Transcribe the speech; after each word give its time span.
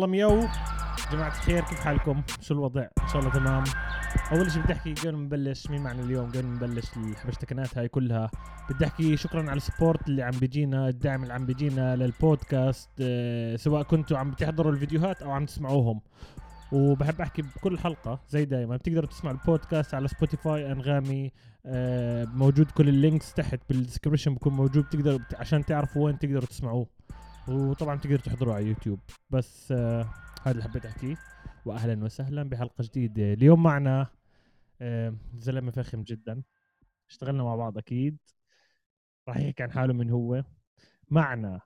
والله 0.00 0.12
ميو 0.12 0.48
جماعة 1.12 1.28
الخير 1.28 1.60
كيف 1.60 1.80
حالكم؟ 1.80 2.22
شو 2.40 2.54
الوضع؟ 2.54 2.82
إن 3.02 3.08
شاء 3.08 3.18
الله 3.18 3.32
تمام. 3.32 3.64
أول 4.32 4.52
شيء 4.52 4.62
بدي 4.62 4.72
أحكي 4.72 4.94
قبل 4.94 5.12
ما 5.12 5.24
نبلش 5.24 5.70
مين 5.70 5.82
معنا 5.82 6.02
اليوم؟ 6.02 6.28
قبل 6.28 6.42
ما 6.42 6.54
نبلش 6.54 6.96
الحبشتكنات 6.96 7.78
هاي 7.78 7.88
كلها. 7.88 8.30
بدي 8.70 8.86
أحكي 8.86 9.16
شكرا 9.16 9.50
على 9.50 9.56
ال 9.56 9.63
support 9.63 10.08
اللي 10.08 10.22
عم 10.22 10.30
بيجينا 10.30 10.88
الدعم 10.88 11.22
اللي 11.22 11.34
عم 11.34 11.46
بيجينا 11.46 11.96
للبودكاست. 11.96 12.90
أه 13.00 13.56
سواء 13.56 13.82
كنتوا 13.82 14.18
عم 14.18 14.32
تحضروا 14.32 14.72
الفيديوهات 14.72 15.22
أو 15.22 15.30
عم 15.30 15.46
تسمعوهم. 15.46 16.00
وبحب 16.72 17.20
أحكي 17.20 17.42
بكل 17.42 17.78
حلقة 17.78 18.20
زي 18.28 18.44
دائما 18.44 18.76
بتقدروا 18.76 19.08
تسمعوا 19.08 19.36
البودكاست 19.36 19.94
على 19.94 20.08
سبوتيفاي 20.08 20.72
أنغامي. 20.72 21.32
أه 21.66 22.24
موجود 22.24 22.70
كل 22.70 22.88
ال 22.88 22.96
links 22.96 23.34
تحت 23.34 23.60
بال 23.68 23.78
description 23.78 24.34
بكون 24.34 24.52
موجود. 24.52 24.84
بتقدروا 24.84 25.18
عشان 25.34 25.64
تعرفوا 25.64 26.04
وين 26.04 26.18
تقدروا 26.18 26.46
تسمعوه. 26.46 26.86
وطبعا 27.50 27.96
تقدروا 27.96 28.18
تحضروه 28.18 28.54
على 28.54 28.66
يوتيوب. 28.66 29.00
بس 29.30 29.72
أه 29.72 30.06
هذا 30.42 30.50
اللي 30.50 30.62
حبيت 30.62 30.86
أحكيه. 30.86 31.16
واهلا 31.66 32.04
وسهلا 32.04 32.42
بحلقة 32.42 32.84
جديدة. 32.84 33.32
اليوم 33.32 33.62
معنا 33.62 34.06
آه، 34.80 35.14
زلمة 35.38 35.70
فخم 35.70 36.02
جدا. 36.02 36.42
اشتغلنا 37.10 37.42
مع 37.42 37.56
بعض 37.56 37.78
أكيد. 37.78 38.18
راح 39.28 39.36
يحكي 39.36 39.62
عن 39.62 39.72
حاله 39.72 39.92
من 39.92 40.10
هو. 40.10 40.44
معنا 41.10 41.60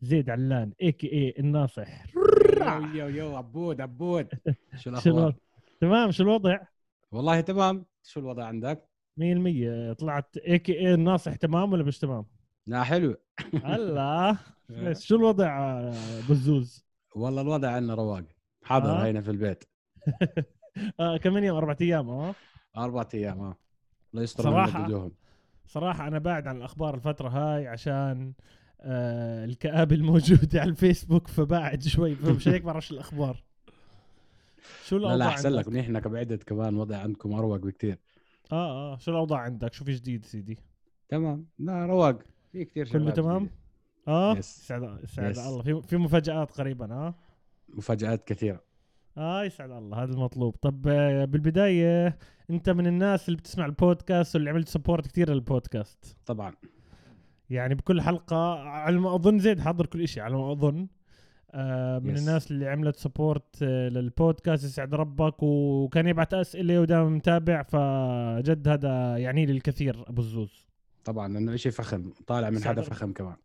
زيد 0.00 0.30
علان 0.30 0.72
AKA 0.82 1.34
الناصح. 1.38 2.06
يو 2.14 2.86
يو 2.94 3.08
يو 3.08 3.36
عبود 3.36 3.80
عبود. 3.80 4.28
شو 4.80 4.90
الأخبار؟ 4.90 5.34
تمام 5.80 6.10
شو 6.10 6.22
الوضع؟ 6.22 6.58
والله 7.10 7.40
تمام. 7.40 7.86
شو 8.02 8.20
الوضع 8.20 8.44
عندك؟ 8.44 8.88
100% 9.16 9.92
طلعت 9.92 10.36
اي 10.36 10.58
كي 10.58 10.72
اي 10.80 10.94
الناصح 10.94 11.36
تمام 11.36 11.72
ولا 11.72 11.84
مش 11.84 11.98
تمام؟ 11.98 12.26
لا 12.66 12.82
حلو. 12.82 13.16
الله. 13.54 14.38
شو 14.98 15.16
الوضع 15.16 15.58
آه، 15.60 16.20
بزوز؟ 16.30 16.84
والله 17.14 17.42
الوضع 17.42 17.70
عندنا 17.70 17.94
رواق 17.94 18.24
حاضر 18.62 18.90
آه. 18.90 19.04
هينا 19.04 19.20
في 19.20 19.30
البيت 19.30 19.64
آه 21.00 21.16
كم 21.16 21.32
من 21.34 21.44
يوم 21.44 21.56
أربع 21.56 21.76
أيام 21.80 22.08
آه 22.10 22.34
أربع 22.76 23.06
أيام 23.14 23.40
آه 23.40 23.56
الله 24.12 24.22
يستر. 24.22 24.50
من 24.50 24.84
وجوههم 24.84 25.12
صراحة 25.66 26.08
أنا 26.08 26.18
بعد 26.18 26.46
عن 26.46 26.56
الأخبار 26.56 26.94
الفترة 26.94 27.28
هاي 27.28 27.66
عشان 27.68 28.32
آه 28.80 29.44
الكآبة 29.44 29.94
الموجودة 29.96 30.60
على 30.60 30.70
الفيسبوك 30.70 31.28
فبعد 31.28 31.82
شوي 31.82 32.14
فمش 32.24 32.48
هيك 32.48 32.62
بعرفش 32.62 32.90
الأخبار 32.90 33.42
شو 34.84 34.96
لا 34.96 35.06
الأوضاع 35.06 35.16
لا 35.28 35.28
أحسن 35.28 35.48
لك 35.50 35.56
عندك؟ 35.56 35.68
منيح 35.68 35.88
انك 35.88 36.08
بعدت 36.08 36.42
كمان 36.42 36.76
وضع 36.76 36.96
عندكم 36.96 37.32
أروق 37.32 37.56
بكثير 37.56 37.98
آه 38.52 38.94
آه 38.94 38.98
شو 38.98 39.10
الأوضاع 39.10 39.38
عندك؟ 39.40 39.72
شو 39.72 39.84
في 39.84 39.92
جديد 39.92 40.24
سيدي؟ 40.24 40.58
تمام 41.08 41.46
لا 41.58 41.86
رواق 41.86 42.18
في 42.52 42.64
كثير 42.64 42.88
كله 42.88 43.10
تمام؟ 43.10 43.38
جديدة. 43.38 43.65
yes. 44.08 44.62
يسعد 44.64 44.98
يسعد 45.04 45.30
yes. 45.30 45.38
الله. 45.38 45.62
في 45.62 45.82
في 45.82 45.96
مفاجآت 45.96 46.50
قريبا 46.52 46.92
آه؟ 46.94 47.14
مفاجآت 47.68 48.24
كثيرة. 48.24 48.60
آه 49.18 49.44
يسعد 49.44 49.70
الله. 49.70 50.02
هذا 50.02 50.12
المطلوب. 50.12 50.56
طب 50.62 50.88
آه 50.88 51.24
بالبداية 51.24 52.18
أنت 52.50 52.70
من 52.70 52.86
الناس 52.86 53.28
اللي 53.28 53.38
بتسمع 53.38 53.66
البودكاست 53.66 54.34
واللي 54.34 54.50
عملت 54.50 54.68
support 54.68 55.06
كثير 55.06 55.30
للبودكاست؟ 55.30 56.16
طبعا. 56.26 56.54
يعني 57.50 57.74
بكل 57.74 58.00
حلقة 58.00 58.54
على 58.58 58.98
ما 58.98 59.14
أظن 59.14 59.38
زيد 59.38 59.60
حضر 59.60 59.86
كل 59.86 60.02
إشي 60.02 60.20
على 60.20 60.36
ما 60.36 60.52
أظن. 60.52 60.88
آه 61.50 61.98
من 61.98 62.14
Yes. 62.16 62.18
الناس 62.18 62.50
اللي 62.50 62.68
عملت 62.68 62.96
support 62.96 63.62
آه 63.62 63.88
للبودكاست 63.88 64.64
يسعد 64.64 64.94
ربك 64.94 65.42
وكان 65.42 66.06
يبعت 66.06 66.34
أسئلة 66.34 66.80
ودائما 66.80 67.08
متابع 67.08 67.62
فجد 67.62 68.68
هذا 68.68 69.16
يعني 69.18 69.46
لي 69.46 69.52
الكثير 69.52 70.04
أبو 70.08 70.20
الزوز. 70.22 70.66
طبعا 71.04 71.28
لأنه 71.28 71.56
شيء 71.56 71.72
فخم 71.72 72.12
طالع 72.26 72.50
من 72.50 72.56
الله. 72.56 72.82
فخم 72.82 73.12
كمان. 73.12 73.36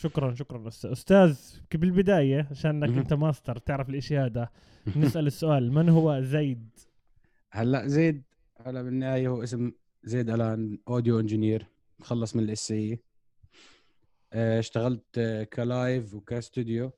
شكرا 0.00 0.34
شكرا. 0.34 0.70
أست- 0.70 0.84
أستاذ 0.86 1.36
ك- 1.70 1.76
بالبداية 1.76 2.48
عشانك 2.50 2.88
مهم. 2.88 2.98
أنت 2.98 3.12
ماستر 3.12 3.58
تعرف 3.58 3.88
الإشي 3.88 4.18
هذا 4.18 4.48
نسأل 4.96 5.26
السؤال 5.26 5.72
من 5.72 5.88
هو 5.88 6.20
زيد؟ 6.20 6.68
هلأ 7.50 7.86
زيد 7.86 8.22
هلأ 8.66 8.82
بالنهاية 8.82 9.28
هو 9.28 9.42
اسم 9.42 9.72
زيد 10.04 10.30
علان 10.30 10.78
audio 10.88 11.20
engineer 11.20 11.66
مخلص 11.98 12.36
من 12.36 12.42
ال 12.42 12.70
SAE 12.72 12.98
اشتغلت 14.32 15.04
آه، 15.18 15.44
ك 15.44 15.58
live 15.58 16.14
وك 16.14 16.33
studio 16.33 16.90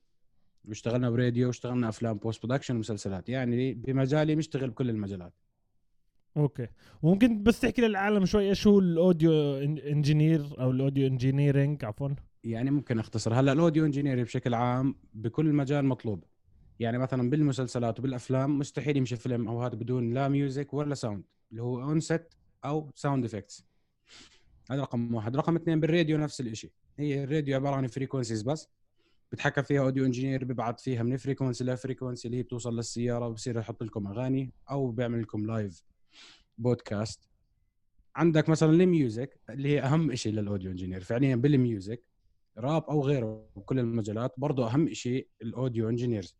واشتغلنا 0.65 1.11
براديو 1.11 1.47
واشتغلنا 1.47 1.89
أفلام 1.89 2.19
post 2.19 2.43
production 2.47 2.77
ومسلسلات 2.77 3.29
يعني 3.29 3.75
بمجالي 3.75 4.37
مشتغل 4.37 4.71
بكل 4.71 4.91
المجالات. 4.91 5.33
okay. 6.37 6.67
وممكن 7.03 7.43
بس 7.43 7.61
تحكي 7.61 7.83
للعالم 7.83 8.25
شوي 8.27 8.49
إيش 8.49 8.67
هو 8.67 8.79
ال 8.79 8.88
audio 8.88 9.33
engineer 9.63 10.61
أو 10.61 10.71
ال 10.71 10.77
audio 10.77 11.07
engineering 11.07 11.85
عفوا؟ 11.85 12.09
يعني 12.45 12.71
ممكن 12.71 12.99
أختصر. 12.99 13.35
هلأ 13.35 13.53
ال 13.53 13.58
audio 13.58 13.85
engineer 13.85 14.23
بشكل 14.23 14.55
عام 14.55 14.95
بكل 15.15 15.53
مجال 15.53 15.85
مطلوب. 15.85 16.25
يعني 16.81 16.99
مثلا 16.99 17.31
بالمسلسلات 17.31 17.99
وبالأفلام 17.99 18.59
مستحيل 18.59 18.97
يمشي 18.97 19.17
فيلم 19.17 19.49
أو 19.49 19.63
هذا 19.63 19.75
بدون 19.75 20.15
لا 20.15 20.29
music 20.29 20.75
ولا 20.75 20.95
sound 20.95 21.25
اللي 21.51 21.63
هو 21.63 21.83
on 21.83 22.01
set 22.01 22.35
أو 22.65 22.91
sound 22.95 23.25
effects 23.25 23.65
هذا 24.71 24.81
رقم 24.81 25.15
واحد. 25.15 25.37
رقم 25.37 25.57
اثنين 25.57 25.81
بالراديو 25.81 26.19
نفس 26.19 26.41
الشيء 26.41 26.71
هي 26.99 27.25
الراديو 27.25 27.57
عبارة 27.57 27.75
عن 27.77 27.87
frequencies 27.87 28.43
بس. 28.43 28.69
بتحكم 29.33 29.63
فيها 29.63 29.81
audio 29.81 30.05
engineer 30.05 30.45
بيبعت 30.45 30.81
فيها 30.81 31.03
من 31.03 31.17
frequency 31.17 31.65
ل 31.65 31.71
frequency 31.71 32.29
اللي 32.29 32.39
هي 32.39 32.43
بتوصل 32.43 32.77
للسيارة 32.77 33.29
وبصير 33.29 33.59
يحط 33.59 33.83
لكم 33.83 34.07
أغاني 34.07 34.53
أو 34.71 34.91
بيعمل 34.91 35.23
لكم 35.23 35.47
live 35.47 35.85
بودكاست 36.59 37.29
عندك 38.17 38.49
مثلا 38.49 38.71
ال 38.71 38.82
music 38.82 39.41
اللي 39.51 39.69
هي 39.69 39.81
أهم 39.81 40.15
شيء 40.15 40.33
لل 40.33 40.44
audio 40.44 40.71
engineer. 40.71 41.01
فعليا 41.01 41.37
بال 41.37 41.58
music 41.58 42.10
rap 42.59 42.85
أو 42.85 43.05
غيره 43.05 43.47
بكل 43.57 43.79
المجالات. 43.79 44.35
برضه 44.37 44.71
أهم 44.71 44.93
شيء 44.93 45.29
ال 45.43 45.50
audio 45.50 45.89
engineers 45.89 46.37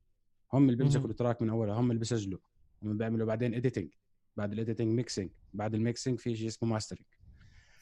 هم 0.53 0.65
اللي 0.65 0.77
بيمسكوا. 0.77 1.11
ال 1.11 1.16
track 1.16 1.43
من 1.43 1.51
أولها 1.51 1.75
هم 1.75 1.91
اللي 1.91 1.99
بيسجلوا. 1.99 2.39
هم 2.83 2.99
بيعملوا 2.99 3.27
بعدين 3.27 3.55
editing 3.55 3.95
بعد 4.37 4.53
ال 4.53 4.57
editing 4.57 4.89
mixing 4.89 5.31
بعد 5.55 5.75
ال 5.75 5.81
mixing 5.81 6.19
في 6.19 6.37
شيء 6.37 6.47
اسمه 6.47 6.69
mastering. 6.69 7.07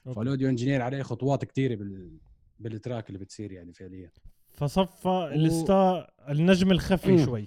فال 0.05 0.17
audio 0.17 0.49
engineer 0.49 0.83
عليه 0.83 1.03
خطوات 1.03 1.45
كثيره 1.45 1.75
بال 1.75 2.19
بال 2.59 2.73
track 2.73 3.09
اللي 3.09 3.19
بتصير 3.19 3.53
يعني 3.53 3.73
فعليا. 3.73 4.11
فصفى 4.53 5.31
الستا 5.35 6.09
النجم 6.29 6.71
الخفي 6.71 7.13
مم. 7.13 7.25
شوي. 7.25 7.47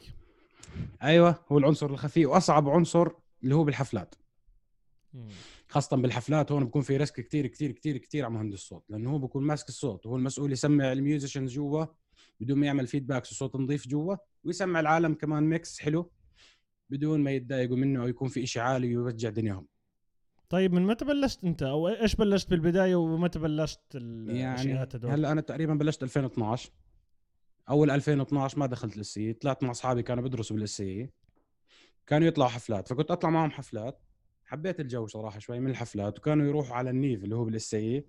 أيوه 1.04 1.46
هو 1.52 1.58
العنصر 1.58 1.90
الخفي. 1.90 2.26
وأصعب 2.26 2.70
عنصر 2.70 3.08
اللي 3.44 3.56
هو 3.56 3.64
بالحفلات. 3.64 4.16
خاصة 5.72 5.98
بالحفلات 5.98 6.52
هون 6.52 6.66
بكون 6.66 6.82
في 6.82 6.98
risk 6.98 7.20
كتير 7.20 7.48
كتير 7.48 7.72
كتير 7.72 7.98
كتير 7.98 8.26
على 8.26 8.34
مهندس 8.34 8.58
الصوت 8.58 8.86
لأنه 8.90 9.12
هو 9.12 9.18
بكون 9.18 9.44
ماسك 9.44 9.70
الصوت 9.70 10.06
وهو 10.06 10.16
المسؤول 10.16 10.52
يسمع 10.52 10.92
ال 10.92 10.98
musicians 10.98 11.54
جوا 11.54 11.86
بدون 12.40 12.58
ما 12.58 12.66
يعمل 12.66 12.88
feedback 12.88 13.24
الصوت 13.24 13.56
نظيف 13.56 13.88
جوا 13.88 14.16
ويسمع 14.44 14.80
العالم 14.80 15.14
كمان 15.14 15.44
mix 15.44 15.80
حلو 15.80 16.12
بدون 16.90 17.20
ما 17.20 17.32
يتضايقوا 17.32 17.78
منه 17.78 18.02
أو 18.02 18.08
يكون 18.08 18.28
في 18.30 18.44
إشي 18.44 18.60
عالي 18.60 18.98
ويوجع 18.98 19.30
دنياهم. 19.30 19.68
طيب 20.50 20.74
من 20.74 20.86
متى 20.86 21.06
بلشت 21.06 21.44
أنت؟ 21.44 21.64
أو 21.64 21.88
إيش 21.88 22.16
بلشت 22.16 22.50
بالبداية 22.50 22.96
ومتى 22.96 23.40
بلشت 23.40 23.96
يعني 23.96 24.52
الاشياء 24.52 24.84
هدول؟ 24.84 25.12
هلأ 25.12 25.32
أنا 25.32 25.42
تقريبا 25.42 25.74
بلشت 25.74 26.04
2012 26.04 26.72
أول 27.70 27.92
2012 27.92 28.60
ما 28.60 28.66
دخلت 28.66 28.98
ال 28.98 29.07
SAE 29.07 29.34
طلعت 29.34 29.64
مع 29.64 29.72
أصحابي 29.72 30.04
كانوا 30.04 30.24
بيدرسوا 30.24 30.58
بال 30.58 30.79
SAE 30.79 31.10
كانوا 32.08 32.28
يطلعوا 32.28 32.50
حفلات 32.50 32.88
فكنت 32.88 33.12
أطلع 33.12 33.30
معهم 33.30 33.52
حفلات. 33.52 34.00
حبيت 34.52 34.80
الجو 34.80 35.08
صراحة 35.08 35.40
شوي 35.40 35.60
من 35.60 35.70
الحفلات 35.70 36.20
وكانوا 36.20 36.48
يروحوا 36.48 36.76
على 36.76 36.90
ال 36.90 36.97
Neve 36.97 37.24
اللي 37.24 37.36
هو 37.36 37.46
بال 37.46 37.70
SAE 37.70 38.06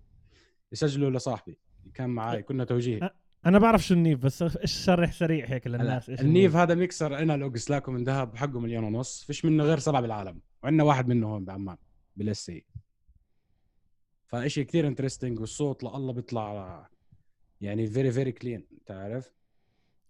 يسجلوا 0.72 1.10
لصاحبي 1.10 1.58
كان 1.94 2.10
معي 2.10 2.42
كنا 2.42 2.64
توجيه 2.64 3.14
أنا 3.46 3.58
بعرف 3.58 3.82
شو 3.82 3.94
ال 3.94 3.99
Neve 3.99 4.18
بس 4.18 4.42
إيش 4.42 4.72
شرح 4.72 5.12
سريع 5.12 5.46
هيك 5.46 5.66
للناس؟ 5.66 6.10
إيش 6.10 6.20
ال 6.20 6.27
Neve 6.27 6.56
هذا 6.56 6.74
mixer 6.74 7.18
analog 7.18 7.56
سلاكو 7.56 7.92
من 7.92 8.04
ذهب 8.04 8.36
حقه 8.36 8.60
مليون 8.60 8.84
ونص 8.84 9.24
فيش 9.24 9.44
منه 9.44 9.64
غير 9.64 9.78
سبعة 9.78 10.02
بالعالم 10.02 10.40
وعندنا 10.62 10.84
واحد 10.84 11.08
منه 11.08 11.26
هون 11.26 11.44
بعمان 11.44 11.76
بال 12.16 12.35
SAE 12.35 12.64
فإشي 14.26 14.64
كثير 14.64 14.86
interesting 14.86 15.40
والصوت 15.40 15.84
لله 15.84 16.12
بيطلع 16.12 16.88
يعني 17.60 17.86
very 17.86 18.12
very 18.12 18.32
clean 18.32 18.66
انت 18.72 18.90
عارف 18.90 19.34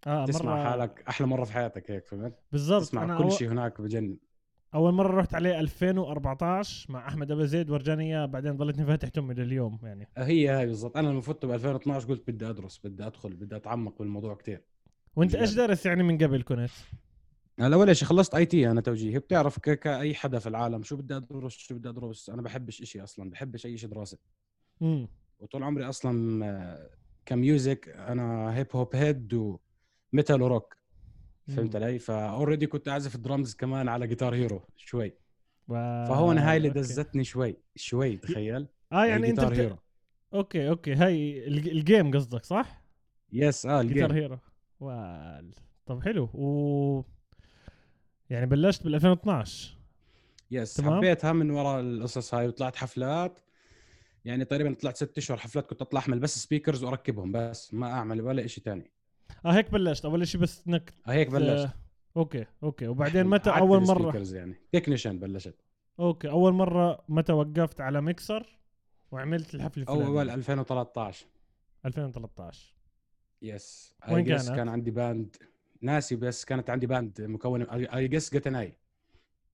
آه 0.07 0.25
تسمع 0.25 0.55
مرة 0.55 0.63
حالك 0.63 1.03
أحلى 1.09 1.27
مرة 1.27 1.43
في 1.43 1.53
حياتك 1.53 1.91
هيك 1.91 2.05
فهمت؟ 2.05 2.39
بالضبط 2.51 2.81
تسمع 2.81 3.03
أنا 3.03 3.17
كل 3.17 3.31
شيء 3.31 3.51
هناك 3.51 3.81
بجنن. 3.81 4.17
أول 4.75 4.93
مرة 4.93 5.19
رحت 5.19 5.33
عليه 5.33 5.59
2014 5.59 6.91
مع 6.93 7.07
أحمد 7.07 7.31
ابو 7.31 7.43
زيد 7.45 7.69
ورجاني 7.69 8.03
اياه 8.03 8.25
بعدين 8.25 8.57
ضلتني 8.57 8.85
فاتح 8.85 9.07
تمي 9.09 9.33
لليوم 9.33 9.79
يعني. 9.83 10.07
هي 10.17 10.49
هاي 10.49 10.65
بالضبط. 10.65 10.97
أنا 10.97 11.07
لما 11.07 11.21
فت 11.21 11.45
ب 11.45 11.51
2012 11.51 12.07
قلت 12.07 12.27
بدي 12.31 12.49
أدرس 12.49 12.79
بدي 12.83 13.07
أدخل 13.07 13.33
بدي 13.35 13.55
أتعمق 13.55 13.99
بالموضوع 13.99 14.35
كثير 14.35 14.61
وأنت 15.15 15.35
إيش. 15.35 15.53
دارس 15.53 15.85
يعني 15.85 16.03
من 16.03 16.17
قبل 16.17 16.41
كنت؟ 16.43 16.69
هلا 17.59 17.75
اول 17.75 17.95
شيء 17.95 18.07
خلصت 18.07 18.35
IT 18.35 18.71
أنا 18.71 18.81
توجيهي 18.81 19.19
بتعرف 19.19 19.59
كأي 19.59 20.15
حدا 20.15 20.39
في 20.39 20.49
العالم 20.49 20.83
شو 20.83 20.95
بدي 20.97 21.15
أدرس 21.15 21.53
شو 21.57 21.75
بدي 21.75 21.89
أدرس. 21.89 22.29
أنا 22.29 22.41
بحبش 22.41 22.81
إشي 22.81 23.03
أصلا 23.03 23.29
بحبش 23.29 23.65
أي 23.65 23.77
شيء 23.77 23.89
دراسة. 23.89 24.17
امم 24.81 25.07
وطول 25.39 25.63
عمري 25.63 25.89
أصلا 25.89 26.45
آه، 26.45 26.89
ك 27.25 27.36
music 27.36 27.89
أنا 27.89 28.55
hip 28.57 28.67
hop 28.75 28.95
head 28.95 29.33
و 30.13 30.18
metal 30.18 30.41
و 30.41 30.48
rock 30.48 30.77
فهمت 31.47 31.75
علي؟ 31.75 31.99
ف 31.99 32.07
already 32.07 32.67
كنت 32.67 32.87
اعزف 32.87 33.17
درامز 33.17 33.55
كمان 33.55 33.87
على 33.89 34.07
Guitar 34.07 34.35
Hero 34.35 34.61
شوي. 34.77 35.13
فهون 35.69 36.37
هاي 36.37 36.57
اللي. 36.57 36.69
دزتني 36.69 37.23
شوي 37.23 37.57
شوي 37.75 38.17
تخيل. 38.17 38.67
آه 38.91 39.05
يعني 39.05 39.29
أنت 39.29 39.39
جيتار 39.39 39.51
بت... 39.53 39.59
Hero 39.59 39.77
okay 40.33 40.69
okay. 40.69 40.93
هاي 40.93 41.47
الج- 41.47 41.67
ال 41.69 41.77
game 41.77 42.11
قصدك 42.11 42.45
صح؟ 42.45 42.83
يس 43.31 43.65
آه 43.65 43.81
جيتار 43.83 44.09
الجيم 44.09 44.11
هيرو 44.21 44.39
وال 44.79 45.51
طب 45.85 46.03
حلو. 46.03 46.23
و 46.33 47.03
يعني 48.29 48.45
بلشت 48.45 48.83
بال 48.83 48.95
2012 48.95 49.77
yes 50.51 50.73
تمام. 50.73 50.97
حبيتها 50.97 51.31
من 51.33 51.51
وراء 51.51 51.79
القصص 51.81 52.33
هاي 52.33 52.47
وطلعت 52.47 52.75
حفلات. 52.75 53.39
يعني 54.25 54.45
تقريبا 54.45 54.73
طلعت 54.73 54.97
ست 54.97 55.17
أشهر 55.17 55.37
حفلات 55.37 55.65
كنت 55.69 55.81
أطلع 55.81 55.99
أحمل 55.99 56.19
بس 56.19 56.43
speakers 56.43 56.83
وأركبهم 56.83 57.31
بس 57.31 57.73
ما 57.73 57.91
أعمل 57.91 58.21
ولا 58.21 58.47
شيء 58.47 58.63
تاني. 58.63 58.91
آه 59.45 59.51
هيك 59.51 59.71
بلشت. 59.71 60.05
أول 60.05 60.27
شيء 60.27 60.41
بس 60.41 60.67
إنك 60.67 60.93
هيك 61.05 61.29
بلشت. 61.29 61.65
آه، 61.65 61.73
okay 62.17 62.45
okay. 62.63 62.87
وبعدين 62.87 63.25
متى 63.25 63.49
أعدل 63.49 63.61
أول 63.61 63.81
مرة؟ 63.81 64.23
يعني. 64.33 64.55
technician 64.71 65.19
بلشت. 65.19 65.55
okay. 65.99 66.29
أول 66.29 66.53
مرة 66.53 67.03
متى 67.09 67.33
وقفت 67.33 67.81
على 67.81 68.01
ميكسر 68.01 68.59
وعملت 69.11 69.55
الحفلة 69.55 69.83
الفلانية؟ 69.83 70.07
أول 70.07 70.29
2013 70.29 71.25
2013 71.85 72.75
yes. 73.41 73.95
وين 74.11 74.25
كانت؟ 74.25 74.49
كان 74.51 74.69
عندي 74.69 74.91
band 74.91 75.35
ناسي 75.81 76.15
بس 76.15 76.45
كانت 76.45 76.69
عندي 76.69 76.87
باند 76.87 77.21
مكونه 77.21 77.67
اي 77.73 78.07
جس 78.07 78.33
جتناي 78.33 78.77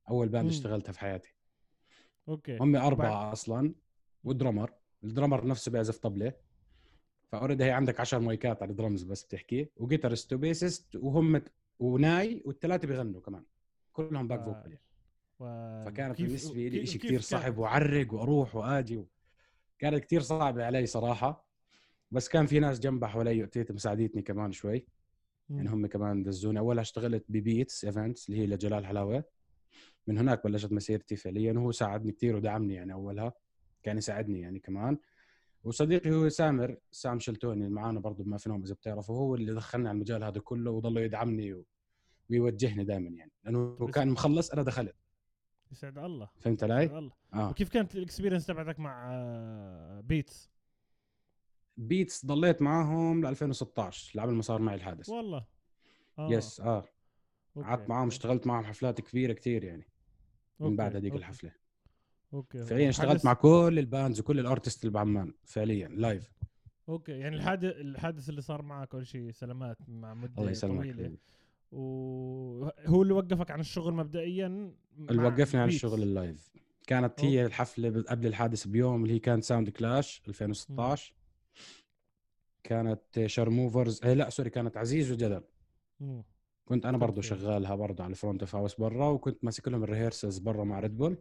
أول 0.10 0.30
باند. 0.30 0.50
اشتغلتها 0.50 0.92
في 0.92 1.00
حياتي. 1.00 1.34
أوكي. 2.30 2.58
هم 2.58 2.76
أربعة 2.76 3.32
أصلا 3.32 3.74
ودرمر 4.24 4.74
الدرمر 5.04 5.48
نفسه 5.48 5.72
بيعزف 5.72 5.98
طبلة. 5.98 6.34
فأوريدي 7.32 7.64
هي 7.64 7.72
عندك 7.72 8.00
10 8.00 8.20
مايكات 8.20 8.62
على 8.62 8.72
الدرمز 8.72 9.04
بس 9.04 9.24
بتحكي 9.24 9.70
وجيتارست 9.78 10.34
وبيسست 10.34 10.96
وهم 10.96 11.42
وناي 11.80 12.42
والثلاثه 12.46 12.88
بيغنوا 12.88 13.22
كمان 13.22 13.44
كلهم 13.94 14.28
باك 14.28 14.44
فوكال 14.44 14.72
يعني. 14.72 14.82
و... 15.40 15.46
فكانت 15.86 16.16
كيف- 16.18 16.26
بالنسبة 16.28 16.68
لي 16.68 16.86
شيء 16.86 17.02
كثير 17.02 17.22
صعب 17.22 17.58
وعرق 17.58 18.14
وأروح 18.14 18.56
وآجي 18.56 18.98
و... 18.98 19.08
كانت 19.80 20.04
كثير 20.04 20.22
صعبة 20.22 20.66
علي 20.66 20.86
صراحة. 20.86 21.46
بس 22.12 22.30
كان 22.30 22.46
في 22.46 22.60
ناس 22.60 22.80
جنبها 22.80 23.10
حوالي 23.10 23.48
تيتا 23.48 23.74
مساعدتني 23.74 24.22
كمان 24.22 24.52
شوي. 24.52 24.86
مم. 25.50 25.58
يعني 25.58 25.70
هم 25.70 25.88
كمان 25.88 26.24
دزوني. 26.24 26.60
أولها 26.60 26.82
اشتغلت 26.82 27.26
ب 27.30 27.39
Beats 27.39 27.86
Events 27.86 28.30
اللي 28.30 28.42
هي 28.42 28.48
لجلال 28.48 28.86
حلاوة. 28.86 29.24
من 30.08 30.18
هناك 30.18 30.44
بلشت 30.44 30.72
مسيرتي 30.72 31.16
فعليا 31.16 31.54
وهو 31.54 31.72
ساعدني 31.72 32.12
كثير 32.12 32.36
ودعمني 32.36 32.74
يعني 32.74 32.94
أولها 32.94 33.34
كان 33.84 33.98
يساعدني 33.98 34.42
يعني 34.42 34.60
كمان. 34.60 34.98
وصديقي 35.64 36.12
هو 36.12 36.30
سامر 36.30 36.78
سام 36.92 37.20
شلتوني 37.20 37.66
اللي 37.66 37.76
معانا 37.76 38.00
برضه 38.00 38.24
بما 38.24 38.38
في 38.38 38.50
نوم 38.50 38.64
إذا 38.64 38.74
بتعرفه 38.74 39.14
هو 39.14 39.36
اللي 39.36 39.54
دخلني 39.54 39.90
على 39.90 39.96
المجال 39.96 40.24
هذا 40.24 40.40
كله 40.40 40.72
وضل 40.72 40.98
يدعمني 40.98 41.54
و... 41.54 41.66
ويوجهني 42.30 42.84
دائما 42.84 43.10
يعني. 43.10 43.32
لأنه 43.44 43.88
كان 43.88 44.10
مخلص 44.10 44.52
أنا 44.52 44.64
دخلت. 44.64 44.96
يسعد 45.72 45.98
الله. 45.98 46.30
فهمت 46.40 46.58
يسعد 46.64 46.72
علي؟ 46.72 46.98
الله. 46.98 47.12
آه. 47.34 47.50
وكيف 47.50 47.70
كانت 47.70 47.96
ال 47.96 48.00
experience 48.00 48.46
تبعتك 48.46 48.80
مع 48.80 49.10
آه، 49.14 50.02
Beats 50.02 50.52
Beats 51.78 52.26
ضليت 52.26 52.62
معاهم 52.62 53.22
ل 53.24 53.28
2016 53.28 54.18
لقبل 54.18 54.34
ما 54.34 54.42
صار 54.42 54.62
معي 54.62 54.76
الحادث. 54.76 55.10
والله. 55.10 55.46
آه. 56.20 56.30
yes 56.32 56.60
آه. 56.60 56.86
قعدت 57.56 57.90
معاهم 57.90 58.08
اشتغلت 58.08 58.48
معهم 58.48 58.64
حفلات 58.64 59.02
كبيرة 59.02 59.34
كثير 59.34 59.64
يعني. 59.64 59.88
من 60.60 60.76
بعد 60.76 60.96
هذيك 60.96 61.16
الحفلة. 61.16 61.52
okay 62.34 62.66
فعليا 62.66 62.90
اشتغلت 62.90 63.26
مع 63.26 63.34
كل 63.34 63.76
ال 63.80 63.87
bands 63.87 64.20
وكل 64.20 64.40
ال 64.40 64.45
artists 64.45 64.82
اللي 64.84 64.94
بعمان 64.94 65.34
فعليا 65.46 65.88
live 65.88 66.32
okay 66.90 67.12
يعني 67.12 67.36
الحادث 67.36 67.76
الحادث 67.76 68.30
اللي 68.30 68.42
صار 68.42 68.62
معك 68.62 68.94
اول 68.96 69.08
شيء 69.08 69.32
سلامات 69.32 69.78
مع 69.88 70.14
مدة 70.14 70.34
الله 70.40 70.52
يسلمك 70.52 70.84
طويلة. 70.84 71.18
وهو 71.72 73.02
اللي 73.02 73.14
وقفك 73.14 73.52
عن 73.52 73.60
الشغل 73.60 73.94
مبدئيا 73.94 74.74
اللي 75.10 75.24
وقفني 75.24 75.62
عن. 75.62 75.68
الشغل 75.68 76.04
ال 76.04 76.13
live 76.13 76.52
كانت 76.88 77.26
هي 77.26 77.46
الحفلة 77.46 78.04
قبل 78.10 78.28
الحادث 78.28 78.68
بيوم 78.68 79.04
اللي 79.04 79.14
هي 79.16 79.20
كانت 79.20 79.44
Sound 79.44 79.70
Clash 79.70 80.22
2016 80.28 81.14
كانت 82.64 83.26
Sharmoofers 83.26 84.04
اي 84.04 84.16
لا 84.16 84.30
sorry 84.30 84.50
كانت 84.50 84.78
عزيز 84.78 85.12
وجدل 85.12 85.42
مم. 86.00 86.24
كنت 86.66 86.86
أنا 86.86 86.98
برضه 86.98 87.16
okay. 87.16 87.28
شغالها 87.28 87.76
برضه 87.76 88.04
على 88.04 88.12
ال 88.12 88.17
front 88.17 88.42
of 88.42 88.56
house 88.56 88.76
برا 88.76 89.10
وكنت 89.10 89.44
ماسك 89.44 89.68
لهم 89.68 89.84
ال 89.84 89.89
rehearsals 89.89 90.38
برا 90.38 90.64
مع 90.64 90.80
Red 90.80 90.98
Bull. 90.98 91.18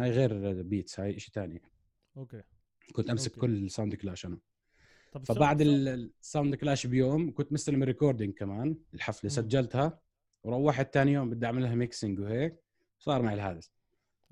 هاي 0.00 0.10
غير 0.10 0.62
Beats 0.62 1.00
هاي 1.00 1.18
شيء 1.18 1.34
ثاني 1.34 1.62
okay. 2.16 2.42
كنت 2.92 3.10
أمسك 3.10 3.30
okay. 3.30 3.40
كل 3.40 3.64
ال 3.64 3.69
Sound 3.69 3.94
Clash 3.94 4.26
أنا. 4.26 4.38
طب 5.12 5.24
فبعد 5.24 5.60
ال 5.60 5.76
Sound 5.76 6.54
Clash 6.54 6.86
بيوم 6.86 7.34
كنت 7.34 7.52
مستلم 7.52 7.82
ال 7.82 7.87
recording 7.87 8.34
كمان 8.34 8.76
الحفلة 8.94 9.30
مم. 9.30 9.36
سجلتها 9.36 10.00
وروحت 10.44 10.94
ثاني 10.94 11.12
يوم 11.12 11.30
بدي 11.30 11.46
اعمل 11.46 11.62
لها 11.62 11.74
mixing 11.74 12.20
وهيك 12.20 12.62
صار 12.98 13.22
معي 13.22 13.34
الحادث. 13.34 13.68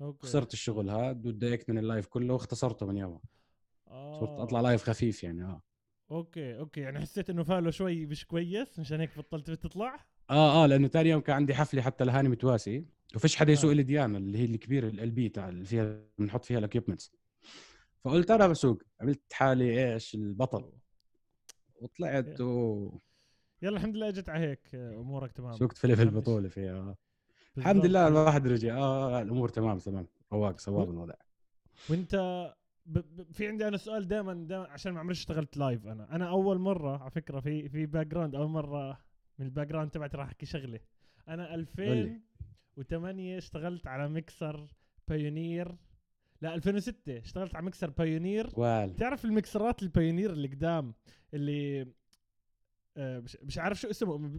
okay. 0.01 0.27
خسرت 0.27 0.53
الشغل 0.53 0.89
هذا 0.89 1.21
وتضايقت 1.25 1.69
من 1.69 1.77
ال 1.77 1.83
live 1.83 2.07
كله 2.07 2.33
واختصرته 2.33 2.85
من 2.85 2.97
يومها 2.97 3.21
آه. 3.87 4.19
صرت 4.19 4.39
أطلع 4.39 4.61
live 4.61 4.83
خفيف 4.83 5.23
يعني 5.23 5.43
آه. 5.43 5.61
okay 6.11 6.59
okay 6.59 6.81
يعني 6.81 6.99
حسيت 6.99 7.29
إنه 7.29 7.43
فاله 7.43 7.71
شوي 7.71 8.05
مش 8.05 8.25
كويس 8.25 8.79
مشان 8.79 8.99
هيك 8.99 9.17
بطلت 9.17 9.51
تطلع 9.51 10.05
آه 10.29 10.63
آه 10.63 10.67
لأنه 10.67 10.87
ثاني 10.87 11.09
يوم 11.09 11.21
كان 11.21 11.35
عندي 11.35 11.53
حفلة 11.53 11.81
حتى 11.81 12.03
لهاني 12.03 12.29
متواسي 12.29 12.85
وفيش 13.15 13.35
حدا 13.35 13.51
يسوق 13.53 13.71
آه. 13.71 13.75
لي 13.75 13.83
ديانا 13.83 14.17
اللي 14.17 14.37
هي 14.37 14.45
الكبيرة 14.45 14.87
ال 14.87 15.11
بي 15.11 15.29
تاع 15.29 15.49
اللي 15.49 15.65
فيها 15.65 15.99
بنحط 16.17 16.45
فيها 16.45 16.57
ال 16.57 16.62
equipments 16.62 17.11
فقلت 18.03 18.31
أنا 18.31 18.47
بسوق. 18.47 18.81
عملت 19.01 19.33
حالي 19.33 19.93
إيش 19.93 20.15
البطل؟ 20.15 20.71
وطلعت 21.75 22.41
و... 22.41 22.89
يلا 23.61 23.77
الحمد 23.77 23.95
لله 23.95 24.09
إجت 24.09 24.29
على 24.29 24.45
هيك 24.45 24.75
آه، 24.75 24.93
أمورك 24.95 25.31
تمام. 25.31 25.53
سوقت 25.53 25.77
فيلم 25.77 25.99
أهم 25.99 26.07
البطولة 26.07 26.49
فيها 26.49 26.73
آه. 26.73 26.97
الحمد 27.57 27.85
لله 27.85 28.07
الواحد 28.07 28.47
رجع. 28.47 28.77
آه 28.77 29.21
الأمور 29.21 29.49
تمام 29.49 29.77
تمام. 29.77 30.07
رواق 30.33 30.59
صواب 30.59 30.89
الوضع. 30.89 31.13
وإنت 31.89 32.15
ب... 32.85 32.97
ب... 32.99 33.31
في 33.33 33.47
عندي 33.47 33.67
أنا 33.67 33.77
سؤال 33.77 34.07
دائما 34.07 34.33
دائما 34.33 34.67
عشان 34.67 34.93
ما 34.93 34.99
عمري 34.99 35.11
اشتغلت 35.11 35.57
live 35.57 35.87
أنا. 35.87 36.15
أنا 36.15 36.29
أول 36.29 36.59
مرة 36.59 36.97
على 36.97 37.11
فكرة 37.11 37.39
في 37.39 37.69
في 37.69 37.85
background 37.85 38.35
أول 38.35 38.47
مرة 38.47 38.97
من 39.41 39.47
ال 39.47 39.67
background 39.67 39.91
تبعتي 39.91 40.17
راح 40.17 40.27
أحكي 40.27 40.45
شغلة. 40.45 40.79
أنا 41.27 41.55
2008 41.55 43.37
اشتغلت 43.37 43.87
على 43.87 44.09
mixer 44.09 44.67
Pioneer 45.07 45.75
لا 46.41 46.55
2006 46.55 47.17
اشتغلت 47.17 47.55
على 47.55 47.65
mixer 47.65 47.89
Pioneer 47.89 48.49
وال. 48.57 48.95
تعرف 48.95 49.25
المكسرات 49.25 49.83
ال 49.83 49.89
Pioneer 49.89 50.29
اللي 50.33 50.47
قدام 50.47 50.93
اللي 51.33 51.87
آه، 52.97 53.19
مش, 53.19 53.37
مش 53.43 53.57
عارف 53.57 53.79
شو 53.79 53.89
اسمه 53.89 54.31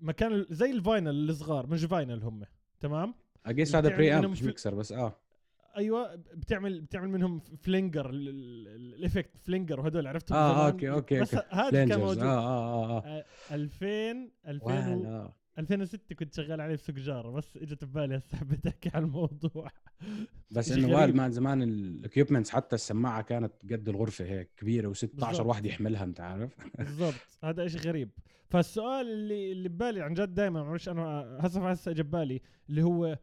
مكان 0.00 0.46
زي 0.50 0.70
الفاينل 0.70 1.30
الصغار 1.30 1.66
مش 1.66 1.84
فاينل 1.84 2.22
هم 2.22 2.42
تمام؟ 2.80 3.14
اجيس 3.46 3.76
هذا 3.76 3.88
بري 3.88 4.14
امب 4.14 4.30
مش 4.30 4.42
ميكسر 4.42 4.74
بس 4.74 4.92
آه. 4.92 5.20
أيوه 5.76 6.14
بتعمل 6.14 6.80
بتعمل 6.80 7.08
منهم 7.08 7.38
فلينجر 7.38 8.10
ال- 8.10 8.28
ال- 8.28 8.68
ال- 8.68 8.94
الايفكت 8.94 9.36
فلينجر 9.38 9.80
وهدول 9.80 10.06
عرفتهم 10.06 10.38
آه؟ 10.38 10.66
أوكي 10.66 10.90
أوكي 10.90 11.20
بس 11.20 11.34
هذا 11.50 11.84
كان 11.86 12.00
موجود 12.00 12.18
آه 12.18 12.24
آه 12.24 12.84
آه, 12.84 12.98
آه. 12.98 13.02
آه، 13.06 13.24
2000 13.54 13.86
2000 14.46 14.66
وال 14.66 14.96
و- 14.96 15.04
آه. 15.06 15.36
2006 15.58 16.14
كنت 16.14 16.34
شغال 16.34 16.60
عليه 16.60 16.74
بسوق 16.74 16.96
جاره 16.96 17.30
بس 17.30 17.56
إجت 17.56 17.84
ببالي 17.84 18.16
هسه 18.16 18.36
حبيت 18.38 18.66
احكي 18.66 18.90
عن 18.94 19.04
الموضوع 19.04 19.68
بس 20.50 20.72
إنه. 20.72 20.96
وال 20.96 21.16
مان 21.16 21.30
زمان 21.30 21.62
ال 21.62 21.70
equipments 21.70 22.50
حتى 22.50 22.74
السماعة 22.74 23.22
كانت 23.22 23.52
قد 23.72 23.88
الغرفة 23.88 24.24
هيك 24.24 24.50
كبيرة 24.56 24.92
و16 24.92 25.00
بالضبط. 25.14 25.40
واحد 25.46 25.66
يحملها 25.66 26.04
أنت 26.04 26.20
عارف 26.20 26.56
بالضبط 26.78 27.14
هذا 27.44 27.68
شيء 27.68 27.80
غريب 27.80 28.10
فالسؤال 28.50 29.06
اللي 29.10 29.52
اللي 29.52 29.68
ببالي 29.68 30.00
عن 30.02 30.14
جد 30.14 30.34
دائما 30.34 30.62
معلش 30.62 30.88
أنا 30.88 31.36
هسه 31.40 31.70
هسه 31.70 31.90
اجى 31.90 32.02
ببالي 32.02 32.40
اللي 32.70 32.82
هو 32.82 33.18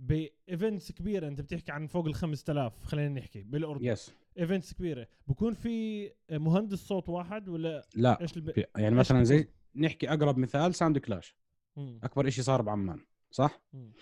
ب 0.00 0.13
events 0.13 0.92
كبيرة 0.92 1.28
أنت 1.28 1.40
بتحكي 1.40 1.72
عن 1.72 1.86
فوق 1.86 2.06
ال 2.06 2.14
5000 2.14 2.84
خلينا 2.84 3.20
نحكي 3.20 3.42
بالأردن. 3.42 3.84
yes 3.84 4.12
events 4.38 4.74
كبيرة. 4.74 5.08
بكون 5.26 5.54
في 5.54 6.10
مهندس 6.30 6.78
صوت 6.78 7.08
واحد 7.08 7.48
ولا 7.48 7.84
لا 7.94 8.20
إيش 8.20 8.36
الب... 8.36 8.64
يعني 8.76 8.94
مثلا؟ 8.94 9.24
زي 9.24 9.48
نحكي 9.76 10.08
أقرب 10.08 10.38
مثال 10.38 10.74
Sound 10.74 10.98
Clash. 10.98 11.36
مم. 11.76 12.00
أكبر 12.02 12.30
شيء 12.30 12.44
صار 12.44 12.62
بعمان 12.62 13.00
صح؟ 13.30 13.60
مم. 13.72 13.92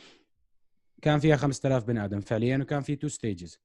كان 1.02 1.18
فيها 1.18 1.36
5000 1.36 1.84
بني 1.84 2.04
آدم 2.04 2.20
فعليا 2.20 2.58
وكان 2.58 2.80
في 2.80 2.96
two 2.96 3.08
stages 3.08 3.60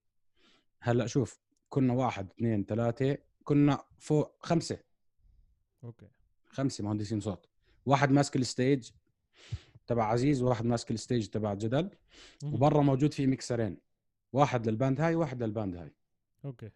هلأ 0.80 1.08
شوف 1.08 1.40
كنا 1.70 1.94
واحد 1.94 2.30
اثنين 2.30 2.66
ثلاثة 2.66 3.18
كنا 3.44 3.84
فوق 4.00 4.46
خمسة. 4.46 4.80
okay. 5.84 6.08
خمسة 6.48 6.84
مهندسين 6.84 7.20
صوت. 7.20 7.46
واحد 7.86 8.12
ماسك 8.12 8.36
ال 8.36 8.45
stage 8.45 8.90
تبع 9.88 10.04
عزيز 10.04 10.42
وواحد 10.42 10.66
ماسك 10.66 10.92
ال 10.92 10.98
stage 10.98 11.28
تبع 11.28 11.54
جدل. 11.54 11.90
وبرا 12.44 12.82
موجود 12.82 13.14
في 13.14 13.28
ميكسرين. 13.28 13.78
واحد 14.34 14.68
لل 14.70 14.80
band 14.80 15.02
هاي 15.02 15.16
وواحد 15.16 15.44
لل 15.44 15.54
band 15.54 15.76
هاي. 15.76 15.92
okay. 16.46 16.70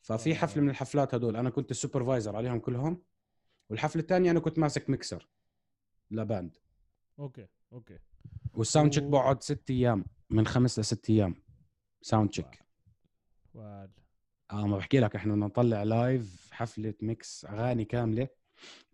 ففي 0.00 0.30
آه. 0.30 0.34
حفله 0.34 0.62
من 0.62 0.70
الحفلات 0.70 1.14
هدول. 1.14 1.36
أنا 1.36 1.50
كنت 1.50 1.70
ال 1.70 1.76
supervisor 1.76 2.36
عليهم 2.36 2.58
كلهم. 2.58 3.02
والحفله 3.70 4.02
الثانية 4.02 4.30
أنا 4.30 4.40
كنت 4.40 4.58
ماسك 4.58 4.90
mixer 4.90 5.28
ل 6.10 6.18
band. 6.18 6.56
okay 7.18 7.46
okay. 7.72 7.98
وال 8.54 8.64
sound 8.64 8.90
check 8.90 9.04
بقعد 9.04 9.42
ست 9.42 9.70
أيام 9.70 10.04
من 10.30 10.46
خمس 10.46 10.78
لست 10.78 11.10
أيام. 11.10 11.34
sound 12.02 12.30
check 12.30 12.64
وال 13.54 13.90
آه 14.52 14.66
ما 14.66 14.76
بحكي 14.76 15.00
لك. 15.00 15.16
إحنا 15.16 15.32
بدنا 15.32 15.46
نطلع 15.46 15.82
live 15.82 16.48
حفلة 16.52 16.94
mix 17.02 17.44
أغاني 17.44 17.84
كاملة. 17.84 18.28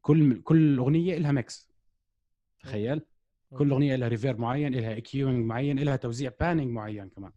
كل 0.03 0.43
كل 0.43 0.79
أغنية 0.79 1.19
لها 1.19 1.33
mix. 1.33 1.69
تخيل. 2.61 3.03
كل. 3.51 3.71
أغنية 3.71 3.97
لها 3.97 4.09
reverb 4.09 4.37
معين 4.37 4.75
لها 4.75 4.97
EQing 4.97 5.45
معين 5.47 5.79
لها 5.79 5.97
توزيع 5.97 6.33
panning 6.41 6.71
معين 6.71 7.09
كمان 7.09 7.33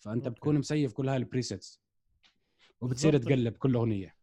فأنت 0.00 0.24
okay. 0.26 0.30
بتكون 0.34 0.58
مسيف 0.58 0.92
كل 0.92 1.08
هاي 1.08 1.16
ال 1.16 1.24
presets 1.24 1.80
وبتصير. 2.80 3.18
تقلب 3.18 3.56
كل 3.56 3.74
أغنية 3.74 4.14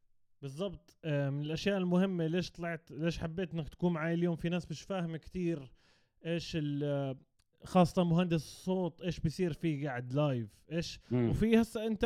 بالضبط 0.42 0.98
آه، 1.06 1.30
من 1.30 1.42
الأشياء 1.42 1.78
المهمة 1.78 2.28
ليش 2.28 2.52
طلعت 2.52 2.92
ليش 2.92 3.20
حبيت 3.20 3.54
إنك 3.54 3.70
تكون 3.70 3.94
معي 3.94 4.14
اليوم 4.14 4.36
في 4.36 4.50
ناس 4.50 4.72
مش 4.72 4.82
فاهمة 4.82 5.18
كتير 5.18 5.72
إيش 6.26 6.52
ال- 6.56 7.18
خاصة 7.64 8.04
مهندس 8.04 8.44
الصوت 8.44 9.02
إيش 9.02 9.20
بيصير 9.20 9.54
فيه 9.54 9.88
قاعد 9.88 10.14
live 10.14 10.50
إيش 10.72 11.00
مم. 11.12 11.30
وفي 11.30 11.62
هسه 11.62 11.88
أنت 11.88 12.04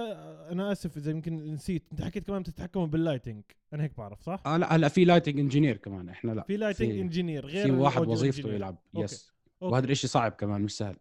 أنا 0.51 0.71
آسف 0.71 0.97
إذا 0.97 1.11
يمكن 1.11 1.53
نسيت 1.53 1.83
أنت 1.91 2.01
حكيت 2.01 2.27
كمان 2.27 2.41
بتتحكموا 2.41 2.85
بال 2.85 2.97
lighting 2.97 3.43
أنا 3.73 3.83
هيك 3.83 3.97
بعرف 3.97 4.21
صح؟ 4.21 4.43
آه 4.45 4.57
لا 4.57 4.75
هلا 4.75 4.87
في 4.87 5.05
lighting 5.05 5.39
engineer 5.39 5.77
كمان 5.77 6.09
إحنا 6.09 6.31
لا 6.31 6.43
في 6.43 6.57
lighting 6.57 6.91
engineer 6.91 7.45
غير 7.45 7.65
في 7.65 7.71
واحد 7.71 8.07
وظيفته. 8.07 8.53
يلعب. 8.53 8.77
yes. 8.95 9.35
وهذا 9.61 9.85
الإشي 9.85 10.07
صعب 10.07 10.31
كمان 10.31 10.61
مش 10.61 10.77
سهل 10.77 10.95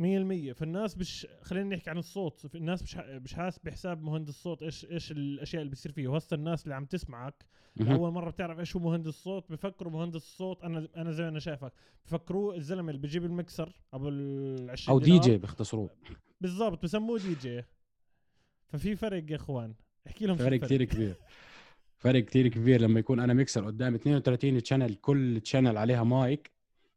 100% 0.00 0.52
فالناس 0.52 0.98
مش 0.98 1.26
خلينا 1.42 1.76
نحكي 1.76 1.90
عن 1.90 1.98
الصوت. 1.98 2.54
الناس 2.54 2.82
مش 2.82 2.96
مش 2.96 3.34
حاسب 3.34 3.60
بحساب 3.64 4.02
مهندس 4.02 4.28
الصوت 4.28 4.62
إيش 4.62 4.84
إيش 4.84 5.12
الأشياء 5.12 5.62
اللي 5.62 5.70
بيصير 5.70 5.92
فيه. 5.92 6.08
وهسه 6.08 6.34
الناس 6.34 6.64
اللي 6.64 6.74
عم 6.74 6.84
تسمعك. 6.84 7.44
اول 7.80 8.12
مرة 8.12 8.30
بتعرف 8.30 8.58
إيش 8.58 8.76
هو 8.76 8.82
مهندس 8.82 9.08
الصوت 9.08 9.52
بفكروا 9.52 9.92
مهندس 9.92 10.16
الصوت 10.16 10.62
أنا 10.64 10.88
أنا 10.96 11.12
زي 11.12 11.22
ما 11.22 11.28
أنا 11.28 11.38
شايفك. 11.38 11.72
بفكروه 12.06 12.56
الزلمة 12.56 12.90
اللي 12.90 13.00
بيجيب 13.00 13.24
المكسر 13.24 13.72
أبو 13.92 14.08
ال 14.08 14.70
20 14.70 14.94
أو 14.94 15.04
D. 15.04 15.18
J 15.18 15.38
بيختصروه. 15.38 15.90
بالضبط 16.40 16.82
بسموه 16.82 17.18
دي 17.18 17.34
جي. 17.34 17.62
ففي 18.68 18.96
فرق 18.96 19.30
يا 19.30 19.36
إخوان. 19.36 19.74
احكي 20.06 20.26
لهم 20.26 20.36
فرق. 20.36 20.60
كثير 20.60 20.84
كبير. 20.84 21.14
فرق 21.98 22.24
كثير 22.24 22.48
كبير. 22.48 22.80
لما 22.80 23.00
يكون 23.00 23.20
أنا 23.20 23.34
ميكسر 23.34 23.66
قدام 23.66 23.94
32 23.94 24.62
channel 24.62 24.94
كل 24.94 25.40
channel 25.40 25.76
عليها 25.76 26.04
مايك 26.04 26.50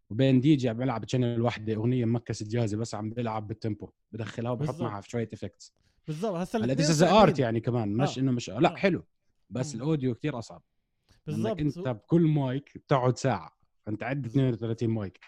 وبين 0.09 0.41
دي 0.41 0.55
جي 0.55 0.69
عم 0.69 0.77
بلعب 0.77 1.05
channel 1.05 1.41
وحده 1.41 1.73
أغنية 1.75 2.05
mix 2.05 2.43
جاهزة 2.43 2.77
بس 2.77 2.95
عم 2.95 3.09
بلعب 3.09 3.47
بال 3.47 3.59
tempo 3.59 3.89
بدخلها 4.11 4.51
وبحط. 4.51 4.81
معها 4.81 5.01
في 5.01 5.09
شوية 5.09 5.29
effects 5.33 5.73
بالضبط 6.07 6.35
هسه 6.35 6.59
هلا 6.59 6.73
this 6.73 6.89
is. 6.89 7.03
art 7.03 7.39
يعني 7.39 7.59
كمان 7.59 7.93
مش 7.93 8.17
آه. 8.17 8.21
إنه 8.21 8.31
مش 8.31 8.49
لا 8.49 8.71
آه. 8.71 8.75
حلو 8.75 9.03
بس. 9.49 9.75
ال 9.75 9.82
audio 9.82 10.15
كثير 10.15 10.39
أصعب 10.39 10.63
بالضبط 11.27 11.59
أنت 11.59 11.87
بكل 11.89 12.21
مايك 12.21 12.77
بتقعد 12.77 13.17
ساعة 13.17 13.57
فانت 13.85 14.03
عد 14.03 14.21
بالضبط. 14.21 14.37
32 14.37 14.89
مايك 14.89 15.19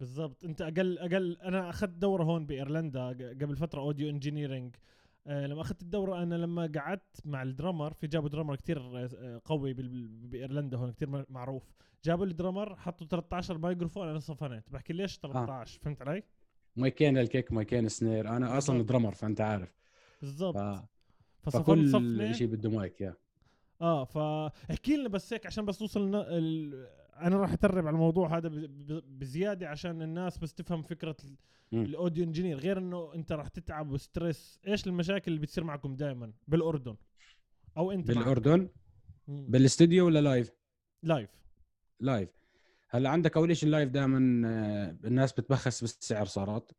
بالضبط 0.00 0.44
أنت 0.44 0.60
أقل 0.62 0.98
أقل 0.98 1.36
أنا 1.42 1.70
أخذت 1.70 1.90
دورة 1.90 2.24
هون 2.24 2.46
بإيرلندا 2.46 3.08
قبل 3.42 3.56
فترة 3.56 3.80
audio 3.80 4.08
engineering 4.10 4.76
لما 5.28 5.60
أخذت 5.60 5.82
الدورة 5.82 6.22
أنا 6.22 6.34
لما 6.34 6.72
قعدت 6.76 7.20
مع 7.24 7.42
ال 7.42 7.48
drummer 7.48 7.92
في 7.92 8.06
جابوا 8.06 8.28
drummer 8.28 8.56
كتير 8.56 8.80
آه، 8.96 9.40
قوي 9.44 9.74
بإيرلندا 9.74 10.76
هون 10.76 10.92
كتير 10.92 11.24
معروف. 11.28 11.62
جابوا 12.04 12.24
ال 12.26 12.32
drummer 12.32 12.76
حطوا 12.76 13.06
13 13.06 13.58
مايكروفون 13.58 14.08
أنا 14.08 14.18
صفنت 14.18 14.70
بحكي 14.70 14.92
ليش 14.92 15.18
13 15.18 15.80
فهمت 15.80 16.02
علي؟ 16.02 16.22
مايكين 16.76 17.18
لل 17.18 17.29
kick 17.29 17.52
مايكين 17.52 17.88
snare. 17.88 18.28
أنا 18.28 18.58
أصلا. 18.58 18.82
drummer 18.82 19.14
فأنت 19.14 19.40
عارف. 19.40 19.74
بالضبط. 20.20 20.56
ف... 21.42 21.48
فكل 21.50 22.34
شيء 22.34 22.46
بده 22.46 22.70
مايك 22.70 23.00
يا. 23.00 23.14
آه 23.80 24.04
فاحكي 24.04 24.96
لنا 24.96 25.08
بس 25.08 25.32
هيك 25.32 25.46
عشان 25.46 25.64
بس 25.64 25.82
نوصل. 25.82 26.14
أنا 27.20 27.36
راح 27.36 27.52
أترب 27.52 27.86
على 27.86 27.94
الموضوع 27.94 28.36
هذا. 28.38 28.50
بزيادة 29.06 29.68
عشان 29.68 30.02
الناس 30.02 30.38
بس 30.38 30.54
تفهم 30.54 30.82
فكرة. 30.82 31.16
ال 31.72 31.81
audio 31.81 32.24
engineer 32.24 32.58
غير 32.58 32.78
إنه 32.78 33.14
أنت 33.14 33.32
راح 33.32 33.48
تتعب 33.48 33.90
و 33.90 34.00
stress 34.00 34.60
إيش 34.66 34.86
المشاكل 34.86 35.32
اللي 35.32 35.42
بتصير 35.42 35.64
معكم 35.64 35.96
دائما 35.96 36.32
بالأردن 36.48 36.96
أو 37.76 37.92
أنت. 37.92 38.06
بالأردن 38.08 38.68
مم. 39.28 39.46
بالاستوديو 39.50 40.06
ولا 40.06 40.18
live؟ 40.20 40.52
live 41.02 41.30
live 42.00 42.28
هلأ 42.88 43.10
عندك 43.10 43.36
أول 43.36 43.56
شيء 43.56 43.66
ال 43.66 43.71
live 43.71 43.90
دائما 43.90 44.18
الناس 45.04 45.32
بتبخس 45.32 45.80
بالسعر 45.80 46.26
صارت 46.26 46.76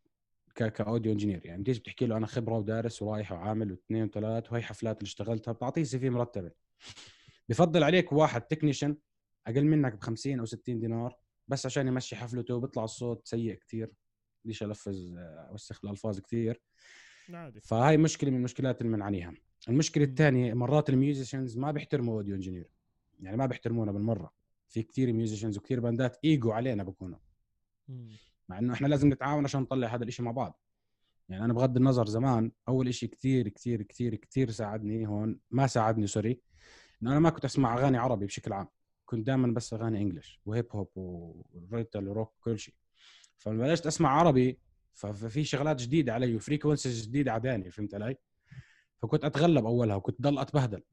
ك 0.56 0.65
audio 0.65 1.12
engineer 1.12 1.46
يعني 1.46 1.62
بتيجي 1.62 1.79
بتحكي 1.79 2.05
له 2.05 2.17
أنا 2.17 2.27
خبرة 2.27 2.58
ودارس 2.58 3.01
ورايح 3.01 3.31
وعامل 3.31 3.72
واثنين 3.72 4.03
وثلاث 4.03 4.51
وهي 4.53 4.62
حفلات 4.62 4.98
اللي 4.98 5.08
اشتغلتها 5.08 5.51
بتعطيه 5.51 5.84
CV 5.84 6.10
مرتبة 6.10 6.51
بفضل 7.50 7.84
عليك 7.84 8.12
واحد 8.12 8.41
technician 8.41 8.98
أقل 9.48 9.65
منك 9.65 9.96
ب 9.96 10.00
50 10.00 10.39
أو 10.39 10.46
60 10.46 10.79
دينار 10.79 11.17
بس 11.48 11.65
عشان 11.65 11.88
يمشي 11.88 12.15
حفلته 12.15 12.55
وبيطلع 12.55 12.84
الصوت 12.84 13.27
سيء 13.27 13.55
كثير 13.55 13.91
بديش 14.46 14.63
الفظ 14.63 15.17
آه، 15.17 15.48
أوسخ 15.51 15.79
الألفاظ 15.84 16.19
كثير 16.19 16.62
عادي. 17.34 17.60
فهاي 17.62 17.98
مشكلة 17.98 18.29
من 18.29 18.38
المشكلات 18.38 18.81
اللي 18.81 18.96
بنعانيها 18.96 19.34
المشكلة. 19.69 20.03
الثانية 20.03 20.53
مرات 20.53 20.89
ال 20.89 20.96
musicians 20.96 21.58
ما 21.58 21.72
بيحترموا 21.72 22.13
audio 22.13 22.36
engineer. 22.36 22.70
يعني 23.19 23.38
ما 23.38 23.46
بيحترمونا 23.46 23.91
بالمرة. 23.91 24.34
في 24.67 24.84
كثير 24.84 25.13
musicians 25.13 25.58
وكثير 25.58 25.79
باندات 25.79 26.17
إيجو 26.24 26.51
علينا 26.51 26.84
بكونوا. 26.84 27.19
مع 28.50 28.60
إنه 28.60 28.74
إحنا 28.74 28.88
لازم 28.88 29.10
نتعاون 29.10 29.43
عشان 29.43 29.62
نطلع 29.62 29.88
هذا 29.88 30.03
الإشي 30.03 30.24
مع 30.24 30.31
بعض. 30.31 30.62
يعني 31.29 31.46
أنا 31.46 31.53
بغض 31.53 31.77
النظر 31.77 32.05
زمان 32.05 32.51
أول 32.67 32.88
إشي 32.88 33.08
كثير 33.08 33.48
كثير 33.50 33.81
كثير 33.84 34.15
كثير 34.15 34.51
ساعدني 34.51 35.08
هون 35.08 35.39
ما 35.51 35.67
ساعدني 35.67 36.08
sorry 36.08 36.41
إنه 37.01 37.12
أنا 37.12 37.19
ما 37.19 37.29
كنت 37.29 37.46
أسمع 37.46 37.77
أغاني 37.77 37.98
عربي 37.98 38.25
بشكل 38.25 38.53
عام. 38.53 38.67
كنت 39.10 39.28
دائما 39.28 39.48
بس 39.48 39.74
أغاني 39.74 40.01
English 40.01 40.41
و 40.46 40.50
hip 40.50 40.65
hop 40.72 40.89
و 40.96 41.14
metal 41.14 42.08
و 42.08 42.13
rock 42.13 42.34
كل 42.42 42.60
شيء. 42.60 42.74
فلما 43.38 43.68
بلشت 43.68 43.88
أسمع 43.88 44.10
عربي 44.10 44.60
ففي 44.94 45.44
شغلات 45.44 45.82
جديدة 45.82 46.13
علي 46.13 46.36
و 46.36 46.41
frequencies 46.41 47.08
جديدة 47.08 47.32
عداني 47.32 47.72
فهمت 47.72 47.94
علي؟ 47.94 48.16
فكنت 48.98 49.25
أتغلب 49.25 49.66
أولها 49.66 49.96
وكنت 49.96 50.22
ضل 50.22 50.39
أتبهدل. 50.39 50.84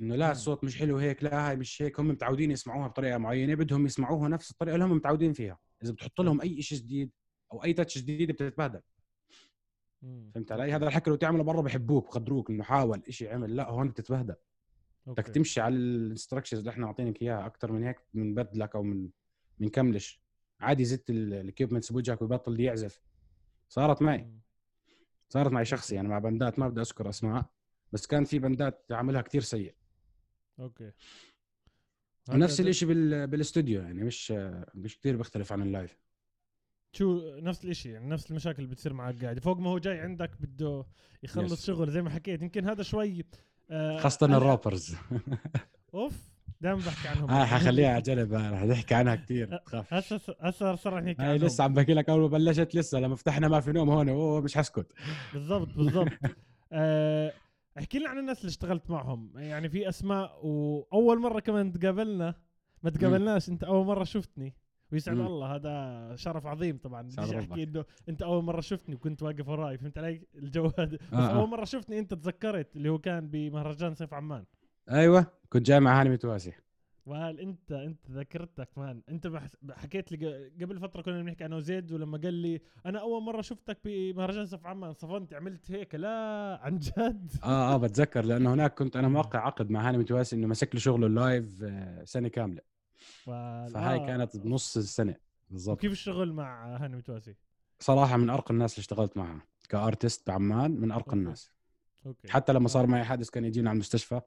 إنه 0.00 0.16
لا. 0.16 0.32
الصوت 0.32 0.64
مش 0.64 0.78
حلو 0.78 0.98
هيك 0.98 1.24
لا 1.24 1.50
هاي 1.50 1.56
مش 1.56 1.82
هيك. 1.82 2.00
هم 2.00 2.08
متعودين 2.08 2.50
يسمعوها 2.50 2.88
بطريقة 2.88 3.18
معينة 3.18 3.54
بدهم 3.54 3.86
يسمعوها 3.86 4.28
نفس 4.28 4.50
الطريقة 4.50 4.74
اللي 4.74 4.86
هم 4.86 4.96
متعودين 4.96 5.32
فيها. 5.32 5.58
إذا 5.82 5.92
بتحط 5.92 6.20
لهم 6.20 6.40
أي 6.40 6.62
شيء 6.62 6.78
جديد 6.78 7.10
أو 7.52 7.64
أي 7.64 7.72
touch 7.72 7.98
جديد 7.98 8.30
بتتبهدل. 8.30 8.80
فهمت 10.34 10.52
علي؟ 10.52 10.72
هذا 10.72 10.86
الحكي 10.86 11.10
لو 11.10 11.16
تعمله 11.16 11.42
برا 11.44 11.60
بحبوك 11.60 12.06
بقدروك 12.06 12.50
انه 12.50 12.64
حاول 12.64 13.02
شيء 13.08 13.34
عمل 13.34 13.56
لا 13.56 13.70
هون 13.70 13.88
بتتبهدل. 13.88 14.34
بدك. 15.06 15.26
تمشي 15.26 15.60
على 15.60 15.74
ال 15.74 15.80
instructions 15.80 16.58
اللي 16.58 16.70
إحنا 16.70 16.86
عاطينك 16.86 17.22
إياها 17.22 17.46
أكثر 17.46 17.72
من 17.72 17.84
هيك 17.84 17.96
منبدلك 18.14 18.74
أو 18.74 18.82
من 18.82 19.10
منكملش. 19.58 20.20
عادي 20.60 20.84
زت 20.84 21.10
ال 21.10 21.17
equipments 21.17 21.92
بوجهك 21.92 22.22
ويبطل 22.22 22.60
يعزف. 22.60 23.02
صارت 23.68 24.02
معي. 24.02 24.30
صارت 25.28 25.52
معي 25.52 25.64
شخصي. 25.64 25.94
يعني 25.94 26.08
مع 26.08 26.18
بندات 26.18 26.58
ما 26.58 26.68
بدي 26.68 26.80
أذكر 26.80 27.08
أسماء 27.08 27.50
بس 27.92 28.06
كان 28.06 28.24
في 28.24 28.38
بندات 28.38 28.86
عاملها 28.90 29.22
كتير 29.22 29.40
سيء. 29.40 29.74
okay. 30.60 30.92
ونفس 32.28 32.60
الشيء 32.60 32.88
بال... 32.88 33.26
بالاستوديو 33.26 33.82
يعني 33.82 34.04
مش 34.04 34.30
مش 34.74 34.98
كثير 34.98 35.16
بيختلف 35.16 35.52
عن 35.52 35.62
ال 35.62 35.68
live. 35.68 35.98
شو 36.92 37.36
نفس 37.38 37.64
الإشي 37.64 37.90
يعني 37.90 38.08
نفس 38.08 38.30
المشاكل 38.30 38.62
اللي 38.62 38.74
بتصير 38.74 38.92
معك 38.92 39.24
قاعد. 39.24 39.38
فوق 39.38 39.58
ما 39.58 39.70
هو 39.70 39.78
جاي 39.78 40.00
عندك 40.00 40.30
بده 40.40 40.86
يخلص 41.22 41.62
Yes. 41.62 41.66
شغل 41.66 41.90
زي 41.90 42.02
ما 42.02 42.10
حكيت. 42.10 42.42
يمكن 42.42 42.64
هذا 42.68 42.82
شوي 42.82 43.24
خاصة 43.98 44.26
أنا- 44.26 44.30
ال 44.30 44.38
rappers 44.38 44.96
أوف 45.94 46.12
دائما 46.60 46.78
بحكي 46.78 47.08
عنهم. 47.08 47.30
هاي 47.30 47.46
حخليها 47.46 47.88
على 47.90 48.02
جنب 48.02 48.34
أنا 48.34 48.56
حنحكي 48.58 48.94
عنها 48.94 49.14
كثير 49.14 49.56
تخاف. 49.56 49.94
هسه 49.94 50.20
هسه 50.40 50.74
صار 50.74 51.00
نحكي 51.00 51.22
هاي 51.22 51.38
لسه 51.38 51.64
عم 51.64 51.74
بحكي 51.74 51.94
لك 51.94 52.08
أول 52.10 52.20
ما 52.20 52.26
بلشت 52.28 52.74
لسه 52.74 53.00
لما 53.00 53.16
فتحنا 53.16 53.48
ما 53.48 53.60
في 53.60 53.72
نوم 53.72 53.90
هون 53.90 54.08
أوه 54.08 54.40
مش 54.40 54.54
حسكت. 54.58 54.86
بالضبط 55.32 55.68
بالضبط. 55.76 56.08
آه، 56.72 57.32
احكي 57.78 57.98
لنا 57.98 58.08
عن 58.08 58.18
الناس 58.18 58.38
اللي 58.40 58.48
اشتغلت 58.48 58.90
معهم. 58.90 59.32
يعني 59.36 59.68
في 59.68 59.88
أسماء 59.88 60.46
وأول 60.46 61.20
مرة 61.20 61.40
كمان 61.40 61.72
تقابلنا. 61.72 62.34
ما 62.82 62.90
تقابلناش 62.90 63.48
أنت 63.48 63.64
أول 63.64 63.86
مرة 63.86 64.04
شفتني. 64.04 64.54
ويسعد 64.94 65.16
مم. 65.16 65.26
الله 65.26 65.54
هذا 65.54 66.16
شرف 66.16 66.46
عظيم 66.46 66.78
طبعا. 66.78 67.02
بديش. 67.02 67.18
احكي 67.18 67.62
إنه 67.62 67.84
أنت 68.08 68.22
أول 68.22 68.44
مرة 68.44 68.60
شفتني 68.60 68.94
وكنت 68.94 69.22
واقف 69.22 69.48
وراي 69.48 69.78
فهمت 69.78 69.98
علي؟ 69.98 70.22
الجو 70.34 70.70
هذا. 70.78 70.96
بس 70.96 71.12
آه، 71.12 71.16
آه. 71.16 71.40
أول 71.40 71.48
مرة 71.48 71.64
شفتني 71.64 71.98
أنت 71.98 72.14
تذكرت 72.14 72.76
اللي 72.76 72.88
هو 72.88 72.98
كان 72.98 73.28
بمهرجان 73.28 73.94
صيف 73.94 74.14
عمان. 74.14 74.44
أيوه 74.90 75.26
كنت 75.48 75.66
جاي 75.66 75.80
مع 75.80 76.00
هاني 76.00 76.10
متواسي 76.10 76.52
وهل 77.06 77.40
أنت 77.40 77.72
أنت 77.72 78.10
ذكرتك 78.10 78.68
man 78.76 79.02
أنت 79.08 79.40
حكيت 79.70 80.12
لي 80.12 80.50
قبل 80.62 80.78
فترة 80.80 81.02
كنا 81.02 81.22
بنحكي 81.22 81.46
أنا 81.46 81.56
وزيد 81.56 81.92
ولما 81.92 82.18
قال 82.18 82.34
لي 82.34 82.60
أنا 82.86 83.00
أول 83.00 83.22
مرة 83.22 83.40
شفتك 83.40 83.78
بمهرجان 83.84 84.46
صيف 84.46 84.66
عمان 84.66 84.92
صفنت 84.92 85.34
عملت 85.34 85.70
هيك 85.70 85.94
لا 85.94 86.58
عن 86.62 86.78
جد. 86.78 87.32
آه 87.44 87.74
آه 87.74 87.76
بتذكر 87.76 88.24
لأنه 88.24 88.52
هناك 88.54 88.74
كنت 88.78 88.96
أنا 88.96 89.08
موقع 89.08 89.38
عقد 89.46 89.70
مع 89.70 89.88
هاني 89.88 89.98
متواسي 89.98 90.36
إنه 90.36 90.46
مسك 90.46 90.74
له 90.74 90.80
شغله 90.80 91.06
ال 91.06 91.17
live 91.17 91.62
آه، 91.62 92.04
سنة 92.04 92.28
كاملة. 92.28 92.73
فهاي 93.24 94.00
آه. 94.00 94.06
كانت 94.06 94.36
بنص 94.36 94.76
السنة 94.76 95.14
بالضبط 95.50 95.76
وكيف 95.78 95.92
الشغل 95.92 96.32
مع 96.32 96.76
هاني 96.76 96.96
متواسي 96.96 97.34
صراحة 97.80 98.16
من 98.16 98.30
ارقى 98.30 98.50
الناس 98.54 98.72
اللي 98.72 98.80
اشتغلت 98.80 99.16
معها 99.16 99.42
ك 99.68 99.76
artist 99.76 100.26
بعمان 100.26 100.70
من 100.80 100.90
ارقى 100.92 101.06
okay. 101.06 101.16
الناس 101.16 101.50
okay 102.06 102.28
حتى 102.28 102.52
لما 102.52 102.68
صار 102.68 102.86
معي 102.86 103.04
حادث 103.04 103.30
كان 103.30 103.44
يجينا 103.44 103.70
على 103.70 103.74
المستشفى 103.76 104.20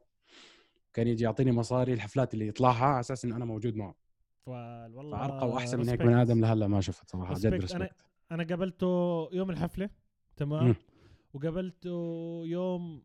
كان 0.94 1.08
يجي 1.08 1.24
يعطيني 1.24 1.52
مصاري 1.52 1.94
الحفلات 1.94 2.34
اللي 2.34 2.48
يطلعها 2.48 2.86
على 2.86 3.00
أساس 3.00 3.26
إنه 3.26 3.36
أنا 3.36 3.46
موجود 3.46 3.76
معه 3.76 3.96
والله 4.46 5.18
فأرقى 5.18 5.50
وأحسن 5.50 5.80
من 5.80 5.90
هيك. 5.90 6.00
بني 6.00 6.22
آدم 6.22 6.42
لهلأ 6.42 6.68
ما 6.68 6.82
شفت 6.82 7.10
صراحة 7.10 7.34
جد 7.34 7.46
respect 7.46 8.06
أنا 8.32 8.44
قابلته 8.44 8.88
يوم 9.34 9.50
الحفلة 9.50 9.90
تمام. 10.36 10.76
وقابلته 11.34 11.92
يوم 12.46 13.04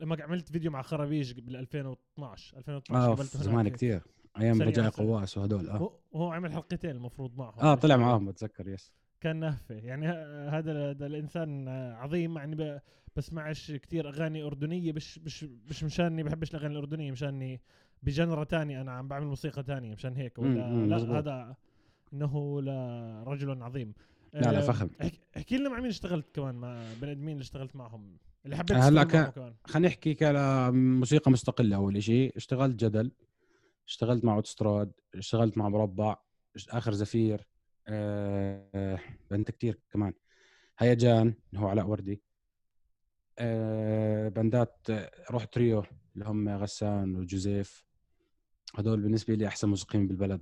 لما 0.00 0.16
عملت 0.22 0.48
فيديو 0.52 0.70
مع 0.70 0.82
خرابيش 0.82 1.32
بال 1.32 1.56
2012 1.56 2.56
2012 2.58 3.04
آه 3.04 3.08
قابلته 3.08 3.42
زمان. 3.42 3.68
كثير 3.68 4.02
أيام 4.40 4.62
رجاء. 4.62 4.90
قواس 4.90 5.38
وهدول 5.38 5.68
آه. 5.68 5.92
هو 6.14 6.32
عمل 6.32 6.52
حلقتين 6.52 6.90
المفروض 6.90 7.36
معهم. 7.38 7.60
آه 7.60 7.74
طلع 7.74 7.96
معاهم 7.96 8.26
بتذكر 8.26 8.68
yes. 8.68 8.92
كان 9.20 9.36
نهفة. 9.40 9.74
يعني 9.74 10.06
هذا 10.08 10.90
هذا 10.90 11.06
الإنسان 11.06 11.68
عظيم 11.68 12.36
يعني 12.36 12.80
بسمعش 13.16 13.72
كتير 13.72 14.08
أغاني 14.08 14.42
أردنية. 14.42 14.92
مش 14.92 15.18
مش 15.18 15.44
مش 15.70 15.84
مشاني 15.84 16.22
بحبش 16.22 16.50
الأغاني 16.50 16.72
الأردنية 16.74 17.12
مشاني 17.12 17.60
بجنرة 18.02 18.44
تانية. 18.44 18.80
أنا 18.80 18.92
عم 18.92 19.08
بعمل 19.08 19.26
موسيقى 19.26 19.62
تانية 19.62 19.94
مشان 19.94 20.16
هيك. 20.16 20.38
ولا 20.38 20.48
مم، 20.68 20.74
مم، 20.82 20.86
لا. 20.88 21.18
هذا 21.18 21.56
إنه 22.12 22.62
لرجل 22.62 23.62
عظيم. 23.62 23.92
لا 24.32 24.40
لا 24.40 24.58
آه، 24.58 24.60
فخم. 24.60 24.88
احكي- 25.36 25.56
لنا 25.56 25.68
مع 25.68 25.76
مين 25.80 25.86
اشتغلت 25.86 26.26
كمان 26.34 26.54
مع 26.54 26.82
بني 27.00 27.10
آدمين 27.12 27.32
اللي 27.32 27.42
اشتغلت 27.42 27.76
معهم 27.76 28.16
اللي 28.44 28.56
حبيت 28.56 28.72
هلأ 28.76 29.04
كان- 29.04 29.20
معهم 29.20 29.32
كمان. 29.32 29.54
خلينا 29.64 29.88
نحكي 29.88 30.14
كموسيقى 30.14 31.30
مستقلة. 31.30 31.76
أول 31.76 32.02
شيء 32.02 32.32
اشتغلت 32.36 32.84
جدل. 32.84 33.10
اشتغلت 33.88 34.24
مع 34.24 34.34
أوتستراد 34.34 34.92
اشتغلت 35.14 35.58
مع 35.58 35.68
مربع 35.68 36.16
آخر 36.70 36.92
زفير 36.92 37.48
آه 37.88 38.98
بنت 39.30 39.50
كتير 39.50 39.80
كمان. 39.90 40.12
هيجان 40.78 41.34
اللي 41.52 41.60
هو 41.64 41.68
علاء 41.68 41.86
وردي. 41.86 42.22
آه 43.38 44.28
بندات 44.28 44.76
آه، 44.90 45.10
رحت 45.30 45.54
تريو 45.54 45.84
اللي 46.14 46.24
هم 46.24 46.48
غسان 46.48 47.16
وجوزيف. 47.16 47.84
هدول 48.74 49.00
بالنسبة 49.00 49.34
لي 49.34 49.46
أحسن 49.46 49.68
موسيقيين 49.68 50.08
بالبلد. 50.08 50.40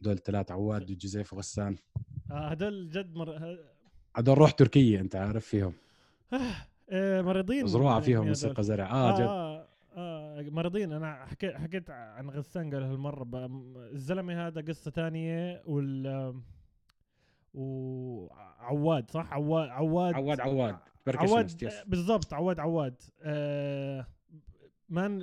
هدول 0.00 0.12
الثلاث 0.12 0.50
عواد 0.50 0.90
وجوزيف 0.90 1.32
وغسان. 1.32 1.76
آه 2.30 2.48
هدول 2.48 2.90
جد 2.90 3.14
مر... 3.14 3.58
هدول 4.16 4.38
روح 4.38 4.50
تركية 4.50 5.00
أنت 5.00 5.16
عارف 5.16 5.46
فيهم. 5.46 5.74
آه 6.90 7.20
مريضين 7.22 7.66
زروعة 7.66 7.92
يعني 7.92 8.04
فيهم. 8.04 8.26
موسيقى 8.26 8.62
زرع 8.62 8.90
آه, 8.90 9.18
جد. 9.18 9.26
مريضين 10.50 10.92
أنا 10.92 11.24
حكيت 11.26 11.54
حكيت 11.56 11.90
عن 11.90 12.30
غسان 12.30 12.74
قال 12.74 12.82
هالمرة 12.82 13.26
الزلمة 13.92 14.46
هذا 14.46 14.60
قصة 14.60 14.90
تانية 14.90 15.62
وال 15.66 16.34
وعواد 17.54 19.10
صح؟ 19.10 19.32
عواد 19.32 19.68
عواد. 19.68 20.14
عواد 20.14 20.40
عواد. 20.40 20.76
عواد. 21.30 21.50
بالضبط 21.86 22.34
عواد 22.34 22.60
عواد. 22.60 23.00
آه 23.22 24.06
man 24.88 25.18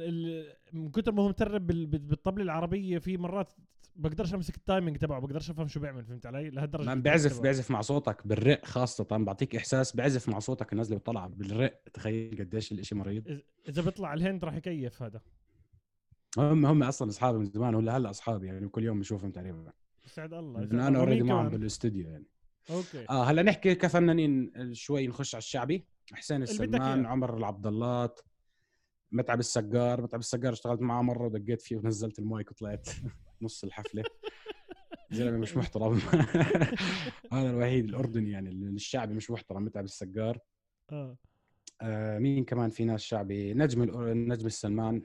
من 0.73 0.89
كتر 0.91 1.11
ما 1.11 1.23
هو 1.23 1.27
مترب 1.29 1.67
بال- 1.67 1.85
بال- 1.85 1.99
بالطبلة 1.99 2.43
العربية 2.43 2.97
في 2.97 3.17
مرات 3.17 3.51
بقدرش 3.99 4.33
امسك 4.33 4.55
ال 4.55 4.61
timing 4.61 4.97
تبعه 4.97 5.19
بقدرش 5.19 5.49
افهم 5.49 5.67
شو 5.67 5.79
بيعمل 5.79 6.05
فهمت 6.05 6.25
علي 6.25 6.49
لهالدرجة 6.49 6.85
ما 6.85 6.95
بيعزف. 6.95 7.41
بيعزف 7.41 7.71
مع 7.71 7.81
صوتك 7.81 8.27
بالرق 8.27 8.65
خاصة 8.65 9.03
بعطيك 9.11 9.55
إحساس 9.55 9.95
بيعزف 9.95 10.29
مع 10.29 10.39
صوتك 10.39 10.71
النازلة 10.73 10.95
والطلعة 10.95 11.27
بالرق 11.27 11.81
تخيل 11.93 12.37
قديش 12.39 12.71
الإشي 12.71 12.95
مريض 12.95 13.41
اذا 13.69 13.81
بيطلع 13.81 14.13
عالهند 14.13 14.45
راح 14.45 14.55
يكيف 14.55 15.03
هذا 15.03 15.21
هم 16.37 16.65
هم 16.65 16.83
أصلا 16.83 17.09
أصحابي 17.09 17.37
من 17.37 17.45
زمان 17.45 17.75
ولا 17.75 17.97
هلأ 17.97 18.09
أصحابي 18.09 18.47
يعني 18.47 18.67
كل 18.67 18.83
يوم 18.83 18.97
بنشوفهم 18.97 19.31
تقريبا 19.31 19.71
يسعد 20.05 20.33
الله 20.33 20.61
يسعد 20.63 20.73
الله. 20.73 20.99
already 20.99 21.21
ومين 21.21 21.33
معهم؟ 21.33 21.49
بالاستوديو 21.49 22.09
يعني 22.09 22.25
okay 22.69 23.05
آه 23.09 23.23
هلأ 23.23 23.41
نحكي 23.41 23.75
كفنانين 23.75 24.51
شوي 24.73 25.07
نخش 25.07 25.35
على 25.35 25.41
الشعبي 25.41 25.85
حسين 26.13 26.43
إياه. 26.43 27.07
عمر 27.07 27.37
العبد 27.37 27.67
اللات 27.67 28.19
متعب 29.11 29.39
السجار 29.39 30.01
متعب 30.01 30.19
السجار 30.19 30.53
اشتغلت 30.53 30.81
معاه 30.81 31.01
مرة 31.01 31.25
ودقيت 31.25 31.61
فيه 31.61 31.75
ونزلت 31.75 32.19
المايك 32.19 32.51
وطلعت 32.51 32.89
نص 33.41 33.63
الحفلة. 33.63 34.03
زلمة 35.11 35.37
مش 35.37 35.57
محترم. 35.57 35.93
هذا 37.33 37.49
الوحيد 37.49 37.85
الأردني 37.85 38.31
يعني 38.31 38.49
الشعبي 38.49 39.13
مش 39.13 39.31
محترم 39.31 39.63
متعب 39.65 39.83
السجار. 39.83 40.39
آه. 40.91 41.17
آه 41.81 42.19
مين 42.19 42.45
كمان 42.45 42.69
في 42.69 42.85
ناس 42.85 43.01
شعبي؟ 43.01 43.53
نجم 43.53 43.83
نجم 44.31 44.45
السلمان. 44.47 45.01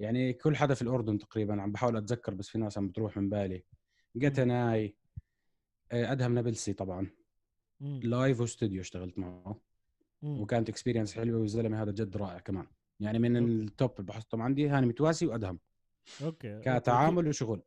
يعني 0.00 0.32
كل 0.32 0.56
حدا 0.56 0.74
في 0.74 0.82
الأردن 0.82 1.18
تقريبا 1.18 1.62
عم 1.62 1.72
بحاول 1.72 1.96
أتذكر 1.96 2.34
بس 2.34 2.48
في 2.48 2.58
ناس 2.58 2.78
عم 2.78 2.88
بتروح 2.88 3.16
من 3.16 3.28
بالي. 3.28 3.64
جتناي 4.16 4.96
آه 5.92 6.12
أدهم 6.12 6.34
نابلسي 6.34 6.72
طبعا. 6.72 7.10
لايف 7.80 8.40
واستوديو 8.40 8.80
اشتغلت 8.80 9.18
معه. 9.18 9.60
مم. 10.24 10.40
وكانت 10.40 10.68
experience 10.68 11.14
حلوة 11.14 11.40
والزلمة 11.40 11.82
هذا 11.82 11.92
جد 11.92 12.16
رائع 12.16 12.38
كمان 12.38 12.66
يعني 13.00 13.18
من 13.18 13.36
okay. 13.36 13.52
ال 13.52 13.62
top 13.62 13.90
اللي 13.90 14.02
بحطهم 14.02 14.42
عندي 14.42 14.68
هاني 14.68 14.86
متواسي 14.86 15.26
وأدهم 15.26 15.58
okay 16.22 16.56
okay. 16.56 16.80
كتعامل 16.80 17.28
وشغل 17.28 17.62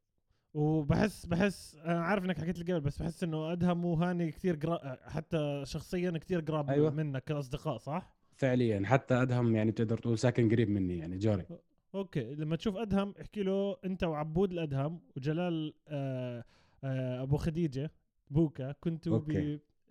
وبحس 0.53 1.25
بحس 1.25 1.75
أنا 1.75 2.03
عارف 2.03 2.25
إنك 2.25 2.37
حكيت 2.37 2.59
لي 2.59 2.73
قبل 2.73 2.85
بس 2.85 3.01
بحس 3.01 3.23
إنه 3.23 3.51
أدهم 3.51 3.85
وهاني 3.85 4.31
كثير 4.31 4.55
قرا... 4.55 4.97
حتى 5.09 5.61
شخصيا 5.65 6.11
كثير 6.11 6.39
قراب 6.39 6.69
أيوة. 6.69 6.89
منك 6.89 7.23
كأصدقاء 7.23 7.77
صح؟ 7.77 8.15
فعليا 8.35 8.81
حتى 8.85 9.13
أدهم 9.13 9.55
يعني 9.55 9.71
بتقدر 9.71 9.97
تقول 9.97 10.17
ساكن 10.17 10.49
قريب 10.49 10.69
مني 10.69 10.97
يعني 10.97 11.17
جاري 11.17 11.45
okay 11.95 12.35
لما 12.35 12.55
تشوف 12.55 12.77
أدهم 12.77 13.13
احكي 13.21 13.43
له 13.43 13.77
أنت 13.85 14.03
وعبود 14.03 14.51
الأدهم 14.51 14.99
وجلال 15.17 15.73
آه 15.87 16.43
آه 16.83 17.23
أبو 17.23 17.37
خديجة 17.37 17.91
بوكا 18.29 18.71
كنتوا 18.71 19.19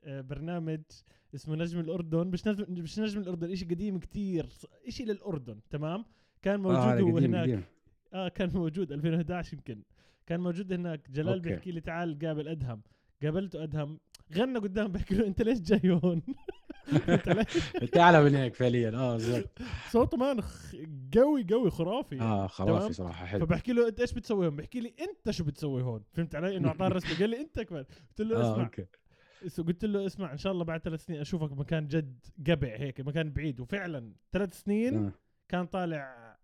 okay. 0.06 0.22
ببرنامج 0.22 0.80
اسمه 1.34 1.56
نجم 1.56 1.80
الأردن. 1.80 2.26
مش 2.26 2.46
نجم 2.46 2.82
مش 2.82 2.98
نجم 2.98 3.20
الأردن 3.20 3.54
شيء 3.54 3.68
قديم 3.70 3.98
كتير. 3.98 4.46
شيء 4.88 5.06
للأردن 5.06 5.60
تمام؟ 5.70 6.04
كان 6.42 6.60
موجود 6.60 6.76
آه 6.78 7.00
هو 7.00 7.16
قديم 7.16 7.34
هناك. 7.34 7.42
قديم. 7.42 7.64
آه 8.14 8.28
كان 8.28 8.50
موجود 8.54 8.92
2011 8.92 9.54
يمكن. 9.54 9.82
كان 10.26 10.40
موجود 10.40 10.72
هناك. 10.72 11.10
جلال 11.10 11.28
okay. 11.34 11.48
بيحكي 11.48 11.70
لي 11.70 11.80
تعال 11.80 12.18
قابل 12.18 12.48
أدهم. 12.48 12.82
قابلته 13.22 13.62
أدهم. 13.62 13.98
غنى 14.34 14.58
قدام 14.58 14.88
بحكي 14.88 15.14
له 15.14 15.26
أنت 15.26 15.42
ليش 15.42 15.60
جاي 15.60 16.00
هون؟ 16.04 16.22
أنت 17.82 17.96
اعلى 17.96 18.22
من 18.24 18.34
هيك 18.34 18.54
فعليا. 18.54 18.90
آه 18.96 19.12
بالضبط. 19.12 19.58
صوته 19.90 20.16
man 20.16 20.40
قوي 21.16 21.46
قوي 21.50 21.70
خرافي. 21.70 22.20
آه. 22.20 22.46
خرافي 22.46 22.92
صراحة. 22.92 23.26
حلو. 23.26 23.46
فبحكي 23.46 23.72
له 23.72 23.88
أنت 23.88 24.00
إيش 24.00 24.12
بتسوي 24.12 24.46
هون؟ 24.46 24.56
بحكي 24.56 24.80
لي 24.80 24.94
أنت 25.00 25.30
شو 25.30 25.44
بتسوي 25.44 25.82
هون؟ 25.82 26.02
فهمت 26.12 26.34
علي؟ 26.34 26.56
إنه 26.56 26.68
اعطاني 26.72 26.94
رسمه 26.94 27.18
قال 27.18 27.30
لي 27.30 27.40
أنت 27.40 27.60
كمان 27.60 27.84
قلت 28.08 28.20
له 28.20 28.36
آه 28.36 28.52
اسمع. 28.52 28.64
okay. 28.64 28.82
اس- 28.82 29.05
قلت 29.58 29.84
له 29.84 30.06
اسمع 30.06 30.32
إن 30.32 30.38
شاء 30.38 30.52
الله 30.52 30.64
بعد 30.64 30.80
ثلاث 30.80 31.04
سنين 31.04 31.20
أشوفك 31.20 31.52
بمكان 31.52 31.86
جد 31.86 32.26
قبع 32.46 32.68
هيك 32.68 33.00
مكان 33.00 33.32
بعيد. 33.32 33.60
وفعلا 33.60 34.12
ثلاث 34.32 34.62
سنين 34.62 35.06
آه. 35.06 35.12
كان 35.48 35.66
طالع 35.66 36.36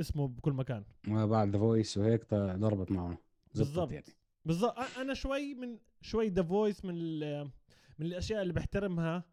اسمه 0.00 0.28
بكل 0.28 0.52
مكان. 0.52 0.84
ما 1.04 1.26
بعد 1.26 1.50
The 1.50 1.58
Voice 1.58 1.98
وهيك 1.98 2.34
ضربت 2.34 2.92
معه. 2.92 3.18
بالضبط. 3.54 3.92
يعني. 3.92 4.04
بالضبط. 4.44 4.74
أنا 4.98 5.14
شوي 5.14 5.54
من 5.54 5.78
شوي 6.00 6.28
The 6.28 6.42
Voice 6.42 6.84
من 6.84 7.20
من 7.98 8.06
الأشياء 8.06 8.42
اللي 8.42 8.52
بحترمها. 8.52 9.24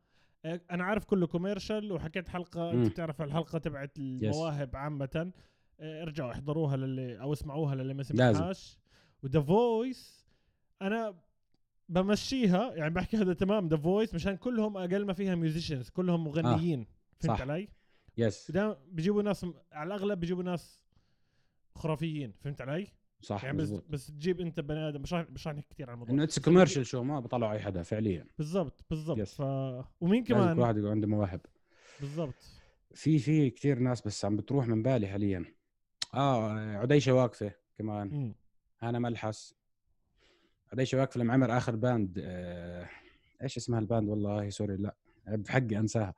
أنا 0.46 0.84
عارف 0.84 1.06
كله 1.06 1.28
commercial 1.28 1.92
وحكيت 1.92 2.28
حلقة. 2.28 2.72
أنت 2.72 2.92
بتعرف 2.92 3.22
الحلقة 3.22 3.60
تبعت 3.60 3.98
المواهب 3.98 4.76
عامة. 4.76 5.32
ارجعوا 5.80 6.32
احضروها 6.32 6.78
للي 6.78 7.22
أو 7.22 7.34
اسمعوها 7.34 7.76
للي 7.76 7.94
ما. 7.94 8.04
سمعهاش 8.04 8.80
و 9.24 9.28
The 9.28 9.42
Voice 9.42 10.28
أنا 10.82 11.16
بمشيها 11.90 12.74
يعني 12.76 12.94
بحكي 12.94 13.18
هذا 13.18 13.34
تمام 13.34 13.68
The 13.68 13.78
Voice 13.78 14.14
مشان 14.14 14.36
كلهم 14.38 14.78
أقل 14.78 15.06
ما 15.06 15.14
فيها 15.14 15.36
musicians 15.36 15.90
كلهم 15.90 16.24
مغنيين 16.24 16.88
فهمت 17.20 17.38
صح. 17.38 17.42
علي؟ 17.42 17.70
yes 18.18 18.52
دائما 18.52 18.78
بيجيبوا 18.88 19.24
ناس 19.24 19.46
على 19.72 19.88
الأغلب 19.88 20.20
بيجيبوا 20.20 20.44
ناس 20.44 20.82
خرافيين 21.76 22.34
فهمت 22.40 22.62
علي؟ 22.62 22.88
صح 23.22 23.44
يعني 23.44 23.58
بس 23.58 23.70
بس 23.70 24.08
تجيب 24.08 24.42
أنت 24.42 24.60
بني 24.60 24.90
آدم 24.90 25.02
مش 25.02 25.14
مش 25.14 25.48
راح 25.48 25.56
نحكي 25.56 25.74
كثير 25.74 25.90
عن 25.90 25.94
الموضوع. 25.94 26.14
إنه 26.14 26.24
it's 26.24 26.40
commercial 26.40 26.86
شو 26.86 27.04
ما 27.04 27.20
بطلعوا 27.20 27.54
أي 27.54 27.60
حدا 27.60 27.84
فعليا. 27.84 28.28
بالضبط 28.38 28.86
بالضبط. 28.90 29.20
Yes. 29.20 29.30
ف 29.30 29.42
ومين 30.02 30.24
لازم 30.24 30.24
كل 30.24 30.34
كمان 30.34 30.60
واحد 30.60 30.78
يكون 30.78 30.92
عنده 30.92 31.08
مواهب. 31.08 31.42
بالضبط. 32.00 32.36
في 32.94 33.20
في 33.20 33.50
كثير 33.50 33.80
ناس 33.80 34.02
بس 34.02 34.26
عم 34.26 34.38
بتروح 34.38 34.68
من 34.68 34.84
بالي 34.84 35.08
حاليا. 35.08 35.46
آه 36.14 36.78
عدي 36.78 37.14
شواقفة 37.14 37.52
كمان. 37.78 38.08
مم. 38.08 38.36
هنا 38.80 39.00
ملحس. 39.00 39.56
عدي 40.74 40.98
شواقفة 40.98 41.20
لما 41.20 41.34
عمل 41.34 41.52
آخر 41.52 41.76
band 41.76 42.20
آه 42.24 42.90
إيش 43.44 43.58
اسمها 43.58 43.80
ال 43.80 43.86
band 43.86 44.10
والله 44.10 44.50
sorry 44.50 44.76
لا 44.78 44.96
بحقي 45.28 45.78
أنساها 45.78 46.14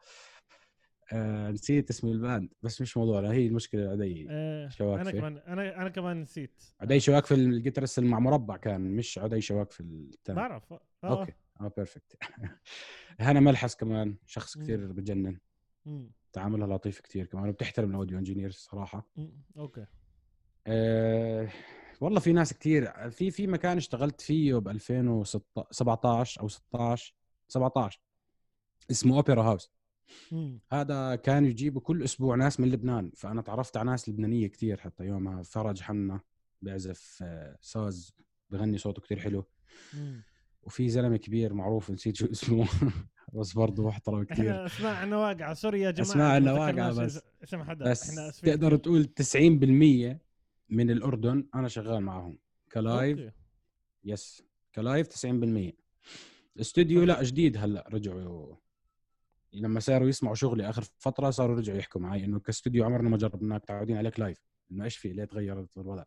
آه 1.14 1.52
نسيت 1.52 1.90
اسم 1.90 2.08
ال 2.08 2.17
band 2.17 2.54
بس 2.64 2.82
مش 2.82 2.98
موضوعنا 2.98 3.32
هي 3.32 3.48
المشكلة 3.48 3.90
عدي 3.90 4.28
آه 4.30 4.70
شواقفة. 4.70 5.02
أنا 5.02 5.12
كمان 5.12 5.38
أنا 5.38 5.82
أنا 5.82 5.90
كمان 5.90 6.22
نسيت 6.22 6.64
عدي 6.82 7.14
شواقفة 7.14 7.36
ال 7.36 7.42
guitarist 7.42 8.00
اللي 8.00 8.10
مع 8.10 8.20
مربع 8.20 8.58
كان 8.58 8.82
مش 8.96 9.18
عدي 9.20 9.56
شواقفة 9.56 9.84
الثاني 9.84 10.36
بعرف 10.36 10.74
آه. 10.74 10.82
okay 11.04 11.34
آه 11.62 11.72
perfect 11.78 12.18
هنا 13.20 13.40
ملحس 13.40 13.76
كمان 13.76 14.16
شخص. 14.26 14.58
كثير 14.58 14.92
بجنن. 14.92 15.38
تعاملها 16.34 16.68
لطيف 16.68 17.02
كثير 17.02 17.26
كمان 17.26 17.50
وبتحترم 17.50 17.90
ال 17.90 17.94
audio 17.94 18.18
engineers 18.18 18.56
صراحة. 18.56 19.08
okay 19.58 19.86
أه 20.68 21.50
والله 22.00 22.20
في 22.20 22.34
ناس 22.34 22.54
كثير 22.54 23.10
في 23.12 23.32
في 23.32 23.48
مكان 23.48 23.78
اشتغلت 23.78 24.22
فيه 24.22 24.56
ب 24.56 24.68
2017 24.68 26.42
أو 26.42 26.48
16 26.48 27.14
17 27.48 28.02
اسمه 28.92 29.16
Opera 29.16 29.44
House. 29.44 29.72
هذا 30.72 31.16
كانوا 31.16 31.50
يجيبوا 31.50 31.82
كل 31.82 32.04
أسبوع 32.04 32.36
ناس 32.36 32.60
من 32.60 32.70
لبنان 32.72 33.12
فأنا 33.16 33.42
تعرفت 33.42 33.78
على 33.78 33.90
ناس 33.92 34.10
لبنانية 34.10 34.48
كثير 34.48 34.78
حتى 34.80 35.04
يومها 35.06 35.44
فرج 35.44 35.82
حنا 35.82 36.20
بيعزف 36.62 37.20
آه، 37.22 37.58
ساز 37.62 38.14
بغني 38.50 38.78
صوته 38.78 39.02
كثير 39.02 39.20
حلو. 39.20 39.46
وفي 40.64 40.90
زلمة 40.90 41.18
كبير 41.18 41.54
معروف 41.54 41.92
نسيت 41.92 42.16
شو 42.16 42.26
اسمه 42.26 42.68
بس 43.34 43.54
برضه 43.54 43.88
محترم 43.88 44.24
كثير 44.24 44.66
إحنا 44.66 44.66
أسماء 44.66 45.20
واقعه 45.20 45.54
sorry 45.54 45.82
يا 45.82 45.92
جماعة 45.92 46.40
ما 46.40 46.52
واقعة 46.54 46.70
ذكرناش 46.90 46.96
بس- 46.98 47.22
اسم 47.44 47.64
حدا 47.64 47.92
بس 47.92 48.10
إحنا 48.10 48.32
تقدر. 48.32 48.76
تقول 48.76 49.04
90% 49.06 50.20
من 50.70 50.92
الأردن 50.92 51.48
أنا 51.56 51.68
شغال 51.68 52.02
معهم. 52.02 52.38
ك 52.72 52.81
live 52.81 53.20
okay. 53.20 53.32
Yes 54.04 54.44
ك 54.76 54.82
live 54.82 55.08
90% 55.08 55.74
الاستوديو 56.56 57.04
لا 57.04 57.24
جديد 57.24 57.58
هلأ 57.58 57.90
رجعوا. 57.94 58.56
لما 59.54 59.80
صاروا 59.80 60.10
يسمعوا 60.10 60.36
شغلي 60.36 60.70
آخر 60.70 60.84
فترة 60.98 61.30
صاروا 61.30 61.56
رجعوا 61.56 61.78
يحكوا 61.78 62.02
معي 62.02 62.26
إنه 62.26 62.40
كاستوديو 62.40 62.86
عمرنا 62.86 63.10
ما 63.10 63.18
جربناك 63.18 63.66
متعودين 63.66 63.98
عليك 63.98 64.20
live 64.20 64.38
إنه 64.72 64.84
إيش 64.84 64.98
في؟ 64.98 65.14
ليه 65.14 65.26
تغيرت 65.26 65.78
الوضع؟ 65.78 66.04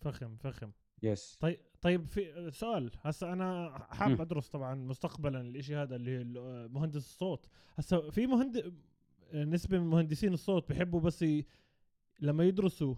فخم 0.00 0.36
فخم. 0.36 0.70
Yes 1.02 1.36
طيب 1.40 1.58
طيب 1.80 2.06
في 2.06 2.50
سؤال. 2.50 2.90
هسا 3.00 3.32
أنا 3.32 3.78
حاب. 3.90 4.20
أدرس 4.20 4.48
طبعا 4.48 4.74
مستقبلا 4.74 5.40
الإشي 5.40 5.76
هذا 5.76 5.96
اللي 5.96 6.18
هي 6.18 6.24
مهندس 6.68 6.96
الصوت. 7.06 7.46
هسا 7.76 8.10
في 8.10 8.26
مهندس 8.26 8.72
نسبة 9.34 9.78
من 9.78 9.86
مهندسين 9.86 10.32
الصوت 10.32 10.68
بيحبوا 10.68 11.00
بس 11.00 11.22
ي... 11.22 11.46
لما 12.20 12.44
يدرسوا 12.44 12.94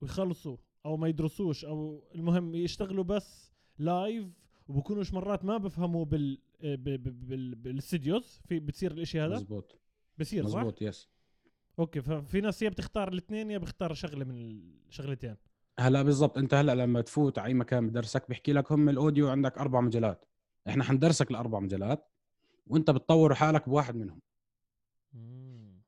ويخلصوا 0.00 0.56
أو 0.86 0.96
ما 0.96 1.08
يدرسوش 1.08 1.64
أو 1.64 2.04
المهم 2.14 2.54
يشتغلوا 2.54 3.04
بس 3.04 3.52
live 3.78 4.26
وبكونوش 4.68 5.14
مرات 5.14 5.44
ما 5.44 5.56
بفهموا 5.56 6.04
بال 6.04 6.38
بال 6.60 7.54
بال 7.54 7.73
studios 7.73 8.40
في 8.48 8.60
بتصير 8.60 8.92
الإشي 8.92 9.20
هذا؟ 9.20 9.34
مزبوط. 9.34 9.80
بصير 10.18 10.46
صح؟ 10.46 10.58
مزبوط 10.58 10.82
yes 10.82 11.08
okay 11.78 12.02
ففي 12.02 12.40
ناس 12.40 12.62
يا 12.62 12.68
بتختار 12.68 13.08
الاثنين 13.08 13.50
يا 13.50 13.58
بختار 13.58 13.94
شغلة 13.94 14.24
من 14.24 14.60
الشغلتين 14.88 15.36
هلا 15.78 16.02
بالضبط 16.02 16.38
أنت 16.38 16.54
هلا 16.54 16.74
لما 16.74 17.00
تفوت 17.00 17.38
على 17.38 17.48
أي 17.48 17.54
مكان 17.54 17.88
بدرسك 17.88 18.28
بيحكي 18.28 18.52
لك 18.52 18.72
هم 18.72 18.88
ال 18.88 18.95
audio 18.95 19.28
عندك 19.28 19.58
أربع 19.58 19.80
مجالات. 19.80 20.24
إحنا 20.68 20.84
حندرسك 20.84 21.30
الأربع 21.30 21.60
مجالات 21.60 22.08
وأنت 22.66 22.90
بتطور 22.90 23.34
حالك 23.34 23.68
بواحد 23.68 23.96
منهم. 23.96 24.20
مم. 25.12 25.80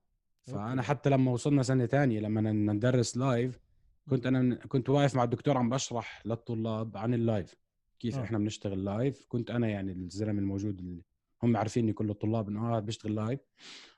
فأنا 0.47 0.71
okay. 0.71 0.83
حتى 0.83 1.11
لما 1.11 1.33
وصلنا 1.33 1.63
سنة 1.63 1.87
ثانية 1.87 2.21
لما 2.21 2.53
ندرس 2.53 3.17
live 3.17 3.61
كنت 4.11 4.27
أنا 4.27 4.55
كنت 4.55 4.89
واقف 4.89 5.15
مع 5.15 5.25
الدكتور 5.25 5.57
عم 5.57 5.71
بشرح 5.71 6.27
للطلاب 6.27 6.97
عن 6.97 7.15
ال 7.15 7.23
live 7.23 7.55
كيف 7.99 8.17
آه. 8.17 8.21
آه. 8.21 8.25
إحنا 8.25 8.39
بنشتغل 8.39 8.85
live 8.85 9.27
كنت 9.29 9.51
أنا 9.51 9.69
يعني 9.69 9.93
الزلمة 9.93 10.41
الموجود 10.41 10.79
اللي 10.79 11.03
هم 11.43 11.57
عارفيني 11.57 11.93
كل 11.93 12.11
الطلاب 12.11 12.49
إنه 12.49 12.73
هذا 12.73 12.81
بيشتغل 12.81 13.15
live 13.15 13.41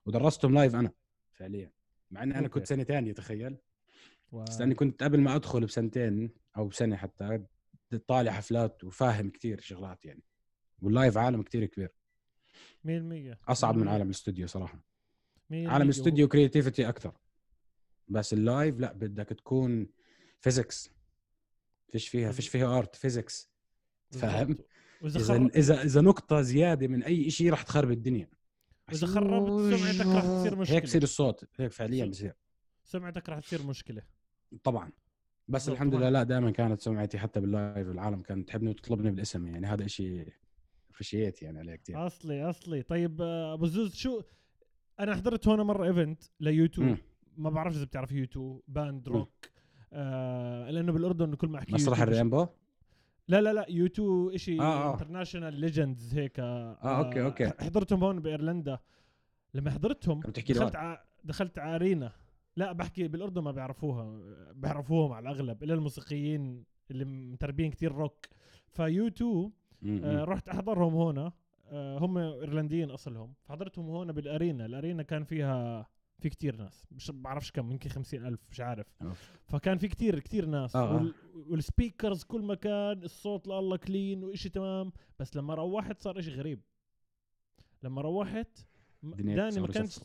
ودرستهم 0.07 0.55
live 0.55 0.75
أنا 0.75 0.93
فعليا 1.33 1.73
مع 2.11 2.23
إني 2.23 2.39
أنا. 2.39 2.49
كنت 2.49 2.67
سنة 2.67 2.85
ثانية 2.85 3.13
تخيل 3.13 3.57
wow. 4.33 4.45
بس 4.45 4.61
لأني 4.61 4.75
كنت 4.75 5.03
قبل 5.03 5.21
ما 5.21 5.37
أدخل 5.37 5.67
بسنتين 5.67 6.31
أو 6.57 6.69
بسنة 6.69 6.97
حتى 6.97 7.45
طالع 8.07 8.33
حفلات 8.33 8.85
وفاهم 8.85 9.31
كثير 9.31 9.61
شغلات 9.61 10.05
يعني 10.05 10.23
وال 10.83 10.95
live 10.95 11.19
عالم 11.19 11.43
كثير 11.43 11.65
كبير 11.67 11.93
100% 12.87 13.51
أصعب 13.51 13.77
من 13.77 13.87
100%. 13.87 13.89
عالم 13.89 14.07
الاستوديو 14.07 14.47
صراحة 14.47 14.79
100% 14.79 15.53
عالم 15.53 15.83
الاستوديو 15.83 16.29
creativity 16.29 16.89
أكثر 16.89 17.19
بس 18.09 18.33
ال 18.33 18.42
live 18.42 18.81
لا 18.81 18.93
بدك 18.93 19.29
تكون 19.29 19.87
physics. 20.41 20.91
فيش 21.89 22.09
فيها 22.09 22.33
فيش 22.33 22.49
فيها 22.49 22.79
art 22.79 22.97
physics. 22.97 23.51
فاهم؟ 24.11 24.59
إذا. 25.05 25.37
إذا 25.57 25.83
إذا 25.83 26.01
نقطة 26.01 26.41
زيادة 26.41 26.89
من 26.89 27.03
أي 27.03 27.31
شيء 27.31 27.53
رح 27.53 27.63
تخرب 27.63 27.91
الدنيا. 27.91 28.31
وإذا 28.89 29.07
خربت 29.07 29.75
سمعتك 29.75 30.07
رح 30.07 30.23
تصير 30.23 30.57
مشكلة. 30.57 30.77
هيك 30.77 30.85
بصير 30.85 31.03
الصوت. 31.03 31.45
هيك 31.59 31.73
فعليا 31.73 32.07
بصير. 32.07 32.35
سمعتك 32.85 33.29
رح 33.29 33.39
تصير 33.39 33.63
مشكلة. 33.63 34.03
طبعا. 34.65 34.93
بس 35.49 35.63
بالضبط، 35.63 35.75
الحمد 35.75 35.93
طبعاً. 35.93 36.01
لله 36.01 36.11
لا 36.11 36.23
دائما 36.23 36.51
كانت 36.51 36.81
سمعتي 36.81 37.19
حتى 37.19 37.41
بال 37.41 37.57
live 37.57 37.89
العالم 37.89 38.23
كانت 38.23 38.49
تحبني 38.49 38.71
وتطلبني 38.71 39.11
بالاسم. 39.11 39.47
يعني 39.47 39.67
هذا 39.67 39.87
شيء 39.87 40.33
appreciate 40.91 41.43
يعني 41.43 41.59
عليه 41.59 41.75
كثير 41.75 42.07
أصلي 42.07 42.51
أصلي. 42.51 42.83
طيب 42.83 43.23
آه، 43.23 43.55
أبو 43.55 43.67
زوز 43.67 43.95
شو 43.95 44.23
أنا 45.01 45.17
حضرت 45.17 45.49
هون 45.49 45.61
مرة 45.61 45.87
event 45.87 46.23
ل 46.41 46.55
U2. 46.55 46.97
ما 47.37 47.51
بعرف 47.51 47.77
إذا 47.77 47.85
بتعرف 47.85 48.13
U2 48.13 48.63
band. 48.69 49.09
Rock. 49.09 49.50
آه 49.93 50.71
لأنه 50.71 50.93
بالأردن 50.93 51.35
كل 51.35 51.49
ما 51.49 51.59
أحكي 51.59 51.73
مسرح 51.75 52.01
الرينبو 52.01 52.47
لا 53.29 53.41
لا 53.41 53.53
لا 53.53 53.67
U2 53.69 54.37
شيء 54.37 54.61
آه، 54.63 54.65
آه. 54.65 54.93
international 54.93 55.55
legends 55.55 56.15
هيك 56.15 56.41
آه، 56.41 56.75
okay، 56.75 57.23
okay. 57.25 57.49
حضرتهم 57.65 58.05
هون 58.05 58.21
بإيرلندا 58.21 58.79
لما 59.55 59.71
حضرتهم 59.71 60.21
دخلت. 60.21 60.77
ع... 60.77 60.99
دخلت 61.25 61.59
على 61.59 61.75
arena 61.75 62.13
لا 62.57 62.73
بحكي 62.73 63.09
بالأردن 63.09 63.43
ما 63.43 63.51
بيعرفوها 63.51 64.21
بيعرفوهم 64.53 65.13
على 65.13 65.23
الأغلب 65.31 65.63
إلا 65.63 65.75
الموسيقيين 65.75 66.65
اللي 66.91 67.05
متربين 67.05 67.71
كتير 67.71 67.93
rock 67.93 68.27
ف 68.69 68.97
U2 68.97 69.53
م- 69.83 70.05
آه. 70.05 70.25
رحت 70.25 70.49
أحضرهم 70.49 70.95
هنا 70.95 71.33
آه 71.73 71.99
هم 71.99 72.19
إيرلنديين 72.19 72.91
أصلهم 72.91 73.35
فحضرتهم 73.43 73.89
هون 73.91 74.13
بال 74.13 74.28
arena 74.28 74.67
ال 74.67 74.73
arena 74.73 75.03
كان 75.03 75.25
فيها 75.25 75.87
في 76.21 76.29
كتير 76.29 76.57
ناس 76.57 76.87
مش 76.93 77.11
بعرفش 77.11 77.51
كم 77.51 77.71
يمكن 77.71 77.91
خمسين 77.91 78.27
ألف 78.27 78.41
مش 78.51 78.61
عارف 78.61 78.87
أوف. 79.03 79.31
فكان 79.47 79.79
في 79.79 79.89
كتير 79.89 80.19
كتير 80.19 80.47
ناس 80.47 80.77
آه، 80.77 80.91
آه. 80.91 80.95
وال... 80.95 81.15
وال 81.35 81.52
speakers 81.52 82.23
كل 82.25 82.43
مكان 82.43 83.03
الصوت 83.03 83.49
لله 83.49 83.77
clean 83.77 84.25
وإشي 84.25 84.49
تمام 84.49 84.93
بس 85.19 85.37
لما 85.37 85.55
روحت 85.55 86.03
صار 86.03 86.19
إشي 86.19 86.31
غريب 86.35 86.61
لما 87.83 88.03
روحت 88.03 88.59
داني 89.03 89.61
ما 89.61 89.67
كانش. 89.67 90.01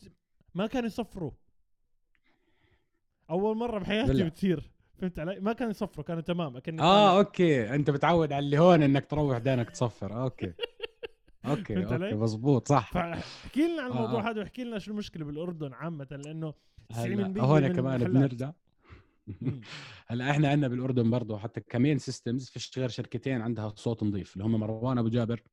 ما 0.56 0.67
كانوا 0.67 0.88
يصفروا 0.88 1.32
أول 3.30 3.58
مرة 3.58 3.80
بحياتي. 3.80 4.23
بتصير 4.23 4.71
فهمت 4.97 5.19
علي 5.19 5.39
ما 5.39 5.54
كانوا 5.54 5.71
يصفروا 5.71 6.06
كانوا 6.06 6.21
تمام 6.21 6.58
أكني 6.58 6.82
آه 6.82 7.08
طالع. 7.10 7.17
Okay 7.18 7.76
أنت 7.75 7.89
متعود 7.89 8.32
على 8.34 8.45
اللي 8.45 8.60
هون 8.60 8.84
إنك 8.84 9.06
تروح 9.06 9.38
دانك 9.38 9.69
تصفر 9.69 10.21
أوكي 10.23 10.54
أوكي؟ 11.50 11.86
أوكي 11.86 12.16
مزبوط 12.16 12.68
صح 12.68 12.94
فاحكي 12.94 13.68
لنا 13.68 13.82
عن 13.82 13.92
آه، 13.92 13.96
الموضوع 13.96 14.28
آه. 14.28 14.32
هذا 14.32 14.40
واحكي 14.40 14.64
لنا 14.64 14.80
شو 14.80 14.92
المشكلة 14.92 15.26
بالأردن 15.26 15.74
عامة 15.74 16.08
لأنه 16.26 16.54
90% 16.94 16.98
هلا 16.98 17.42
هون 17.44 17.68
كمان. 17.68 18.04
بنرجع. 18.04 18.52
هلا 20.08 20.32
إحنا 20.32 20.50
عندنا 20.50 20.68
بالأردن 20.68 21.10
برضه 21.10 21.38
حتى 21.38 21.62
ك 21.62 21.69
main 21.69 21.98
systems 21.98 22.50
فيش 22.50 22.80
غير 22.80 22.90
شركتين 22.90 23.42
عندها 23.42 23.74
صوت 23.76 24.04
نظيف 24.04 24.34
اللي 24.34 24.46
هم 24.46 24.60
مروان 24.60 24.98
أبو 24.98 25.10
جابر 25.10 25.44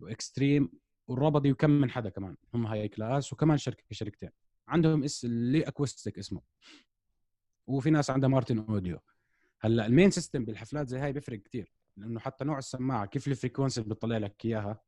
و 0.00 0.09
Extreme 0.09 0.70
والربضي 1.06 1.52
وكم 1.52 1.70
من 1.70 1.90
حدا 1.90 2.08
كمان 2.08 2.36
هم 2.54 2.66
high 2.66 2.88
class 2.88 3.32
وكمان 3.32 3.58
شركة 3.58 3.84
شركتين 3.90 4.30
عندهم 4.68 5.04
اس 5.04 5.24
L-Acoustic 5.24 6.18
اسمه 6.18 6.40
وفي 7.66 7.90
ناس 7.90 8.10
عندها 8.10 8.28
Martin 8.28 8.58
Audio 8.58 8.98
هلا 9.60 9.86
ال 9.86 9.91
main 9.91 10.10
system 10.10 10.44
بالحفلات 10.44 10.88
زي 10.88 10.98
هاي 10.98 11.12
بيفرق 11.12 11.38
كتير 11.38 11.72
لأنه 11.96 12.20
حتى 12.20 12.44
نوع 12.44 12.58
السماعة 12.58 13.06
كيف 13.06 13.28
ال 13.28 13.33
frequency 13.33 13.80
اللي 13.80 13.94
بتطلع 13.94 14.18
لك 14.18 14.44
إياها 14.44 14.80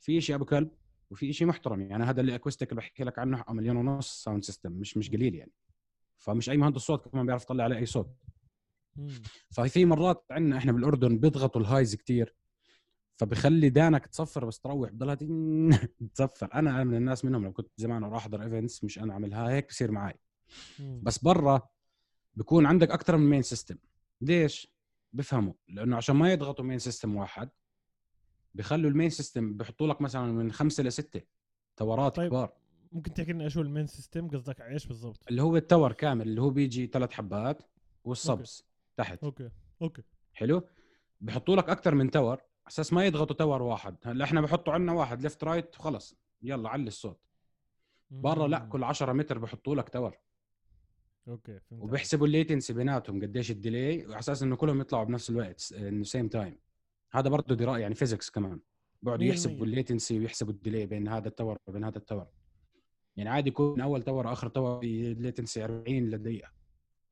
في 0.00 0.20
شيء 0.20 0.36
أبو 0.36 0.44
كلب 0.44 0.70
وفي 1.10 1.32
شيء 1.32 1.46
محترم 1.46 1.80
يعني 1.80 2.04
هذا 2.04 2.20
ال 2.20 2.34
L-Acoustic 2.34 2.70
اللي 2.70 2.80
بحكي 2.80 3.04
لك 3.04 3.18
عنه 3.18 3.44
مليون 3.48 3.76
ونص 3.76 4.22
sound 4.24 4.44
system 4.44 4.72
مش 4.72 4.96
مش 4.96 5.10
قليل 5.10 5.34
يعني. 5.34 5.52
فمش 6.18 6.50
أي 6.50 6.56
مهندس 6.56 6.80
صوت 6.80 7.08
كمان 7.08 7.26
بيعرف 7.26 7.42
يطلع 7.42 7.64
عليه 7.64 7.76
أي 7.76 7.86
صوت. 7.86 8.16
ففي 9.50 9.84
مرات 9.84 10.24
عندنا 10.30 10.58
إحنا 10.58 10.72
بالأردن 10.72 11.18
بيضغطوا 11.18 11.60
ال 11.60 11.66
highs 11.66 11.94
كتير 11.94 12.34
فبخلي 13.16 13.68
دانك 13.68 14.06
تصفر 14.06 14.44
بس 14.44 14.60
تروح 14.60 14.90
بضلها 14.90 15.18
تصفر 16.14 16.48
أنا 16.58 16.84
من 16.84 16.96
الناس 16.96 17.24
منهم 17.24 17.44
لو 17.44 17.52
كنت 17.52 17.68
زمان 17.76 18.04
أروح 18.04 18.16
أحضر 18.16 18.42
events 18.42 18.84
مش 18.84 18.98
أنا 18.98 19.12
أعملها 19.12 19.50
هيك 19.50 19.68
بصير 19.68 19.90
معي. 19.90 20.14
بس 20.78 21.18
برا 21.18 21.68
بكون 22.34 22.66
عندك 22.66 22.90
أكثر 22.90 23.16
من 23.16 23.30
main 23.30 23.42
system 23.42 23.76
ليش؟ 24.20 24.76
بفهموا 25.12 25.52
لأنه 25.68 25.96
عشان 25.96 26.16
ما 26.16 26.32
يضغطوا 26.32 26.64
main 26.64 26.78
system 26.78 27.16
واحد 27.16 27.50
بخلوا 28.56 28.90
ال 28.90 28.94
main 28.94 29.10
system 29.10 29.56
بحطوا 29.56 29.86
لك 29.86 30.00
مثلا 30.00 30.32
من 30.32 30.52
خمسة 30.52 30.82
لستة 30.82 31.20
تورات 31.76 32.16
طيب. 32.16 32.30
كبار. 32.30 32.52
ممكن 32.92 33.14
تحكي 33.14 33.32
لنا 33.32 33.48
شو 33.48 33.60
ال 33.60 33.65
main 33.65 33.86
system؟ 33.86 34.28
قصدك 34.28 34.60
على 34.60 34.72
إيش 34.72 34.86
بالضبط؟ 34.86 35.24
اللي 35.28 35.42
هو 35.42 35.56
ال 35.56 35.62
tower 35.62 35.92
كامل 35.92 36.28
اللي 36.28 36.42
هو 36.42 36.50
بيجي 36.50 36.86
ثلاث 36.86 37.12
حبات 37.12 37.62
وال 38.04 38.24
subs 38.24 38.64
تحت. 38.96 39.24
okay 39.24 39.50
okay. 39.82 40.02
حلو؟ 40.32 40.62
بحطوا 41.20 41.56
لك 41.56 41.68
أكثر 41.68 41.94
من 41.94 42.10
tower 42.10 42.40
أساس 42.68 42.92
ما 42.92 43.04
يضغطوا 43.04 43.36
tower 43.36 43.62
واحد. 43.62 43.96
هلأ 44.04 44.24
إحنا 44.24 44.40
بحطوا 44.40 44.72
عنا 44.72 44.92
واحد 44.92 45.22
left 45.22 45.44
right 45.44 45.78
وخلص. 45.78 46.16
يلا 46.42 46.68
علي 46.68 46.88
الصوت. 46.88 47.20
برا 48.10 48.48
لا. 48.48 48.58
كل 48.58 48.84
10 48.84 49.12
متر 49.12 49.38
بحطوا 49.38 49.74
لك 49.74 49.88
tower. 49.88 50.18
okay 51.28 51.60
فهمت. 51.60 51.82
وبيحسبوا 51.82 52.26
ال 52.26 52.32
latency 52.32 52.72
بيناتهم 52.72 53.22
قديش 53.22 53.50
ال 53.50 53.59
delay 53.59 54.06
وعلى 54.06 54.18
أساس 54.18 54.42
إنه 54.42 54.56
كلهم 54.56 54.80
يطلعوا 54.80 55.04
بنفس 55.04 55.30
الوقت 55.30 55.72
إنه 55.72 56.04
same 56.04 56.28
time 56.28 56.58
هذا 57.12 57.28
برضه 57.28 57.54
دراء 57.54 57.78
يعني 57.78 57.94
physics 57.94 58.30
كمان. 58.30 58.60
بقعدوا 59.02 59.24
مية 59.24 59.30
يحسبوا. 59.30 59.66
الليتنسي 59.66 60.18
ويحسبوا 60.18 60.52
الديلي 60.52 60.86
بين 60.86 61.08
هذا 61.08 61.28
التور 61.28 61.56
وبين 61.66 61.84
هذا 61.84 61.98
التور 61.98 62.26
يعني 63.16 63.30
عادي 63.30 63.48
يكون 63.48 63.80
أول 63.80 64.02
tower 64.02 64.26
وآخر 64.26 64.48
tower 64.48 64.82
ال 64.84 64.94
latency 64.94 65.64
40 65.64 66.10
لدقيقة. 66.10 66.50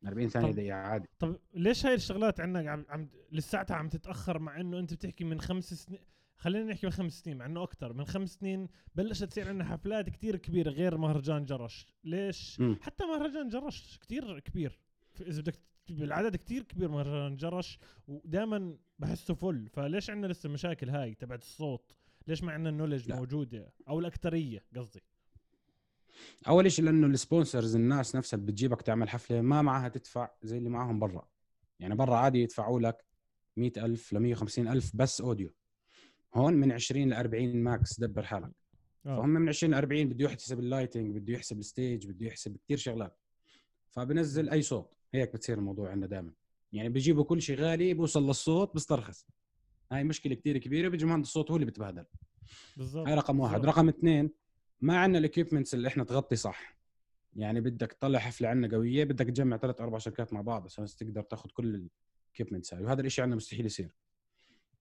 40 0.07 0.28
ثانية 0.28 0.48
طب- 0.50 0.54
دقيقة 0.57 0.76
عادي. 0.76 1.09
طب 1.18 1.37
ليش 1.54 1.87
هاي 1.87 1.94
الشغلات 1.94 2.40
عندك 2.40 2.66
عم, 2.66 2.85
عم 2.88 3.09
لساتها 3.33 3.74
عم 3.76 3.88
تتأخر 3.88 4.38
مع 4.38 4.61
إنه 4.61 4.78
أنت 4.78 4.94
بتحكي 4.94 5.24
من 5.24 5.40
خمس 5.40 5.74
سنين؟ 5.74 6.00
خلينا 6.37 6.72
نحكي 6.72 6.87
من 6.87 6.92
خمس 6.92 7.12
سنين 7.20 7.37
مع 7.38 7.46
إنه 7.46 7.62
أكثر 7.62 7.92
من 7.92 8.04
خمس 8.04 8.35
سنين 8.35 8.68
بلشت 8.94 9.24
تصير 9.24 9.48
عندنا 9.48 9.64
حفلات 9.64 10.11
كتير 10.11 10.37
كبيرة 10.37 10.70
غير 10.70 10.96
مهرجان 10.98 11.44
جرش. 11.44 11.87
ليش؟ 12.04 12.61
مم. 12.61 12.78
حتى 12.83 13.04
مهرجان 13.04 13.48
جرش 13.48 13.98
كتير 13.98 14.38
كبير. 14.38 14.78
إذا 15.20 15.40
بدك 15.40 15.59
بالعدد 15.92 16.37
كتير 16.37 16.62
كبير 16.62 16.88
مهرجان 16.88 17.37
جرش 17.37 17.79
ودائما 18.09 18.77
بحسه 18.99 19.35
فل 19.35 19.68
فليش 19.68 20.11
عندنا 20.11 20.33
لسه 20.33 20.49
مشاكل 20.49 20.90
هاي 20.90 21.14
تبعت 21.14 21.42
الصوت؟ 21.42 21.97
ليش 22.27 22.42
ما 22.42 22.53
عندنا 22.53 22.70
النولج. 22.70 23.12
موجودة؟ 23.12 23.73
أو 23.88 24.01
الاكثريه 24.01 24.64
قصدي. 24.77 25.03
أول 26.49 26.73
شيء 26.73 26.85
لأنه 26.85 27.07
ال 27.07 27.14
sponsors 27.14 27.77
الناس 27.77 28.16
نفسها 28.16 28.37
اللي 28.37 28.53
بتجيبك 28.53 28.83
تعمل 28.83 29.09
حفلة 29.09 29.40
ما 29.40 29.62
معها 29.62 29.88
تدفع 29.88 30.31
زي 30.42 30.59
اللي 30.59 30.68
معاهم 30.68 30.99
برا. 30.99 31.29
يعني 31.81 31.94
برا 31.94 32.16
عادي 32.16 32.42
يدفعوا 32.42 32.81
لك 32.81 33.05
100000 33.57 34.12
ل 34.12 34.18
150000 34.18 34.97
بس 34.97 35.20
audio 35.20 35.55
هون 36.35 36.55
من 36.55 36.73
20 36.73 37.09
ل 37.09 37.12
40 37.12 37.57
max 37.57 38.00
دبر 38.01 38.23
حالك. 38.23 38.53
آه. 39.07 39.16
فهم 39.16 39.29
من 39.29 39.49
20 39.49 39.73
ل 39.73 39.77
40 39.77 40.09
بده 40.09 40.25
يحتسب 40.25 40.59
ال 40.59 40.65
lighting 40.65 41.18
بده 41.18 41.35
يحسب 41.35 41.59
ال 41.59 41.66
stage 41.66 42.07
بده 42.07 42.27
يحسب 42.27 42.57
كثير 42.57 42.77
شغلات. 42.77 43.18
فبنزل 43.90 44.51
أي 44.51 44.62
صوت. 44.62 44.94
هيك 45.14 45.33
بتصير 45.33 45.59
الموضوع 45.59 45.90
عندنا 45.90 46.07
دائما 46.07 46.33
يعني 46.72 46.88
بيجيبوا 46.88 47.24
كل 47.24 47.42
شيء 47.42 47.57
غالي 47.57 47.94
بوصل 47.94 48.27
للصوت 48.27 48.74
بيسترخص 48.74 49.27
هاي 49.92 50.05
مشكلة 50.05 50.35
كثير 50.35 50.59
كبيرة 50.59 50.88
بيجي 50.88 51.07
مهندس 51.07 51.29
الصوت 51.29 51.50
هو 51.50 51.57
اللي 51.57 51.66
بتبهدل. 51.66 52.05
بالضبط. 52.77 53.07
هاي 53.07 53.14
رقم 53.14 53.40
واحد. 53.40 53.55
بالضبط. 53.55 53.74
رقم 53.74 53.88
اثنين 53.88 54.31
ما 54.81 54.98
عندنا 54.98 55.18
ال 55.18 55.24
equipments 55.24 55.74
اللي 55.74 55.88
إحنا 55.88 56.05
تغطي 56.05 56.37
صح. 56.37 56.77
يعني 57.37 57.61
بدك 57.61 57.92
تطلع 57.92 58.18
حفلة 58.18 58.48
عندنا 58.48 58.77
قوية 58.77 59.05
بدك 59.05 59.27
تجمع 59.27 59.57
ثلاث 59.57 59.81
أربع 59.81 59.98
شركات 59.98 60.33
مع 60.33 60.40
بعض 60.40 60.64
عشان 60.64 60.87
تقدر 60.87 61.22
تاخذ 61.22 61.50
كل 61.50 61.88
ال 62.31 62.35
equipments 62.35 62.74
هاي. 62.74 62.85
وهذا 62.85 63.00
الشيء 63.00 63.22
عندنا 63.22 63.37
مستحيل 63.37 63.66
يصير. 63.66 63.94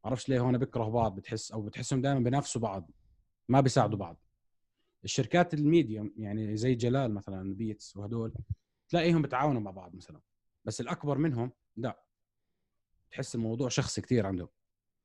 بعرفش 0.03 0.29
ليه 0.29 0.39
هون 0.39 0.57
بيكره 0.57 0.89
بعض 0.89 1.15
بتحس 1.15 1.51
أو 1.51 1.61
بتحسهم 1.61 2.01
دائما 2.01 2.19
بينافسوا 2.19 2.61
بعض. 2.61 2.91
ما 3.49 3.61
بيساعدوا 3.61 3.97
بعض. 3.97 4.21
الشركات 5.03 5.53
ال 5.53 5.62
medium 5.62 6.13
يعني 6.17 6.57
زي 6.57 6.75
جلال 6.75 7.13
مثلا 7.13 7.55
بيتس 7.55 7.97
وهدول 7.97 8.33
تلاقيهم 8.89 9.21
بتعاونوا 9.21 9.61
مع 9.61 9.71
بعض 9.71 9.95
مثلا. 9.95 10.21
بس 10.65 10.81
الأكبر 10.81 11.17
منهم 11.17 11.51
لا. 11.77 12.03
تحس 13.11 13.35
الموضوع 13.35 13.69
شخصي 13.69 14.01
كثير 14.01 14.25
عندهم 14.25 14.47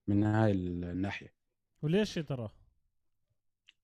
من 0.06 0.24
هاي 0.24 0.52
الناحية. 0.52 1.34
وليش 1.82 2.16
يا 2.16 2.22
ترى؟ 2.22 2.50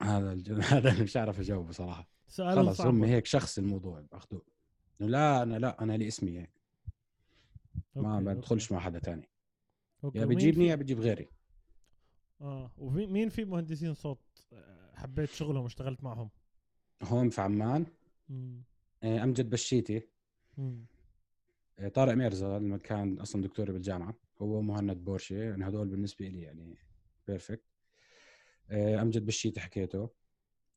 هذا 0.03 0.33
الج... 0.33 0.51
هذا 0.75 0.93
اللي 0.93 1.03
مش 1.03 1.17
عارف 1.17 1.41
أجاوبه 1.41 1.73
صراحة. 1.73 2.09
سؤال 2.29 2.55
خلص 2.57 2.77
صعب. 2.79 2.87
هم 2.87 3.05
هيك 3.05 3.27
شخص 3.27 3.59
الموضوع 3.59 4.01
باخذوه 4.01 4.43
لا 5.01 5.43
أنا 5.43 5.59
لا 5.59 5.83
أنا 5.83 5.93
لي 5.97 6.09
اسمي 6.09 6.39
هيك. 6.41 6.51
ما 7.95 8.21
بدخلش 8.21 8.73
مع 8.73 8.79
حدا 8.81 8.99
تاني. 8.99 9.29
أوكي. 10.05 10.19
يا 10.19 10.25
بيجيبني 10.25 10.65
في- 10.65 10.71
يا 10.71 10.75
بجيب 10.75 11.01
غيري. 11.01 11.29
آه 12.41 12.71
ومين 12.79 13.13
مين 13.13 13.29
في 13.29 13.45
مهندسين 13.45 13.95
صوت 13.95 14.47
آه، 14.53 14.93
حبيت 14.97 15.31
شغلهم 15.31 15.63
واشتغلت 15.63 16.05
معهم؟ 16.05 16.31
هون 17.03 17.31
في 17.31 17.41
عمان. 17.41 17.87
مم. 18.29 18.63
آه، 19.05 19.23
أمجد 19.25 19.51
بشيتي. 19.51 20.09
آه، 21.79 21.89
طارق 21.89 22.15
ميرزا 22.15 22.57
اللي 22.57 22.79
كان 22.79 23.21
أصلا 23.21 23.43
دكتوري 23.43 23.73
بالجامعة 23.73 24.15
هو 24.43 24.63
مهند 24.63 25.05
بورشي 25.05 25.39
يعني 25.39 25.69
هدول 25.69 25.89
بالنسبة 25.89 26.29
لي 26.29 26.43
يعني 26.43 26.79
perfect 27.27 27.65
أمجد 28.71 29.27
بشيتي 29.27 29.61
حكيته. 29.61 30.11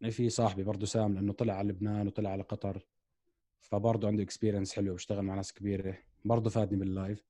آه، 0.03 0.09
في 0.09 0.29
صاحبي 0.29 0.63
برضه 0.63 0.85
سام 0.85 1.13
لأنه 1.13 1.33
طلع 1.33 1.53
على 1.53 1.69
لبنان 1.69 2.07
وطلع 2.07 2.29
على 2.29 2.43
قطر 2.43 2.87
فبرضه 3.59 4.07
عنده 4.07 4.23
experience 4.23 4.73
حلوة 4.73 4.93
بيشتغل 4.93 5.21
مع 5.21 5.35
ناس 5.35 5.53
كبيرة 5.53 5.97
برضه 6.25 6.49
فادني 6.49 6.79
بال 6.79 6.93
live. 6.93 7.27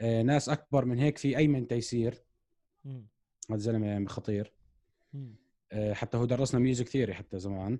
آه، 0.00 0.22
ناس 0.22 0.48
أكبر 0.48 0.84
من 0.84 0.98
هيك 0.98 1.18
في 1.18 1.36
أيمن 1.36 1.66
تيسير. 1.66 2.24
هذا 3.50 3.58
زلمة 3.58 4.06
خطير. 4.06 4.52
آه، 5.72 5.92
حتى 5.92 6.16
هو 6.16 6.24
درسنا 6.24 6.60
music 6.60 6.88
theory 6.88 7.14
حتى 7.14 7.38
زمان. 7.38 7.78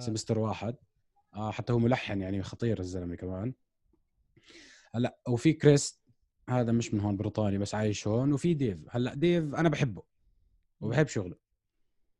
semester 0.00 0.38
واحد. 0.38 0.76
آه 1.34 1.50
حتى 1.50 1.72
هو 1.72 1.78
ملحن 1.78 2.20
يعني 2.20 2.42
خطير 2.42 2.80
الزلمة 2.80 3.14
كمان. 3.14 3.54
هلأ 4.94 5.18
وفي 5.28 5.52
كريس 5.52 6.00
هذا 6.48 6.72
مش 6.72 6.94
من 6.94 7.00
هون 7.00 7.16
بريطاني 7.16 7.58
بس 7.58 7.74
عايش 7.74 8.06
هون. 8.08 8.32
وفي 8.32 8.54
ديف 8.54 8.78
هلأ 8.90 9.14
ديف 9.14 9.54
أنا 9.54 9.68
بحبه 9.68 10.02
وبحب 10.80 11.06
شغله 11.06 11.36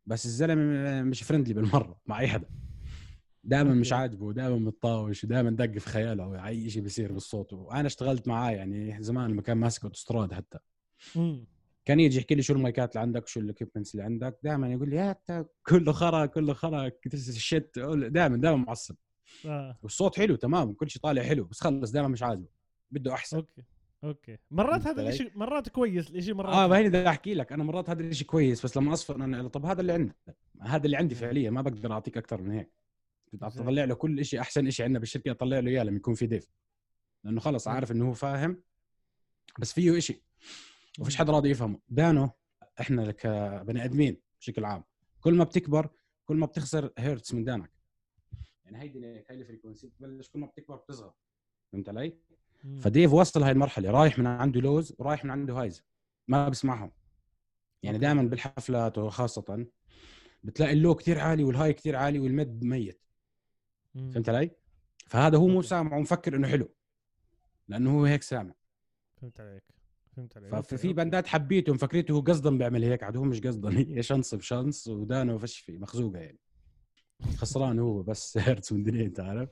بس 0.06 0.26
الزلمة 0.26 1.02
مش 1.02 1.22
friendly 1.22 1.54
بالمرة 1.54 2.00
مع 2.06 2.20
أي 2.20 2.28
حدا. 2.28 2.48
دائما 3.44 3.74
مش. 3.74 3.92
عاجبه 3.92 4.32
دائما 4.32 4.56
متطاوش 4.56 5.24
ودائما 5.24 5.50
دق 5.50 5.78
في 5.78 5.88
خياله 5.88 6.46
أي 6.46 6.70
شيء 6.70 6.82
بيصير 6.82 7.12
بالصوت. 7.12 7.52
وأنا 7.52 7.86
اشتغلت 7.86 8.28
معاه 8.28 8.50
يعني 8.50 9.02
زمان 9.02 9.30
لما 9.30 9.42
كان 9.42 9.56
ماسك 9.56 9.84
اوتوستراد 9.84 10.34
حتى. 10.34 10.58
كان 11.88 12.00
يجي 12.00 12.18
يحكي 12.18 12.34
لي 12.34 12.42
شو 12.42 12.52
المايكات 12.52 12.90
اللي 12.90 13.00
عندك 13.00 13.28
شو 13.28 13.40
ال 13.40 13.45
equipments 13.45 13.94
اللي 13.94 14.04
عندك 14.04 14.38
دائما 14.42 14.72
يقول 14.72 14.90
لي 14.90 14.96
يا 14.96 15.16
كله 15.66 15.92
خرا 15.92 16.26
كله 16.26 16.52
خرا 16.54 16.90
shit 17.16 17.78
دائما 18.08 18.36
دائما 18.36 18.56
معصب. 18.56 18.96
آه. 19.46 19.78
والصوت 19.82 20.18
حلو 20.18 20.36
تمام 20.36 20.72
كل 20.72 20.90
شيء 20.90 21.02
طالع 21.02 21.22
حلو 21.22 21.44
بس 21.44 21.60
خلص 21.60 21.90
دائما 21.90 22.08
مش 22.08 22.22
عاجبه. 22.22 22.46
بده 22.90 23.12
أحسن. 23.12 23.36
okay 23.36 23.64
okay. 24.04 24.38
مرات 24.50 24.86
هذا؟ 24.86 25.08
الشيء 25.08 25.32
مرات 25.34 25.68
كويس 25.68 26.10
الشيء 26.10 26.34
مرات 26.34 26.54
آه 26.54 26.66
ما 26.66 26.78
هي 26.78 26.88
بدي 26.88 27.08
أحكي 27.08 27.34
لك 27.34 27.52
أنا 27.52 27.64
مرات 27.64 27.90
هذا 27.90 28.02
الشيء 28.02 28.26
كويس 28.26 28.64
بس 28.64 28.76
لما 28.76 28.92
أصفر 28.92 29.14
أنا 29.14 29.48
طب 29.48 29.66
هذا 29.66 29.80
اللي 29.80 29.92
عندك. 29.92 30.16
هذا 30.60 30.86
اللي 30.86 30.96
عندي 30.96 31.14
فعليا 31.14 31.50
ما 31.50 31.62
بقدر 31.62 31.92
أعطيك 31.92 32.16
أكثر 32.16 32.42
من 32.42 32.50
هيك. 32.50 32.70
أطلع 33.42 33.84
له 33.84 33.94
كل 33.94 34.24
شيء 34.24 34.40
أحسن 34.40 34.70
شيء 34.70 34.84
عندنا 34.84 34.98
بالشركة 34.98 35.30
أطلع 35.30 35.58
له 35.58 35.70
إياه 35.70 35.82
لما 35.82 35.96
يكون 35.96 36.14
في 36.14 36.26
ضيف 36.26 36.48
لأنه 37.24 37.40
خلص 37.40 37.68
عارف 37.68 37.92
إنه 37.92 38.08
هو 38.08 38.12
فاهم 38.12 38.62
بس 39.58 39.72
فيه 39.72 39.98
شيء 39.98 40.22
وفيش 40.98 41.16
حدا 41.16 41.32
راضي 41.32 41.50
يفهمه. 41.50 41.78
دانو 41.88 42.30
إحنا 42.80 43.12
كبني 43.12 43.84
آدمين 43.84 44.20
بشكل 44.40 44.64
عام. 44.64 44.84
كل 45.20 45.34
ما 45.34 45.44
بتكبر 45.44 45.90
كل 46.24 46.36
ما 46.36 46.46
بتخسر 46.46 46.92
هيرتز 46.98 47.34
من 47.34 47.44
دانك. 47.44 47.70
يعني 48.64 48.80
هيدي 48.80 49.24
هاي 49.30 49.34
ال 49.40 49.45
frequency 49.45 49.86
بتبلش 49.86 50.28
كل 50.28 50.38
ما 50.38 50.46
بتكبر 50.46 50.76
بتصغر 50.76 51.12
فهمت 51.72 51.88
علي؟ 51.88 52.18
فديف 52.80 53.12
وصل 53.12 53.42
هاي 53.42 53.52
المرحلة. 53.52 53.90
رايح 53.90 54.18
من 54.18 54.26
عنده 54.26 54.60
lows 54.60 54.94
ورايح 54.98 55.24
من 55.24 55.30
عنده 55.30 55.54
highs. 55.54 55.84
ما 56.28 56.48
بسمعهم. 56.48 56.92
يعني. 57.82 57.98
دائما 57.98 58.22
بالحفلات 58.22 58.98
وخاصة 58.98 59.66
بتلاقي 60.44 60.72
ال 60.72 60.78
low 60.78 60.94
كثير 60.94 61.18
عالي 61.18 61.44
وال 61.44 61.54
high 61.54 61.72
كثير 61.72 61.96
عالي 61.96 62.18
وال 62.18 62.37
mid 62.37 62.64
ميت. 62.64 63.02
فهمت 63.94 64.28
علي؟ 64.28 64.50
فهذا 65.06 65.38
هو 65.38 65.46
مو. 65.46 65.62
سامع 65.62 65.96
ومفكر 65.96 66.36
إنه 66.36 66.48
حلو. 66.48 66.74
لأنه 67.68 67.98
هو 67.98 68.04
هيك 68.04 68.22
سامع. 68.22 68.54
فهمت 69.16 69.40
عليك. 69.40 69.77
فهمت 70.18 70.36
عليك 70.36 70.60
ففي. 70.60 70.92
بندات 70.92 71.26
حبيته 71.26 71.74
مفكريته 71.74 72.12
هو 72.12 72.20
قصدا 72.20 72.58
بيعمل 72.58 72.84
هيك 72.84 73.02
عاد 73.02 73.16
هو 73.16 73.24
مش 73.24 73.40
قصدا. 73.40 73.70
هي 73.78 74.02
شنص 74.02 74.34
بشنص 74.34 74.88
ودانه 74.88 75.38
فش 75.38 75.58
فيه 75.58 75.78
مخزوقة 75.78 76.18
يعني. 76.18 76.38
خسران 77.36 77.78
هو 77.78 78.02
بس 78.02 78.36
هيرتز 78.38 78.72
من 78.72 78.82
دنيا 78.82 79.06
أنت 79.06 79.20
عارف. 79.20 79.50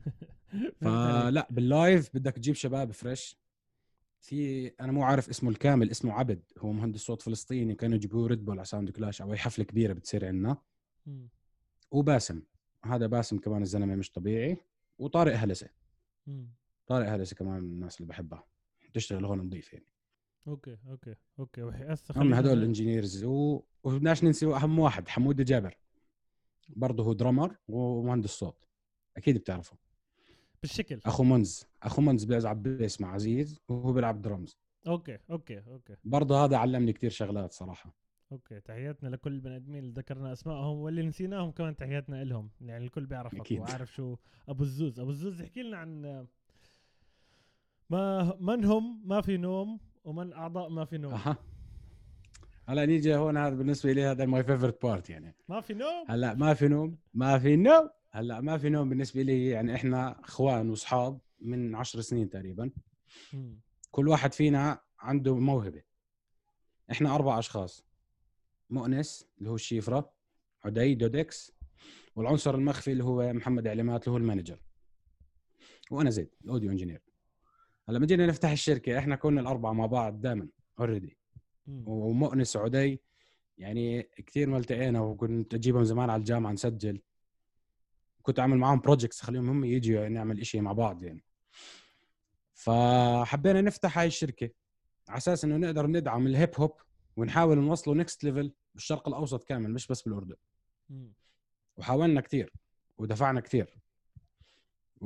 فلا 0.80 1.48
باللايف 1.50 2.10
بدك 2.14 2.32
تجيب 2.32 2.54
شباب 2.54 2.92
فريش. 2.92 3.38
في 4.20 4.68
أنا 4.80 4.92
مو 4.92 5.02
عارف 5.02 5.28
اسمه 5.28 5.50
الكامل 5.50 5.90
اسمه 5.90 6.12
عبد. 6.12 6.42
هو 6.58 6.72
مهندس 6.72 7.00
صوت 7.00 7.22
فلسطيني 7.22 7.74
كانوا 7.74 7.96
يجيبوه 7.96 8.26
ريد 8.26 8.44
بول 8.44 8.58
على 8.58 8.64
ساوند 8.64 8.90
كلاش 8.90 9.22
أو 9.22 9.32
أي 9.32 9.38
حفلة 9.38 9.64
كبيرة 9.64 9.92
بتصير 9.92 10.26
عندنا. 10.26 10.56
وباسم. 11.90 12.42
هذا 12.84 13.06
باسم 13.06 13.38
كمان 13.38 13.62
الزلمة 13.62 13.94
مش 13.94 14.10
طبيعي. 14.10 14.56
وطارق 14.98 15.36
هلسة. 15.36 15.68
طارق 16.86 17.08
هلسة 17.08 17.36
كمان 17.36 17.62
من 17.62 17.72
الناس 17.72 17.96
اللي 18.00 18.08
بحبها. 18.08 18.44
تشتغل 18.96 19.24
هون 19.24 19.38
نظيف 19.38 19.72
يعني. 19.72 19.86
okay 20.48 20.76
okay 20.88 21.14
okay. 21.38 21.62
وهسه 21.62 22.14
هم 22.16 22.34
هدول 22.34 22.58
ال 22.58 22.64
engineers. 22.64 23.24
وبدناش 23.24 24.24
ننسى 24.24 24.46
أهم 24.46 24.78
واحد 24.78 25.08
حمود 25.08 25.44
جابر. 25.44 25.76
برضه 26.68 27.04
هو 27.04 27.12
drummer 27.12 27.56
ومهندس 27.68 28.30
صوت. 28.30 28.64
أكيد 29.16 29.38
بتعرفه. 29.38 29.76
بالشكل. 30.62 31.00
أخو 31.06 31.24
منز. 31.24 31.64
أخو 31.82 32.02
منز 32.02 32.24
بيلعب 32.24 32.62
bass 32.62 33.00
مع 33.00 33.14
عزيز 33.14 33.60
وهو 33.68 33.92
بيلعب 33.92 34.22
drums 34.22 34.58
okay 34.86 35.18
okay 35.30 35.58
okay. 35.58 35.96
برضه 36.04 36.44
هذا 36.44 36.56
علمني 36.56 36.92
كتير 36.92 37.10
شغلات 37.10 37.52
صراحة. 37.52 37.94
okay 38.32 38.60
تحياتنا 38.60 39.08
لكل 39.08 39.32
البني 39.32 39.56
آدمين 39.56 39.78
اللي 39.78 39.92
ذكرنا 39.92 40.32
أسمائهم 40.32 40.76
واللي 40.76 41.02
نسيناهم 41.02 41.50
كمان 41.50 41.76
تحياتنا 41.76 42.24
لهم 42.24 42.50
يعني 42.60 42.84
الكل 42.84 43.06
بيعرفك 43.06 43.40
أكيد. 43.40 43.60
وعارف 43.60 43.94
شو 43.94 44.16
أبو 44.48 44.62
الزوز. 44.62 45.00
أبو 45.00 45.10
الزوز 45.10 45.42
احكي 45.42 45.62
لنا 45.62 45.76
عن 45.76 46.26
ما 47.90 48.36
من 48.40 48.64
هم؟ 48.64 49.02
ما 49.04 49.20
في 49.20 49.36
نوم. 49.36 49.80
ومن 50.04 50.32
أعضاء؟ 50.32 50.68
ما 50.68 50.84
في 50.84 50.98
نوم. 50.98 51.12
أها. 51.12 51.36
هلا 52.68 52.86
نيجي 52.86 53.16
هون 53.16 53.36
هذا 53.36 53.54
بالنسبة 53.54 53.92
لي 53.92 54.04
هذا 54.04 54.26
my 54.26 54.44
favorite 54.44 54.82
part 54.82 55.10
يعني. 55.10 55.36
ما 55.48 55.60
في 55.60 55.74
نوم؟ 55.74 56.04
هلا 56.08 56.34
ما 56.34 56.54
في 56.54 56.68
نوم. 56.68 56.98
ما 57.14 57.38
في 57.38 57.56
نوم. 57.56 57.90
هلا 58.10 58.40
ما 58.40 58.58
في 58.58 58.68
نوم 58.68 58.88
بالنسبة 58.88 59.22
لي 59.22 59.46
يعني 59.46 59.74
إحنا 59.74 60.20
إخوان 60.20 60.70
واصحاب 60.70 61.20
من 61.40 61.74
عشر 61.74 62.00
سنين 62.00 62.30
تقريبا. 62.30 62.70
كل 63.90 64.08
واحد 64.08 64.32
فينا 64.34 64.80
عنده 64.98 65.36
موهبة. 65.36 65.82
إحنا 66.90 67.14
أربع 67.14 67.38
أشخاص. 67.38 67.86
مؤنس 68.70 69.28
اللي 69.38 69.50
هو 69.50 69.54
الشيفرة 69.54 70.12
عدي 70.64 70.94
دودكس 70.94 71.52
والعنصر 72.16 72.54
المخفي 72.54 72.92
اللي 72.92 73.04
هو 73.04 73.32
محمد 73.32 73.66
علامات 73.66 74.04
اللي 74.04 74.12
هو 74.12 74.16
ال 74.16 74.21
manager. 74.21 74.62
وأنا 75.90 76.10
زيد 76.10 76.34
ال 76.44 76.48
audio 76.48 76.70
engineer. 76.70 77.05
لما 77.88 78.06
جينا 78.06 78.26
نفتح 78.26 78.50
الشركة. 78.50 78.98
إحنا 78.98 79.16
كنا 79.16 79.40
الأربعة 79.40 79.72
مع 79.72 79.86
بعض 79.86 80.20
دائما 80.20 80.48
already. 80.78 81.16
ومؤنس 81.66 82.56
وعدي 82.56 83.00
يعني 83.58 84.02
كثير 84.02 84.48
ما 84.48 84.58
التقينا 84.58 85.00
وكنت 85.00 85.54
أجيبهم 85.54 85.84
زمان 85.84 86.10
على 86.10 86.20
الجامعة 86.20 86.52
نسجل. 86.52 87.00
كنت 88.22 88.38
أعمل 88.38 88.58
معاهم 88.58 88.80
projects 88.80 89.20
خليهم 89.20 89.48
هم 89.50 89.64
يجوا 89.64 90.08
نعمل 90.08 90.40
إشي 90.40 90.60
مع 90.60 90.72
بعض 90.72 91.02
يعني. 91.02 91.24
فحبينا 92.52 93.60
نفتح 93.60 93.98
هاي 93.98 94.06
الشركة 94.06 94.50
على 95.08 95.18
أساس 95.18 95.44
إنه 95.44 95.56
نقدر 95.56 95.86
ندعم 95.86 96.26
ال 96.26 96.32
hip 96.32 96.50
hop 96.56 96.72
ونحاول 97.16 97.58
نوصله 97.58 97.94
next 97.94 98.24
level 98.24 98.52
بالشرق 98.74 99.08
الأوسط 99.08 99.44
كامل 99.44 99.70
مش 99.70 99.86
بس 99.86 100.02
بالأردن. 100.02 100.36
وحاولنا 101.76 102.20
كثير 102.20 102.52
ودفعنا 102.98 103.40
كثير 103.40 103.78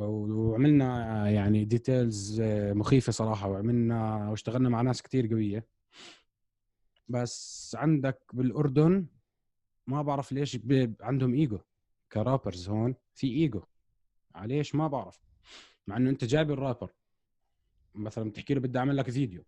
وعملنا 0.08 1.30
يعني 1.30 1.64
details 1.64 2.40
مخيفة 2.72 3.12
صراحة 3.12 3.48
وعملنا 3.48 4.30
واشتغلنا 4.30 4.68
مع 4.68 4.82
ناس 4.82 5.02
كثير 5.02 5.26
قوية. 5.26 5.66
بس 7.08 7.76
عندك 7.78 8.22
بالأردن 8.32 9.06
ما 9.86 10.02
بعرف 10.02 10.32
ليش. 10.32 10.58
عندهم 11.00 11.34
ego 11.34 11.58
ك 12.12 12.19
rappers 12.19 12.68
هون 12.68 12.94
في 13.14 13.26
ايجو 13.26 13.62
عليش 14.34 14.74
ما 14.74 14.88
بعرف. 14.88 15.20
مع 15.86 15.96
إنه 15.96 16.10
أنت 16.10 16.24
جايب 16.24 16.50
الرابر. 16.50 16.92
مثلا 17.94 18.30
بتحكي 18.30 18.54
له 18.54 18.60
بدي 18.60 18.78
أعمل 18.78 18.96
لك 18.96 19.10
فيديو 19.10 19.44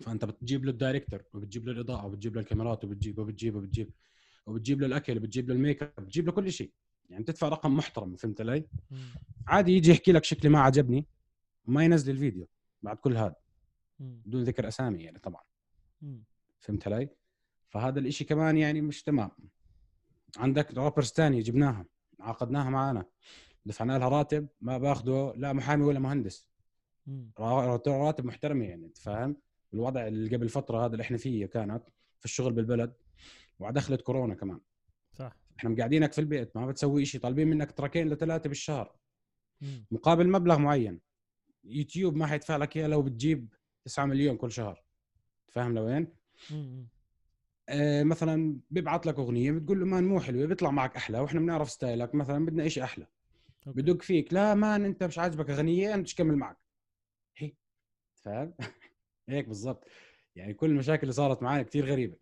فأنت 0.00 0.24
بتجيب 0.24 0.64
له 0.64 0.70
ال 0.70 0.76
director 0.76 1.22
وبتجيب 1.34 1.66
له 1.66 1.72
الإضاءة 1.72 2.06
وبتجيب 2.06 2.34
له 2.34 2.40
الكاميرات 2.40 2.84
وبتجيب 2.84 3.18
وبتجيب 3.18 3.54
وبتجيب 3.54 3.90
وبتجيب 4.46 4.80
له 4.80 4.86
الأكل 4.86 5.16
وبتجيب 5.16 5.48
له 5.48 5.54
الميك 5.54 5.82
أب 5.82 5.92
بتجيب 5.98 6.26
له 6.26 6.32
كل 6.32 6.52
شيء. 6.52 6.72
يعني 7.10 7.24
تدفع 7.24 7.48
رقم 7.48 7.76
محترم 7.76 8.16
فهمت 8.16 8.40
علي؟ 8.40 8.66
عادي 9.46 9.72
يجي 9.72 9.90
يحكي 9.90 10.12
لك 10.12 10.24
شكلي 10.24 10.50
ما 10.50 10.60
عجبني 10.60 11.06
ما 11.66 11.84
ينزل 11.84 12.12
الفيديو 12.12 12.48
بعد 12.82 12.96
كل 12.96 13.16
هذا. 13.16 13.36
بدون 13.98 14.42
ذكر 14.42 14.68
أسامي 14.68 15.02
يعني 15.02 15.18
طبعا. 15.18 15.42
فهمت 16.60 16.86
علي؟ 16.86 17.08
فهذا 17.68 17.98
الإشي 17.98 18.24
كمان 18.24 18.56
يعني 18.56 18.80
مش 18.80 19.02
تمام. 19.02 19.30
عندك 20.36 20.74
رابرز 20.74 21.12
تانية 21.12 21.42
جبناها 21.42 21.86
عاقدناها 22.20 22.70
معنا 22.70 23.04
دفعنا 23.66 23.98
لها 23.98 24.08
راتب 24.08 24.48
ما 24.60 24.78
باخده 24.78 25.34
لا 25.36 25.52
محامي 25.52 25.84
ولا 25.84 25.98
مهندس. 25.98 26.48
راتب 27.38 28.24
محترمة 28.24 28.64
يعني 28.64 28.86
أنت 28.86 28.98
فاهم؟ 28.98 29.36
الوضع 29.74 30.06
اللي 30.06 30.36
قبل 30.36 30.48
فترة 30.48 30.86
هذا 30.86 30.92
اللي 30.92 31.02
إحنا 31.02 31.16
فيه 31.16 31.46
كانت 31.46 31.82
في 32.18 32.24
الشغل 32.24 32.52
بالبلد 32.52 32.94
ودخلت 33.58 34.00
كورونا 34.00 34.34
كمان. 34.34 34.60
إحنا 35.58 35.70
مقعدينك 35.70 36.12
في 36.12 36.18
البيت 36.18 36.56
ما 36.56 36.66
بتسوي 36.66 37.04
شيء 37.04 37.20
طالبين 37.20 37.48
منك 37.48 37.72
تراكين 37.72 38.08
لثلاثة 38.08 38.48
بالشهر. 38.48 38.96
مقابل 39.90 40.28
مبلغ 40.30 40.58
معين. 40.58 41.00
يوتيوب 41.64 42.16
ما 42.16 42.26
حيدفع 42.26 42.56
لك 42.56 42.76
إياه 42.76 42.86
لو 42.86 43.02
بتجيب 43.02 43.54
9 43.84 44.06
مليون 44.06 44.36
كل 44.36 44.52
شهر. 44.52 44.84
فاهم 45.48 45.74
لوين؟ 45.74 46.08
آه 47.68 48.02
مثلا 48.02 48.60
بيبعت 48.70 49.06
لك 49.06 49.18
أغنية 49.18 49.52
بتقول 49.52 49.80
له 49.80 49.86
man 49.86 50.04
مو 50.04 50.20
حلوة 50.20 50.46
بيطلع 50.46 50.70
معك 50.70 50.96
أحلى 50.96 51.18
وإحنا 51.18 51.40
بنعرف 51.40 51.70
style 51.70 52.07
ك 52.07 52.14
مثلا 52.14 52.46
بدنا 52.46 52.68
شيء 52.68 52.84
أحلى. 52.84 53.06
أوكي. 53.66 53.82
بدق 53.82 54.02
فيك 54.02 54.32
لا 54.32 54.54
man 54.54 54.84
أنت 54.84 55.04
مش 55.04 55.18
عاجبك 55.18 55.50
أغنية 55.50 55.94
أنت 55.94 56.14
كمل 56.14 56.36
معك. 56.36 56.58
هي. 57.36 57.52
فاهم 58.14 58.54
هيك 59.28 59.48
بالضبط. 59.48 59.84
يعني 60.36 60.54
كل 60.54 60.70
المشاكل 60.70 61.02
اللي 61.02 61.12
صارت 61.12 61.42
معنا 61.42 61.62
كتير 61.62 61.86
غريبة. 61.86 62.16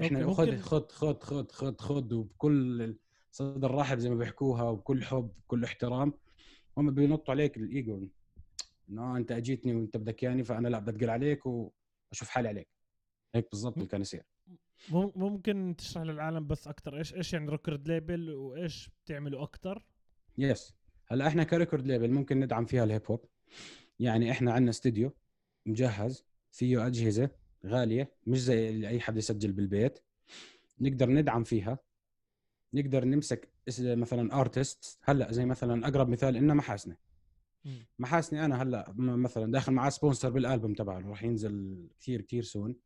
إحنا 0.00 0.34
خد 0.34 0.60
خد 0.60 0.92
خد 0.92 1.22
خد 1.22 1.52
خد 1.52 1.80
خد 1.80 2.12
وبكل 2.12 2.96
صدر 3.30 3.74
رحب 3.74 3.98
زي 3.98 4.10
ما 4.10 4.14
بيحكوها 4.16 4.62
وبكل 4.62 5.04
حب 5.04 5.30
بكل 5.38 5.64
احترام 5.64 6.12
هم 6.78 6.90
بينطوا 6.94 7.34
عليك 7.34 7.56
الإيجو. 7.56 8.08
إنه 8.90 9.16
أنت 9.16 9.32
أجيتني 9.32 9.74
وأنت 9.74 9.96
بدك 9.96 10.24
اياني 10.24 10.44
فأنا 10.44 10.68
لا 10.68 10.78
بدي 10.78 10.96
اتقل 10.96 11.10
عليك 11.10 11.46
وأشوف 11.46 12.28
حالي 12.28 12.48
عليك. 12.48 12.68
هيك 13.34 13.50
بالضبط 13.50 13.76
اللي 13.76 13.88
كان 13.88 14.00
يصير. 14.00 14.22
مم- 14.92 15.12
ممكن 15.16 15.74
تشرح 15.78 16.02
للعالم 16.02 16.46
بس 16.46 16.68
أكثر 16.68 16.98
إيش 16.98 17.14
إيش 17.14 17.32
يعني 17.32 17.50
record 17.50 17.88
label 17.88 18.30
وإيش 18.30 18.90
بتعملوا 19.04 19.42
أكثر 19.42 19.86
yes 20.38 20.74
هلأ 21.06 21.26
إحنا 21.26 21.44
ك 21.44 21.50
record 21.50 21.86
label 21.86 22.10
ممكن 22.10 22.40
ندعم 22.40 22.64
فيها 22.66 22.84
ال 22.84 22.88
hip 22.88 23.02
hop 23.10 23.24
يعني 23.98 24.30
إحنا 24.30 24.52
عندنا 24.52 24.70
استوديو 24.70 25.12
مجهز 25.66 26.24
فيه 26.52 26.86
أجهزة 26.86 27.30
غالية 27.66 28.12
مش 28.26 28.42
زي 28.42 28.88
أي 28.88 29.00
حد 29.00 29.16
يسجل 29.16 29.52
بالبيت. 29.52 29.98
نقدر 30.80 31.10
ندعم 31.10 31.44
فيها. 31.44 31.78
نقدر 32.74 33.04
نمسك 33.04 33.48
مثلا 33.80 34.40
artist 34.40 34.98
هلأ 35.02 35.32
زي 35.32 35.44
مثلا 35.44 35.88
أقرب 35.88 36.08
مثال 36.08 36.34
لنا 36.34 36.54
محاسنة. 36.54 36.96
مم. 37.64 37.86
محاسنة 37.98 38.44
أنا 38.44 38.62
هلأ 38.62 38.94
مثلا 38.96 39.52
داخل 39.52 39.72
معاه 39.72 39.90
sponsor 39.90 40.30
بالألبوم 40.30 40.74
تبعه. 40.74 41.08
راح 41.08 41.24
ينزل 41.24 41.86
كثير 42.00 42.20
كثير 42.20 42.42
soon. 42.42 42.76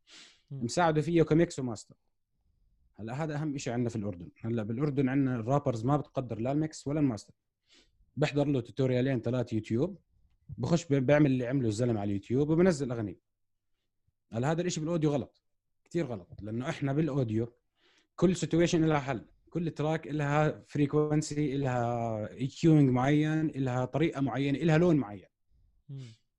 مساعده 0.51 1.01
فيه 1.01 1.23
ك 1.23 1.32
mix 1.32 1.59
و 1.59 1.64
master 1.64 1.95
هلأ 2.99 3.23
هذا 3.23 3.35
أهم 3.35 3.57
شيء 3.57 3.73
عندنا 3.73 3.89
في 3.89 3.95
الأردن. 3.95 4.29
هلأ 4.41 4.63
بالأردن 4.63 5.09
عندنا 5.09 5.35
ال 5.35 5.41
rappers 5.41 5.85
ما 5.85 5.97
بتقدر 5.97 6.39
لا 6.39 6.51
ال 6.51 6.60
mix 6.60 6.87
ولا 6.87 6.99
الماستر. 6.99 7.33
بحضر 8.17 8.47
له 8.47 8.61
tutorial 8.61 9.09
ين 9.09 9.21
ثلاث 9.21 9.53
يوتيوب. 9.53 9.97
بخش 10.57 10.85
بي- 10.85 10.99
بيعمل 10.99 11.31
اللي 11.31 11.47
عمله 11.47 11.67
الزلمة 11.67 11.99
على 11.99 12.07
اليوتيوب 12.07 12.49
وبنزل 12.49 12.91
أغاني. 12.91 13.17
هلا 14.31 14.51
هذا 14.51 14.61
الإشي 14.61 14.79
بال 14.79 14.88
audio 14.88 15.11
غلط 15.11 15.41
كثير 15.85 16.05
غلط 16.05 16.27
لأنه 16.41 16.69
إحنا 16.69 16.93
بال 16.93 17.10
audio 17.10 17.53
كل 18.15 18.35
situation 18.35 18.85
لها 18.85 18.99
حل 18.99 19.25
كل 19.49 19.71
track 19.71 20.07
لها 20.07 20.63
frequency 20.67 21.57
لها 21.57 22.31
EQing 22.31 22.89
معين 22.89 23.47
لها 23.47 23.85
طريقة 23.85 24.21
معينة 24.21 24.59
لها 24.59 24.77
لون 24.77 24.95
معين. 24.95 25.25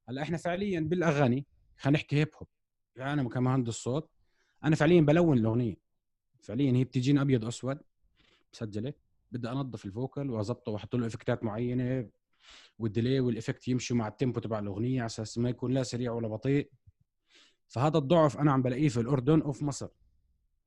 هلأ 0.09 0.23
إحنا 0.23 0.37
فعليا 0.37 0.81
بالأغاني 0.81 1.47
خلينا 1.77 1.99
نحكي 1.99 2.17
hip 2.17 2.29
hop 2.35 2.49
يعني 2.97 3.21
أنا 3.21 3.29
كمهندس 3.29 3.75
صوت 3.75 4.11
أنا 4.65 4.77
فعليا 4.77 5.01
بلون 5.01 5.39
الأغنية. 5.39 5.77
فعليا 6.41 6.73
هي 6.73 6.85
بتجيني 6.85 7.21
أبيض 7.21 7.45
اسود 7.45 7.79
مسجلة. 8.55 8.93
بدي 9.33 9.49
أنظف 9.49 9.85
ال 9.85 9.92
vocal 9.92 10.31
وأظبطه 10.31 10.73
وأحط 10.73 10.97
له 10.97 11.07
effect 11.07 11.39
ات 11.39 11.45
معينة 11.45 12.09
وال 12.79 12.91
delay 12.91 13.21
وال 13.21 13.33
effect 13.33 13.69
يمشوا 13.69 13.97
مع 13.97 14.09
ال 14.09 14.14
tempo 14.14 14.41
تبع 14.41 14.59
الأغنية 14.59 15.01
على 15.01 15.07
أساس 15.07 15.39
ما 15.39 15.51
يكون 15.51 15.73
لا 15.73 15.83
سريع 15.83 16.13
ولا 16.13 16.29
بطيء. 16.29 16.71
فهذا 17.71 17.99
الضعف 17.99 18.39
أنا 18.39 18.53
عم 18.53 18.63
بلاقيه 18.63 18.89
في 18.89 19.01
الأردن 19.01 19.43
وفي 19.43 19.65
مصر 19.65 19.89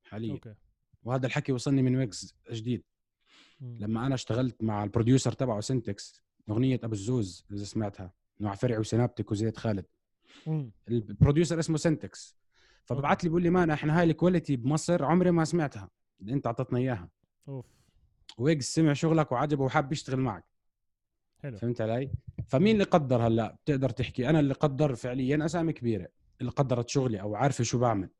حاليا. 0.04 0.32
أوكي. 0.32 0.54
وهذا 1.02 1.26
الحكي 1.26 1.52
وصلني 1.52 1.82
من 1.82 1.96
ويجز 1.96 2.36
جديد. 2.52 2.82
لما 3.60 4.06
أنا 4.06 4.14
اشتغلت 4.14 4.62
مع 4.62 4.84
ال 4.84 4.89
producer 4.89 5.32
تبعه 5.32 5.60
سنتكس 5.60 6.22
أغنية 6.50 6.80
أبو 6.84 6.92
الزوز 6.92 7.46
إذا 7.52 7.64
سمعتها 7.64 8.12
مع 8.40 8.54
فرعي 8.54 8.78
وسينابتك 8.78 9.32
وزيد 9.32 9.56
خالد. 9.56 9.86
ال 10.88 10.96
producer 10.96 11.58
اسمه 11.58 11.76
سنتكس 11.76 12.36
فببعث 12.84 13.24
لي 13.24 13.28
بيقول 13.28 13.42
لي 13.42 13.50
man 13.50 13.70
إحنا 13.70 14.00
هاي 14.00 14.04
ال 14.04 14.11
quality 14.11 14.56
بمصر 14.56 15.04
عمري 15.04 15.30
ما 15.30 15.44
سمعتها. 15.44 15.90
اللي 16.20 16.32
أنت 16.32 16.46
أعطتنا 16.46 16.78
إياها. 16.78 17.08
أوف. 17.48 17.66
ويجز 18.38 18.64
سمع 18.64 18.92
شغلك 18.92 19.32
وعجبه 19.32 19.64
وحاب 19.64 19.92
يشتغل 19.92 20.20
معك. 20.20 20.44
حلو. 21.42 21.56
فهمت 21.56 21.80
علي؟ 21.80 22.10
فمين 22.46 22.72
اللي 22.72 22.84
قدر 22.84 23.26
هلأ؟ 23.26 23.56
بتقدر 23.64 23.90
تحكي. 23.90 24.30
أنا 24.30 24.40
اللي 24.40 24.54
قدر 24.54 24.94
فعليا 24.94 25.44
أسامي 25.44 25.72
كبيرة. 25.72 26.08
اللي 26.40 26.52
قدرت 26.52 26.88
شغلي 26.88 27.20
أو 27.20 27.34
عارفة 27.34 27.64
شو 27.64 27.78
بعمل. 27.78 28.10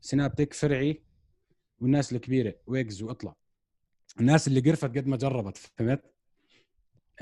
سينابتك 0.00 0.54
فرعي 0.54 1.02
والناس 1.78 2.12
الكبيرة 2.12 2.54
ويجز 2.66 3.02
وإطلع. 3.02 3.36
الناس 4.20 4.48
اللي 4.48 4.60
قرفت 4.60 4.84
قد 4.84 5.06
ما 5.06 5.16
جربت 5.16 5.56
فهمت؟ 5.56 6.12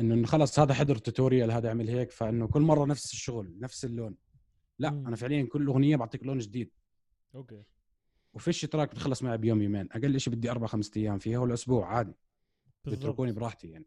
إنه 0.00 0.26
خلص 0.26 0.58
هذا 0.58 0.74
حضر 0.74 0.96
tutorial 0.96 1.50
هذا 1.50 1.70
عمل 1.70 1.88
هيك 1.88 2.10
فإنه 2.10 2.48
كل 2.48 2.60
مرة 2.60 2.86
نفس 2.86 3.12
الشغل 3.12 3.58
نفس 3.60 3.84
اللون. 3.84 4.16
لا 4.78 4.90
مم. 4.90 5.06
أنا 5.06 5.16
فعليا 5.16 5.48
كل 5.52 5.66
أغنية 5.66 5.96
بعطيك 5.96 6.22
لون 6.22 6.38
جديد. 6.38 6.70
أوكي. 7.34 7.62
وفيش 8.34 8.60
track 8.60 8.90
بتخلص 8.90 9.22
معي 9.22 9.38
بيوم 9.38 9.62
يومين. 9.62 9.88
أقل 9.92 10.20
شيء 10.20 10.34
بدي 10.34 10.50
أربع 10.50 10.66
خمسة 10.66 10.90
أيام 10.96 11.18
فيها 11.18 11.38
ولا 11.38 11.54
أسبوع 11.54 11.86
عادي. 11.86 12.14
بيتركوني 12.84 13.30
بالضبط 13.30 13.40
براحتي 13.42 13.68
يعني. 13.68 13.86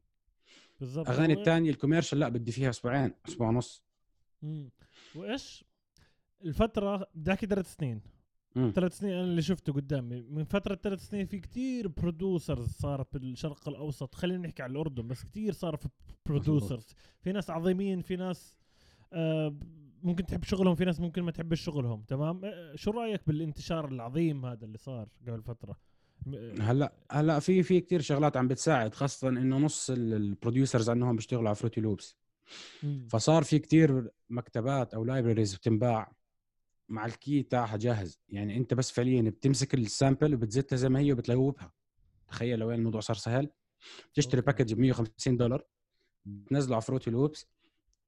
بالضبط. 0.80 1.10
أغاني 1.10 1.34
الثانية 1.34 1.70
ال 1.70 1.74
commercial 1.74 2.20
لا 2.20 2.30
بدي 2.30 2.52
فيها 2.52 2.70
أسبوعين 2.70 3.14
أسبوع 3.28 3.48
ونص. 3.48 3.84
مم. 4.42 4.70
وإيش 5.16 5.66
الفترة 6.46 7.08
بدي 7.16 7.32
أحكي 7.32 7.46
ثلاث 7.46 7.76
سنين. 7.76 8.02
ثلاث 8.76 8.98
سنين 8.98 9.14
أنا 9.14 9.24
اللي 9.24 9.42
شفته 9.42 9.74
قدامي. 9.74 10.22
من 10.22 10.44
فترة 10.44 10.76
ثلاث 10.76 11.08
سنين 11.10 11.26
في 11.26 11.40
كتير 11.40 11.88
producers 11.88 12.68
صارت 12.70 13.18
بالشرق 13.18 13.70
الأوسط. 13.70 14.16
خلينا 14.16 14.48
نحكي 14.48 14.64
على 14.64 14.72
الأردن 14.72 15.08
بس 15.08 15.24
كتير 15.24 15.54
صار 15.54 15.76
في 15.76 15.88
producers 16.26 16.86
في 17.22 17.32
ناس 17.32 17.50
عظيمين 17.50 18.02
في 18.02 18.16
ناس 18.16 18.58
آه 19.14 19.56
ممكن 20.04 20.26
تحب 20.26 20.44
شغلهم 20.44 20.76
في 20.76 20.86
ناس 20.86 21.00
ممكن 21.00 21.22
ما 21.22 21.32
تحبش 21.32 21.62
شغلهم. 21.62 22.02
تمام؟ 22.02 22.42
آه، 22.46 22.76
شو 22.76 22.92
رأيك 22.92 23.22
بالانتشار 23.28 23.88
العظيم 23.88 24.46
هذا 24.46 24.66
اللي 24.66 24.78
صار 24.78 25.08
قبل 25.28 25.42
فترة؟ 25.42 25.78
م- 26.26 26.62
هلأ 26.62 26.94
هلأ 27.12 27.40
في 27.40 27.64
في 27.64 27.82
كثير 27.82 28.02
شغلات 28.02 28.38
عم 28.38 28.48
بتساعد 28.48 28.94
خاصة 28.94 29.30
إنه 29.30 29.58
نص 29.58 29.90
ال- 29.90 30.14
ال 30.14 30.21
producers 30.21 30.90
عندهم 30.90 31.16
بيشتغلوا 31.16 31.48
على 31.48 31.56
فروتي 31.56 31.82
لوبس. 31.82 32.18
فصار 33.10 33.44
في 33.44 33.60
كتير 33.60 34.12
مكتبات 34.30 34.94
أو 34.94 35.04
libraries 35.04 35.56
بتنباع. 35.56 36.17
مع 36.90 37.06
ال 37.06 37.15
key 37.15 37.44
تاعها 37.44 37.78
جاهز. 37.78 38.20
يعني 38.30 38.58
انت 38.58 38.74
بس 38.74 38.92
فعليا 38.92 39.22
بتمسك 39.22 39.74
ال 39.74 39.83
sample 39.83 40.34
وبتزتها 40.34 40.76
زي 40.76 40.90
ما 40.90 41.00
هي 41.00 41.12
وبت 41.14 41.34
loop 41.34 41.61
ها. 41.61 41.74
تخيل 42.28 42.60
لوين 42.60 42.80
الموضوع 42.80 43.02
صار 43.02 43.16
سهل. 43.16 43.50
تشتري. 44.14 44.42
package 44.42 44.74
ب 44.74 44.80
150 44.80 45.38
دولار 45.38 45.66
بتنزله 46.26 46.76
على 46.76 46.82
فروتي 46.82 47.12
لوبس. 47.12 47.48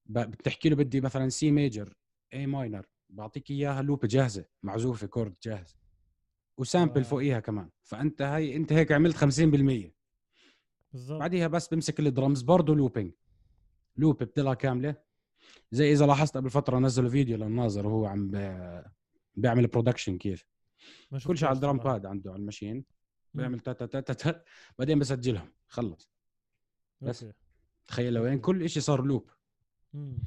بتحكي 0.05 0.69
له 0.69 0.75
بدي 0.75 1.01
مثلا 1.01 1.29
C 1.29 1.51
major 1.51 1.97
A 2.33 2.47
minor 2.47 2.85
بعطيك 3.09 3.51
إياها 3.51 3.81
loop 3.81 4.05
جاهزة 4.05 4.45
معزوفة 4.63 5.07
chord 5.07 5.35
جاهز. 5.43 5.77
و 6.57 6.63
sample 6.63 7.01
wow. 7.01 7.09
فوقيها 7.09 7.39
كمان. 7.39 7.69
فأنت 7.83 8.21
هاي 8.21 8.55
أنت 8.55 8.73
هيك 8.73 8.91
عملت 8.91 9.15
50% 9.17 9.93
بالضبط. 10.93 11.19
بعديها 11.19 11.47
بس 11.47 11.67
بمسك 11.67 11.99
الدرمز 11.99 12.41
برضه 12.41 12.75
looping 12.75 13.13
loop 13.97 14.23
بتلها 14.23 14.53
كاملة. 14.53 15.08
زي 15.71 15.91
إذا 15.91 16.05
لاحظت 16.05 16.37
قبل 16.37 16.49
فترة 16.49 16.79
نزلوا 16.79 17.09
فيديو 17.09 17.37
للناظر 17.37 17.87
وهو 17.87 18.05
عم 18.05 18.31
بيعمل 19.35 19.67
production 19.67 20.17
كيف 20.17 20.45
كل 21.27 21.37
شيء 21.37 21.47
على 21.47 21.55
ال 21.55 21.59
drum. 21.59 21.77
pad 21.77 22.05
عنده 22.05 22.31
على 22.31 22.39
ال 22.39 22.44
machine 22.44 22.75
مم. 22.75 22.83
بيعمل 23.33 23.59
تا 23.59 23.73
تا 23.73 23.85
تا 23.85 23.99
تا, 23.99 24.13
تا 24.13 24.43
بعدين 24.79 24.99
بسجلهم 24.99 25.53
خلص 25.67 26.11
بس. 27.01 27.23
أوكي. 27.23 27.35
تخيل 27.87 28.13
لوين 28.13 28.31
أوكي. 28.33 28.41
كل 28.41 28.69
شيء 28.69 28.83
صار 28.83 29.03
loop 29.03 29.29
مم. 29.93 30.17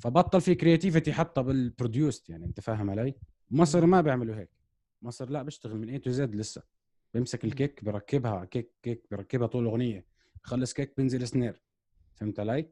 فبطل 0.00 0.40
في 0.40 0.54
creativity 0.54 1.12
حتى 1.12 1.42
بال 1.42 1.60
produced 1.60 2.30
يعني 2.30 2.44
أنت 2.44 2.60
فاهم 2.60 2.90
علي 2.90 3.14
مصر 3.50 3.86
ما 3.86 4.00
بيعملوا 4.00 4.36
هيك 4.36 4.50
مصر 5.02 5.30
لا 5.30 5.42
بيشتغل 5.42 5.78
من 5.78 5.88
A 5.88 5.98
to 5.98 6.10
Z 6.10 6.34
لسه 6.34 6.62
بيمسك. 7.14 7.44
ال 7.44 7.52
kick 7.52 7.84
بركبها 7.84 8.44
kick 8.44 8.72
kick 8.82 9.06
بركبها 9.10 9.46
طول 9.46 9.62
الأغنية 9.62 10.06
خلص 10.42 10.72
kick 10.72 10.96
بينزل 10.96 11.28
snare 11.28 11.62
فهمت 12.14 12.40
علي؟ 12.40 12.70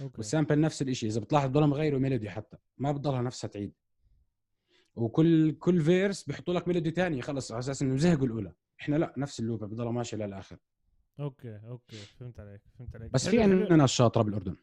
أوكي. 0.00 0.14
وال 0.16 0.27
sample 0.27 0.60
نفس 0.60 0.82
الشيء 0.82 1.08
إذا 1.08 1.20
بتلاحظ 1.20 1.48
بضلهم 1.48 1.70
يغيروا 1.70 2.00
melody 2.00 2.30
حتى 2.30 2.56
ما 2.78 2.92
بتضلها 2.92 3.22
نفسها 3.22 3.48
تعيد. 3.48 3.72
وكل 4.96 5.52
كل 5.52 5.80
verse 5.80 6.22
بيحطوا 6.22 6.54
لك 6.54 6.68
melody 6.68 6.90
ثانية 6.90 7.20
خلص 7.22 7.52
على 7.52 7.58
أساس 7.58 7.82
إنه 7.82 7.96
زهقوا 7.96 8.26
الأولى. 8.26 8.52
إحنا 8.80 8.96
لا 8.96 9.14
نفس 9.16 9.40
ال 9.40 9.44
loop 9.44 9.62
ة 9.62 9.66
بضلها 9.66 9.92
ماشية 9.92 10.16
للآخر. 10.16 10.56
أوكي 11.20 11.60
أوكي 11.68 11.96
فهمت 11.96 12.40
عليك 12.40 12.60
فهمت 12.78 12.96
عليك. 12.96 13.12
بس 13.12 13.22
حلو- 13.28 13.30
في 13.30 13.42
عندنا 13.42 13.76
ناس 13.76 13.90
شاطره 13.90 14.22
بالأردن. 14.22 14.56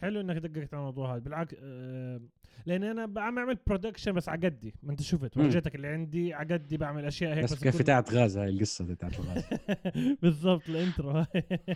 حلو 0.00 0.20
إنك 0.20 0.36
دققت 0.36 0.74
على 0.74 0.80
الموضوع 0.80 1.12
هذا. 1.14 1.18
بالعكس 1.18 1.54
آه 1.62 2.20
لأن 2.66 2.84
أنا 2.84 3.02
عم 3.22 3.38
أعمل 3.38 3.58
production 3.66 4.12
بس 4.12 4.28
على 4.28 4.46
قدي. 4.48 4.74
ما 4.82 4.90
أنت 4.92 5.02
شفت. 5.02 5.36
ورجيتك 5.36 5.74
اللي 5.74 5.88
عندي 5.88 6.34
على 6.34 6.54
قدي 6.54 6.76
بعمل 6.76 7.04
أشياء 7.04 7.34
هيك 7.34 7.44
بس 7.44 7.52
بس 7.52 7.62
كيف 7.62 7.78
بتاعت 7.82 8.12
غاز 8.14 8.38
هاي 8.38 8.48
القصة 8.48 8.84
بتاعت 8.84 9.20
الغاز 9.20 9.44
بالضبط 10.22 10.68
ال 10.68 10.76
intro. 10.76 11.24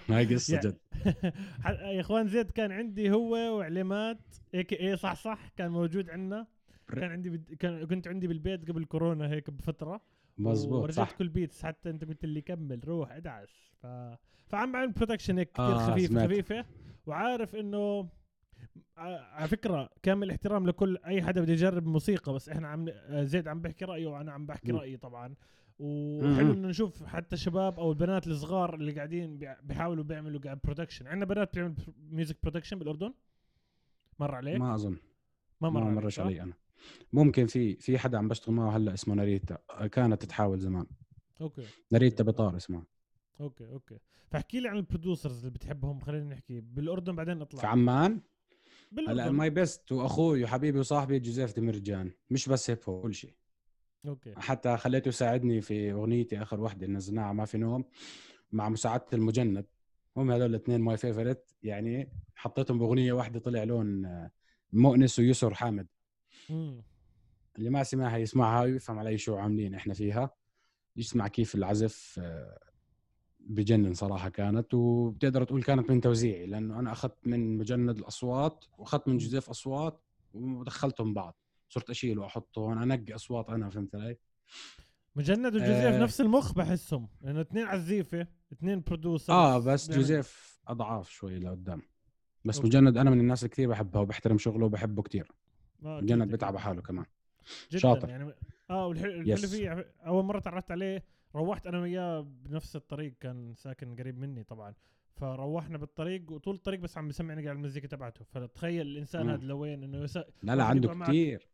هاي 0.09 0.35
قصة 0.35 0.55
يعني- 0.55 0.69
جد. 0.69 0.79
يا 1.95 2.01
إخوان 2.01 2.29
زيد 2.29 2.51
كان 2.51 2.73
عندي 2.73 3.11
هو 3.11 3.59
وعلامات 3.59 4.19
AKA 4.55 4.97
صح 4.97 5.15
صح 5.15 5.49
كان 5.57 5.71
موجود 5.71 6.11
عندنا. 6.11 6.47
كان 6.89 7.11
عندي 7.11 7.31
بد... 7.31 7.55
كان 7.55 7.87
كنت 7.87 8.09
عندي 8.09 8.27
بالبيت 8.27 8.69
قبل 8.71 8.85
كورونا 8.85 9.31
هيك 9.31 9.51
بفترة. 9.51 10.01
مزبوط 10.39 10.83
ورجعت 10.83 11.13
كل 11.13 11.29
beats 11.29 11.63
حتى 11.63 11.91
أنت 11.91 12.05
قلت 12.05 12.25
لي 12.25 12.41
كمل 12.41 12.81
روح 12.85 13.13
ادعس. 13.13 13.49
ف... 13.83 13.87
فعم 14.47 14.73
بعمل 14.73 14.93
production 14.93 15.39
هيك 15.39 15.51
كثير 15.53 15.65
آه، 15.65 15.91
خفيفه 15.91 16.07
سمعت. 16.09 16.25
خفيفة. 16.27 16.65
وعارف 17.07 17.55
إنه 17.57 18.09
ع- 18.97 19.21
على 19.35 19.49
فكرة 19.49 19.91
كامل 20.03 20.31
احترام 20.31 20.67
لكل 20.67 20.99
أي 21.07 21.23
حدا 21.23 21.41
بده 21.41 21.53
يجرب 21.53 21.87
موسيقى 21.87 22.33
بس 22.33 22.49
إحنا 22.49 22.69
عم 22.69 22.89
زيد 23.11 23.49
عم 23.49 23.61
بحكي 23.61 23.85
رأيه 23.85 24.07
وأنا 24.07 24.33
عم 24.33 24.47
بحكي. 24.47 24.73
رأيي 24.73 24.97
طبعا. 24.97 25.35
وحلو. 25.79 26.53
إنه 26.53 26.69
نشوف 26.69 27.03
حتى 27.05 27.35
الشباب 27.35 27.81
أو 27.81 27.91
البنات 27.93 28.27
الصغار 28.27 28.75
اللي 28.75 28.93
قاعدين 28.93 29.39
بيحاولوا 29.63 30.05
بيعملوا 30.05 30.41
قاعد 30.41 30.61
production 30.65 31.07
عندنا 31.07 31.25
بنات 31.25 31.49
بتعمل 31.49 31.75
music 32.11 32.37
production 32.43 32.79
بالأردن؟ 32.79 33.15
مر 34.19 34.35
عليك؟ 34.35 34.61
ما 34.61 34.75
أظن. 34.75 34.97
ما 35.61 35.71
مر 35.71 35.85
ما 35.85 35.91
مرش؟ 35.91 36.21
علي 36.21 36.43
أنا. 36.43 36.53
ممكن 37.13 37.47
في 37.47 37.77
في 37.77 37.99
حدا 37.99 38.19
عم 38.19 38.29
بشتغل 38.29 38.55
معه 38.55 38.77
هلأ 38.77 38.95
اسمه 38.95 39.15
ناريتا 39.15 39.59
كانت 39.93 40.23
تتحاول 40.23 40.59
زمان. 40.59 40.87
okay. 41.41 41.67
ناريتا 41.91 42.25
بطار 42.25 42.57
اسمها. 42.57 42.85
okay 43.41 43.67
okay. 43.67 43.99
فاحكي 44.31 44.61
لي 44.61 44.69
عن 44.69 44.77
ال 44.77 44.83
producers 44.83 45.39
اللي 45.39 45.51
بتحبهم 45.51 46.01
خلينا 46.01 46.25
نحكي. 46.35 46.61
بالأردن 46.61 47.17
بعدين 47.17 47.39
نطلع 47.39 47.61
في 47.61 47.67
عمان؟ 47.67 48.21
هلا 49.09 49.31
my 49.31 49.51
best 49.51 49.93
واخوي 49.93 50.45
وحبيبي 50.45 50.79
وصاحبي 50.79 51.19
جوزيف 51.19 51.57
دمرجان. 51.57 52.13
مش 52.31 52.49
بس 52.49 52.71
hip 52.71 52.79
hop 52.89 53.03
كل 53.03 53.15
شيء. 53.15 53.35
okay. 54.07 54.35
حتى 54.37 54.77
خليته 54.77 55.09
يساعدني 55.09 55.61
في 55.61 55.93
أغنيتي 55.93 56.43
آخر 56.43 56.61
وحدة 56.61 56.87
نزلناها 56.87 57.33
ما 57.33 57.45
في 57.45 57.59
نوم 57.59 57.85
مع 58.53 58.69
مساعدة 58.69 59.07
المجند. 59.13 59.67
هم 60.17 60.31
هذول 60.31 60.51
الاثنين 60.51 60.81
my 60.81 60.97
favorite 60.97 61.57
يعني 61.63 62.09
حطيتهم 62.35 62.79
بأغنية 62.79 63.13
واحدة 63.13 63.41
طلع 63.41 63.65
لون 63.65 64.05
آه، 64.05 64.31
مؤنس 64.73 65.19
ويسر 65.19 65.55
حامد. 65.55 65.87
امم 66.51 66.83
اللي 67.59 67.71
ما 67.71 67.83
سمعها 67.83 68.17
يسمعها 68.17 68.63
ويفهم 68.63 68.99
علي 68.99 69.19
شو 69.19 69.37
عاملين 69.37 69.75
إحنا 69.75 69.95
فيها. 69.95 70.31
يسمع 70.97 71.29
كيف 71.29 71.55
العزف 71.55 72.21
آه، 72.23 72.59
بجنن 73.47 73.95
صراحة 73.95 74.29
كانت 74.29 74.75
وبتقدر 74.75 75.45
تقول 75.45 75.63
كانت 75.63 75.91
من 75.91 76.01
توزيعي 76.01 76.47
لأنه 76.47 76.79
أنا 76.79 76.93
أخذت 76.93 77.27
من 77.27 77.59
مجند 77.59 77.99
الأصوات 77.99 78.65
وأخذت 78.79 79.09
من 79.09 79.19
جوزيف 79.19 79.51
أصوات 79.51 80.01
ودخلتهم 80.35 81.15
بعض 81.15 81.37
صرت 81.69 81.91
أشيل 81.91 82.19
واحط 82.19 82.59
هون 82.59 82.83
أنقي 82.83 83.15
أصوات 83.15 83.49
أنا 83.51 83.71
فهمت 83.71 83.95
علي؟ 83.95 84.17
مجند 85.17 85.55
وجوزيف 85.55 85.69
آه. 85.75 85.99
نفس 86.03 86.21
المخ 86.21 86.55
بحسهم 86.55 87.09
لأنه 87.23 87.41
اثنين 87.41 87.67
عزيفة 87.67 88.27
اثنين 88.53 88.81
producer 88.81 89.33
آه 89.33 89.59
بس 89.59 89.91
جوزيف 89.91 90.61
أضعاف 90.69 91.11
شوي 91.11 91.39
لقدام 91.39 91.83
بس 92.45 92.57
okay. 92.57 92.69
مجند 92.69 92.97
أنا 92.99 93.11
من 93.11 93.21
الناس 93.21 93.43
اللي 93.43 93.49
كثير 93.49 93.69
بحبها 93.69 94.03
وبحترم 94.03 94.39
شغله 94.39 94.67
وبحبه 94.67 95.03
كثير 95.03 95.33
آه 95.85 96.01
مجند. 96.01 96.31
بتعب 96.31 96.49
على 96.53 96.61
حاله 96.61 96.83
كمان 96.83 97.05
جدا 97.71 97.79
شاطر. 97.79 98.09
يعني 98.09 98.35
آه 98.71 98.87
والحلو 98.87 99.11
الحلو 99.11 99.33
yes. 99.33 99.55
فيه 99.55 99.95
أول 100.07 100.25
مرة 100.25 100.39
تعرفت 100.39 100.71
عليه 100.71 101.05
روحت 101.35 101.67
أنا 101.67 101.81
وياه 101.81 102.21
بنفس 102.21 102.77
الطريق 102.77 103.15
كان 103.21 103.55
ساكن 103.55 103.97
قريب 103.97 104.19
مني 104.19 104.45
طبعا. 104.45 104.75
فروحنا 105.15 105.79
بالطريق 105.79 106.33
وطول 106.33 106.55
الطريق 106.55 106.81
بس 106.81 106.99
عم 106.99 107.09
بسمعني 107.09 107.45
قاعد 107.45 107.57
المزيكا 107.57 107.89
تبعته. 107.89 108.25
فتخيل 108.25 108.87
الإنسان. 108.87 109.31
هذا 109.31 109.45
لوين 109.45 109.85
إنه 109.85 110.05
يس... 110.05 110.17
لا 110.17 110.57
لا 110.57 110.65
عنده. 110.65 110.95
كثير 110.95 111.49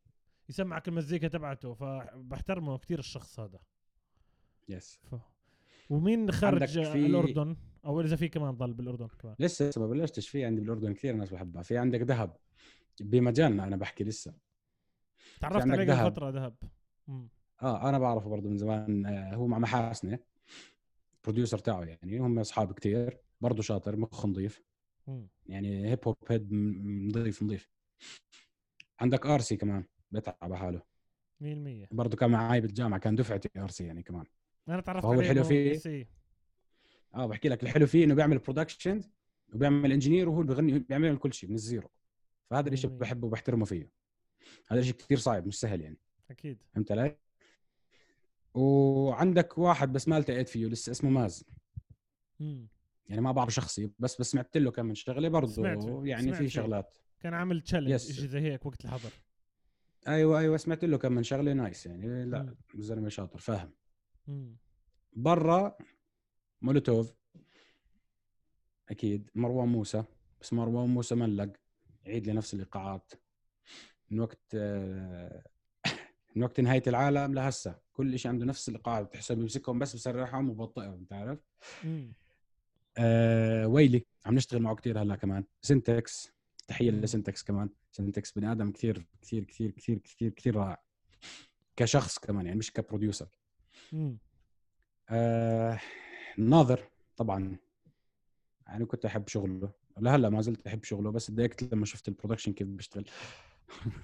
يسمعك 0.48 0.88
المزيكا 0.88 1.28
تبعته. 1.28 1.74
فبحترمه 1.74 2.78
كثير 2.78 2.98
الشخص 2.98 3.40
هذا. 3.40 3.60
yes 4.68 4.98
ف... 5.02 5.14
ومين 5.90 6.30
خارج 6.30 6.78
عندك 6.78 6.92
في- 6.92 7.06
الأردن؟ 7.06 7.56
أو 7.84 8.00
إذا 8.00 8.16
في 8.16 8.28
كمان 8.28 8.54
ضل 8.54 8.72
بالأردن 8.72 9.06
كمان. 9.06 9.36
لسه 9.38 9.68
لسه 9.68 9.80
ما 9.80 9.86
بلشتش. 9.86 10.28
في 10.28 10.44
عندي 10.44 10.60
بالأردن 10.60 10.94
كثير 10.94 11.14
ناس 11.14 11.30
بحبها. 11.30 11.62
في 11.62 11.78
عندك 11.78 12.00
ذهب 12.00 12.36
بمجالنا 13.00 13.64
أنا 13.66 13.76
بحكي 13.76 14.04
لسه. 14.04 14.34
تعرفت 15.40 15.70
عليه 15.70 16.10
فترة 16.10 16.30
ذهب. 16.30 16.54
آه 17.62 17.88
أنا 17.88 17.98
بعرفه 17.98 18.30
برضه 18.30 18.48
من 18.48 18.56
زمان 18.56 19.06
آه 19.06 19.34
هو 19.34 19.46
مع 19.46 19.58
محاسنة 19.58 20.18
producer 21.24 21.58
تاعه 21.58 21.84
يعني 21.84 22.18
هم 22.18 22.38
أصحاب 22.38 22.72
كثير 22.72 23.18
برضه 23.40 23.62
شاطر 23.62 23.96
مخ 23.96 24.26
نظيف. 24.26 24.62
يعني 25.46 25.90
hip 25.90 25.98
hop 26.06 26.16
head 26.28 26.52
نظيف 26.52 27.42
نظيف 27.42 27.70
عندك 29.00 29.26
آرسي 29.26 29.56
كمان 29.56 29.84
على 30.42 30.58
حاله. 30.58 30.82
100% 31.40 31.88
برضه 31.90 32.16
كان 32.16 32.30
معي 32.30 32.60
بالجامعة 32.60 33.00
كان 33.00 33.16
دفعتي 33.16 33.48
آرسي 33.56 33.84
يعني 33.84 34.02
كمان. 34.02 34.26
أنا 34.68 34.80
تعرفت 34.80 35.04
عليه 35.06 35.20
الحلو 35.20 35.44
فيه-. 35.44 36.08
آه 37.14 37.26
بحكي 37.26 37.48
لك 37.48 37.62
الحلو 37.62 37.86
فيه 37.86 38.04
إنه 38.04 38.14
بيعمل 38.14 38.38
production 38.38 39.02
وبيعمل 39.54 39.92
engineer 39.92 40.28
وهو 40.28 40.40
اللي 40.40 40.54
بيغني 40.54 40.78
بيعمل 40.78 41.18
كل 41.18 41.32
شيء 41.32 41.48
من 41.48 41.54
ال 41.54 41.60
zero. 41.60 41.90
فهذا 42.50 42.68
الشيء. 42.68 42.90
بحبه 42.90 43.26
وبحترمه 43.26 43.64
فيه. 43.64 43.90
هذا 44.68 44.80
الشيء 44.80 44.94
كثير 44.94 45.18
صعب 45.18 45.46
مش 45.46 45.60
سهل 45.60 45.80
يعني. 45.80 45.98
أكيد. 46.30 46.62
فهمت 46.74 46.92
علي؟ 46.92 47.16
وعندك 48.54 49.58
واحد 49.58 49.92
بس 49.92 50.08
ما 50.08 50.18
التقيت 50.18 50.48
فيه 50.48 50.66
لسه 50.66 50.90
اسمه 50.92 51.10
ماز 51.10 51.44
مم. 52.40 52.68
يعني 53.06 53.20
ما 53.22 53.32
بعرف 53.32 53.54
شخصي 53.54 53.90
بس 53.98 54.20
بس 54.20 54.30
سمعت 54.30 54.56
له 54.56 54.70
كم 54.70 54.86
من 54.86 54.94
شغله 54.94 55.28
برضه 55.28 55.66
يعني 56.04 56.22
سمعت 56.22 56.36
في. 56.36 56.48
شغلات 56.48 56.98
كان 57.20 57.34
عامل 57.34 57.60
challenge. 57.60 57.96
شيء 57.96 58.26
زي 58.26 58.40
هيك 58.40 58.66
وقت 58.66 58.84
الحظر 58.84 59.10
أيوه 60.08 60.38
أيوه 60.38 60.56
سمعت 60.56 60.84
له 60.84 60.98
كم 60.98 61.12
من 61.12 61.22
شغلة 61.22 61.52
nice 61.52 61.86
يعني 61.86 62.24
لا. 62.24 62.54
الزلمه 62.74 63.08
شاطر 63.08 63.38
فاهم. 63.38 63.72
برا 65.12 65.78
مولوتوف 66.62 67.12
أكيد 68.88 69.30
مروان 69.34 69.68
موسى 69.68 70.04
بس 70.40 70.52
مروان 70.52 70.88
موسى 70.88 71.14
ملق 71.14 71.52
يعيد 72.04 72.26
لنفس 72.28 72.54
الإيقاعات 72.54 73.12
من 74.10 74.20
وقت 74.20 74.40
آه، 74.54 75.44
من 76.36 76.42
وقت 76.42 76.60
نهاية 76.60 76.82
العالم 76.86 77.34
لهسه 77.34 77.78
كل 77.98 78.18
شيء 78.18 78.30
عنده 78.30 78.46
نفس 78.46 78.68
الايقاعات 78.68 79.06
بتحسه 79.06 79.34
بيمسكهم 79.34 79.78
بس 79.78 79.94
بسرعهم 79.94 80.50
وببطئهم 80.50 81.04
بتعرف 81.04 81.38
مم. 81.84 82.12
آه 82.98 83.66
ويلي 83.66 84.06
عم 84.26 84.34
نشتغل 84.34 84.62
معه 84.62 84.74
كثير 84.74 85.02
هلا 85.02 85.16
كمان. 85.16 85.44
سنتكس 85.62 86.32
تحية. 86.68 86.90
لسنتكس 86.90 87.42
كمان. 87.42 87.70
سنتكس 87.92 88.32
بني 88.32 88.52
آدم 88.52 88.72
كثير 88.72 89.06
كثير 89.22 89.44
كثير 89.44 89.70
كثير 89.70 89.98
كثير 89.98 90.30
كثير 90.30 90.56
رائع. 90.56 90.82
كشخص 91.76 92.18
كمان 92.18 92.46
يعني 92.46 92.58
مش 92.58 92.72
ك 92.72 92.78
producer. 92.78 93.28
آه 95.08 95.80
الناظر 96.38 96.80
طبعا. 97.16 97.56
يعني 98.66 98.84
كنت 98.84 99.04
أحب 99.04 99.28
شغله. 99.28 99.70
لهلأ 99.98 100.28
ما 100.28 100.40
زلت 100.40 100.66
أحب 100.66 100.84
شغله 100.84 101.10
بس 101.10 101.26
تضايقت 101.26 101.74
لما 101.74 101.84
شفت 101.86 102.08
ال 102.08 102.12
production 102.12 102.52
كيف 102.52 102.68
بيشتغل. 102.68 103.04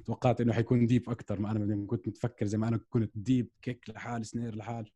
توقعت 0.06 0.40
إنه 0.40 0.52
حيكون 0.52 0.86
deep 0.86 1.10
أكثر 1.10 1.40
ما 1.40 1.50
أنا 1.50 1.86
كنت 1.86 2.08
متفكر 2.08 2.46
زي 2.46 2.58
ما 2.58 2.68
أنا 2.68 2.80
كنت 2.90 3.18
deep 3.18 3.50
kick 3.62 3.90
لحال 3.90 4.26
snare 4.26 4.56
لحال. 4.56 4.90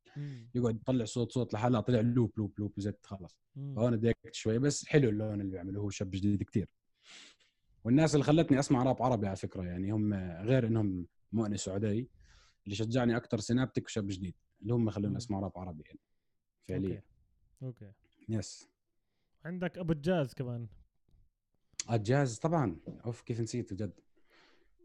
يقعد 0.55 0.77
يطلع 0.77 1.05
صوت 1.05 1.33
صوت 1.33 1.55
لحال 1.55 1.73
لا 1.73 1.81
طلع 1.81 2.01
loop 2.01 2.33
loop 2.37 2.53
loop 2.59 2.73
وزت 2.79 3.07
خلص. 3.07 3.37
فهون 3.55 3.99
تضايقت 3.99 4.35
شوي 4.35 4.59
بس 4.59 4.87
حلو 4.87 5.09
اللون 5.09 5.41
اللي 5.41 5.53
بيعمله 5.53 5.81
هو 5.81 5.91
شاب 5.91 6.11
جديد 6.11 6.43
كتير. 6.43 6.69
والناس 7.85 8.15
اللي 8.15 8.25
خلتني 8.25 8.59
أسمع 8.59 8.83
راب 8.83 9.03
عربي 9.03 9.27
على 9.27 9.37
فكرة 9.37 9.63
يعني 9.63 9.91
هم 9.91 10.15
غير 10.43 10.67
إنهم 10.67 11.07
مؤنس 11.33 11.69
وعدي 11.69 12.11
اللي 12.65 12.77
شجعني 12.77 13.17
أكثر 13.17 13.39
سينابتك 13.39 13.85
وشاب 13.85 14.07
جديد 14.07 14.35
اللي 14.63 14.75
هم 14.75 14.91
خلوني. 14.91 15.17
أسمع 15.17 15.41
راب 15.41 15.59
عربي 15.59 15.83
يعني 15.87 16.01
فعليا. 16.69 17.03
okay. 17.63 17.85
okay. 17.85 17.93
yes 18.29 18.69
عندك 19.45 19.79
أبو 19.79 19.93
الجاز 19.93 20.35
كمان. 20.35 20.69
آه، 21.91 21.97
جاز 21.97 22.39
طبعا. 22.39 22.77
أوف 23.07 23.23
كيف 23.23 23.41
نسيته 23.41 23.77
جد 23.77 24.01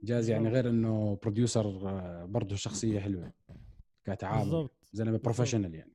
جاز 0.04 0.30
يعني. 0.30 0.50
غير 0.50 0.70
إنه 0.70 1.20
producer 1.24 1.90
آه، 1.90 2.26
برضه 2.26 2.56
شخصية 2.56 3.00
حلوة 3.00 3.32
كتعامل 4.06 4.40
بالضبط 4.44 4.72
زلمة 4.94 5.18
professional 5.18 5.76
يعني. 5.76 5.94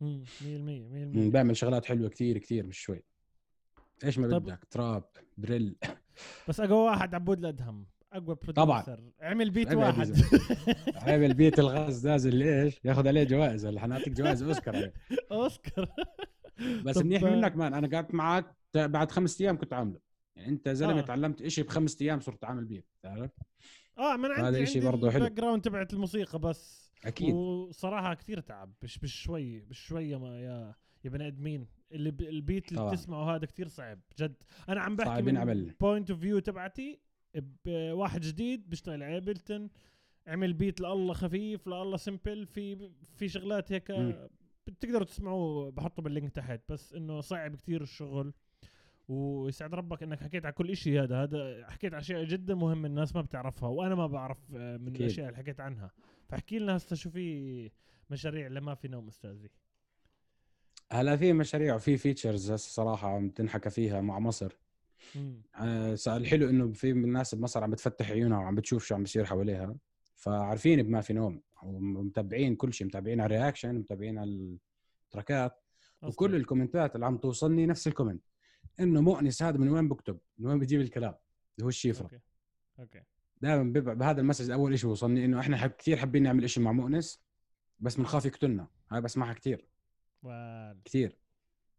مم. 0.00 0.24
100% 0.42 0.88
100% 0.88 1.16
مم، 1.16 1.30
بيعمل 1.30 1.56
شغلات 1.56 1.84
حلوة 1.86 2.08
كتير 2.08 2.38
كتير 2.38 2.66
مش 2.66 2.78
شوي. 2.78 3.02
إيش 4.04 4.18
ما 4.18 4.28
طب- 4.30 4.42
بدك 4.42 4.64
trap 4.70 5.04
drill. 5.38 5.76
بس 6.48 6.60
أقوى 6.60 6.78
واحد 6.84 7.14
عبود 7.14 7.38
الادهم 7.38 7.86
أقوى 8.12 8.34
طبعاً. 8.36 8.82
producer 8.82 9.12
عمل 9.20 9.50
beat 9.50 9.74
واحد 9.74 10.12
عامل 10.94 11.34
beat 11.34 11.58
الغاز 11.58 12.06
نازل 12.06 12.42
إيش 12.42 12.80
ياخذ 12.84 13.08
عليه 13.08 13.24
جوائز 13.24 13.66
ولا 13.66 13.80
حنعطيك 13.80 14.12
جوائز؟ 14.12 14.42
أوسكار. 14.42 14.90
أوسكار. 15.32 15.88
بس 16.84 16.96
منيح 16.96 17.22
منك 17.22 17.56
مان. 17.56 17.74
أنا 17.74 17.88
قعدت 17.96 18.14
معك 18.14 18.54
بعد 18.74 19.10
خمس 19.10 19.40
أيام 19.40 19.58
كنت 19.58 19.72
عامله. 19.72 20.00
يعني 20.38 20.50
انت 20.50 20.68
زلمة 20.68 20.98
آه. 20.98 21.02
تعلمت 21.02 21.42
إشي 21.42 21.62
بخمس 21.62 22.02
أيام 22.02 22.20
صرت 22.20 22.44
عامل 22.44 22.64
beat 22.64 22.86
تعرف 23.02 23.30
آه 23.98 24.16
من 24.16 24.30
هذا 24.30 24.46
عندي 24.46 24.62
إشي 24.62 24.78
عندي 24.78 24.90
برضه 24.90 25.10
حلو. 25.10 25.24
ال 25.24 25.32
background 25.38 25.62
تبعت 25.62 25.92
الموسيقى 25.92 26.38
بس 26.38 26.92
أكيد 27.04 27.34
وصراحة 27.34 28.14
كثير 28.14 28.40
تعب 28.40 28.74
مش 28.82 29.02
مش 29.02 29.22
شوي 29.22 29.60
مش 29.62 29.78
شوية 29.86 30.18
ما 30.18 30.40
يا 30.40 30.74
يا 31.04 31.10
بني 31.10 31.26
آدمين 31.26 31.66
اللي 31.92 32.10
ب... 32.10 32.20
ال 32.20 32.30
beat 32.30 32.68
اللي 32.68 32.78
طبعاً. 32.80 32.90
بتسمعه 32.92 33.34
هذا 33.36 33.46
كثير 33.46 33.68
صعب 33.68 34.00
جد 34.18 34.34
أنا 34.68 34.80
عم 34.80 34.96
بحكي 34.96 35.22
من. 35.22 35.72
point 35.80 36.10
of 36.10 36.20
view 36.20 36.38
تبعتي 36.38 37.00
بواحد 37.64 38.20
جديد 38.20 38.70
بيشتغل 38.70 39.02
Ableton 39.02 39.70
عمل 40.26 40.52
beat 40.52 40.80
لله 40.80 41.12
خفيف 41.12 41.68
لله 41.68 41.96
simple 41.96 42.46
في 42.46 42.90
في 43.16 43.28
شغلات 43.28 43.72
هيك. 43.72 43.92
بتقدروا 44.66 45.04
تسمعوه 45.04 45.70
بحطه 45.70 46.02
بال 46.02 46.11
link 46.11 46.30
تحت 46.32 46.60
بس 46.68 46.94
إنه 46.94 47.20
صعب 47.20 47.56
كثير 47.56 47.82
الشغل 47.82 48.32
ويسعد 49.08 49.74
ربك 49.74 50.02
إنك 50.02 50.20
حكيت 50.20 50.44
على 50.44 50.52
كل 50.52 50.76
شيء 50.76 51.02
هذا. 51.02 51.22
هذا 51.22 51.66
حكيت 51.70 51.94
على 51.94 52.00
أشياء 52.00 52.24
جدا 52.24 52.54
مهمة 52.54 52.88
الناس 52.88 53.16
ما 53.16 53.22
بتعرفها 53.22 53.68
وأنا 53.68 53.94
ما 53.94 54.06
بعرف 54.06 54.38
آه، 54.56 54.76
من 54.76 54.88
أكيد. 54.88 55.00
الأشياء 55.00 55.26
اللي 55.26 55.38
حكيت 55.38 55.60
عنها. 55.60 55.90
فاحكي 56.28 56.58
لنا 56.58 56.76
هسه 56.76 56.96
شو 56.96 57.10
في 57.10 57.70
مشاريع 58.10 58.46
اللي 58.46 58.60
ما 58.60 58.74
في 58.74 58.88
نوم 58.88 59.08
أستاذي. 59.08 59.50
هلا 60.92 61.16
في 61.16 61.32
مشاريع 61.32 61.74
وفي 61.74 61.96
features 61.96 62.50
هسه 62.50 62.70
صراحة 62.70 63.08
عم 63.08 63.30
تنحكى 63.30 63.70
فيها 63.70 64.00
مع 64.00 64.18
مصر. 64.18 64.58
آه، 65.54 65.96
الحلو 66.06 66.50
إنه 66.50 66.72
في 66.72 66.92
ناس 66.92 67.34
بمصر 67.34 67.64
عم 67.64 67.70
بتفتح 67.70 68.10
عيونها 68.10 68.38
وعم 68.38 68.54
بتشوف 68.54 68.84
شو 68.84 68.94
عم 68.94 69.02
بيصير 69.02 69.24
حواليها. 69.24 69.76
فعارفين 70.14 70.82
بما 70.82 71.00
في 71.00 71.12
نوم 71.12 71.42
ومتابعين 71.62 72.56
كل 72.56 72.72
شيء 72.72 72.86
متابعين 72.86 73.20
على 73.20 73.36
ال 73.36 73.40
reaction 73.40 73.74
متابعين 73.74 74.18
على 74.18 74.58
ال 75.06 75.13
tracks. 75.13 75.62
وكل 76.02 76.34
ال 76.34 76.41
comments 76.41 76.94
اللي 76.94 77.06
عم 77.06 77.16
توصلني 77.16 77.66
نفس 77.66 77.86
ال 77.86 77.90
comment. 77.90 78.22
إنه 78.80 79.00
مؤنس 79.00 79.42
هذا 79.42 79.58
من 79.58 79.68
وين 79.68 79.88
بكتب؟ 79.88 80.18
من 80.38 80.46
وين 80.46 80.58
بيجيب 80.58 80.80
الكلام؟ 80.80 81.14
اللي 81.56 81.64
هو 81.64 81.68
الشيفرة. 81.68 82.04
okay. 82.04 82.20
أوكي. 82.78 83.02
دائما 83.42 83.72
بهذا 83.72 84.20
ال 84.20 84.24
message 84.24 84.50
أول 84.50 84.78
شيء 84.78 84.90
وصلني 84.90 85.24
إنه 85.24 85.40
إحنا 85.40 85.56
حب 85.56 85.70
كثير 85.70 85.96
حابين 85.96 86.22
نعمل 86.22 86.50
شيء 86.50 86.62
مع 86.62 86.72
مؤنس 86.72 87.22
بس 87.80 87.96
بنخاف 87.96 88.24
يقتلنا. 88.26 88.66
هاي 88.92 89.00
بسمعها 89.00 89.32
كثير. 89.32 89.64
وال- 90.22 90.82
كثير. 90.84 91.16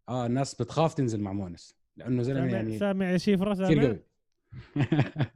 آه 0.10 0.26
الناس 0.26 0.56
بتخاف 0.56 0.94
تنزل 0.94 1.22
مع 1.22 1.34
مؤنس 1.34 1.76
لأنه 1.98 2.24
زلمة 2.24 2.40
سامع 2.48 2.58
يعني 2.58 2.80
سامع 2.80 3.12
يا 3.12 3.18
شيفرة 3.18 3.54
كثير 3.54 3.68
سامع 3.82 3.88
قوي. 3.88 4.00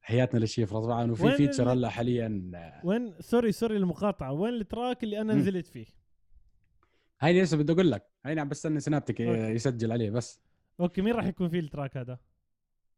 حياتنا 0.00 0.38
للشيف 0.38 0.72
طبعا 0.72 1.10
وفي 1.10 1.36
feature 1.36 1.72
هلأ 1.72 1.88
حاليا. 1.88 2.50
وين 2.84 3.14
sorry 3.20 3.52
sorry 3.52 3.76
المقاطعة. 3.76 4.32
وين 4.32 4.54
ال 4.54 4.62
track 4.62 5.04
اللي 5.04 5.20
أنا. 5.20 5.34
نزلت 5.34 5.66
فيه؟ 5.66 5.86
هاي 7.20 7.42
لسه 7.42 7.56
بدي 7.56 7.72
أقول 7.72 7.90
لك. 7.90 8.06
هاي 8.24 8.40
عم 8.40 8.48
بستنى 8.48 8.80
سنابتك. 8.80 9.20
يسجل 9.20 9.92
عليه 9.92 10.10
بس. 10.10 10.40
Okay 10.80 11.02
مين 11.02 11.14
راح 11.14 11.26
يكون 11.26 11.48
فيه 11.48 11.60
ال 11.60 11.66
track 11.66 11.96
هذا؟ 11.96 12.18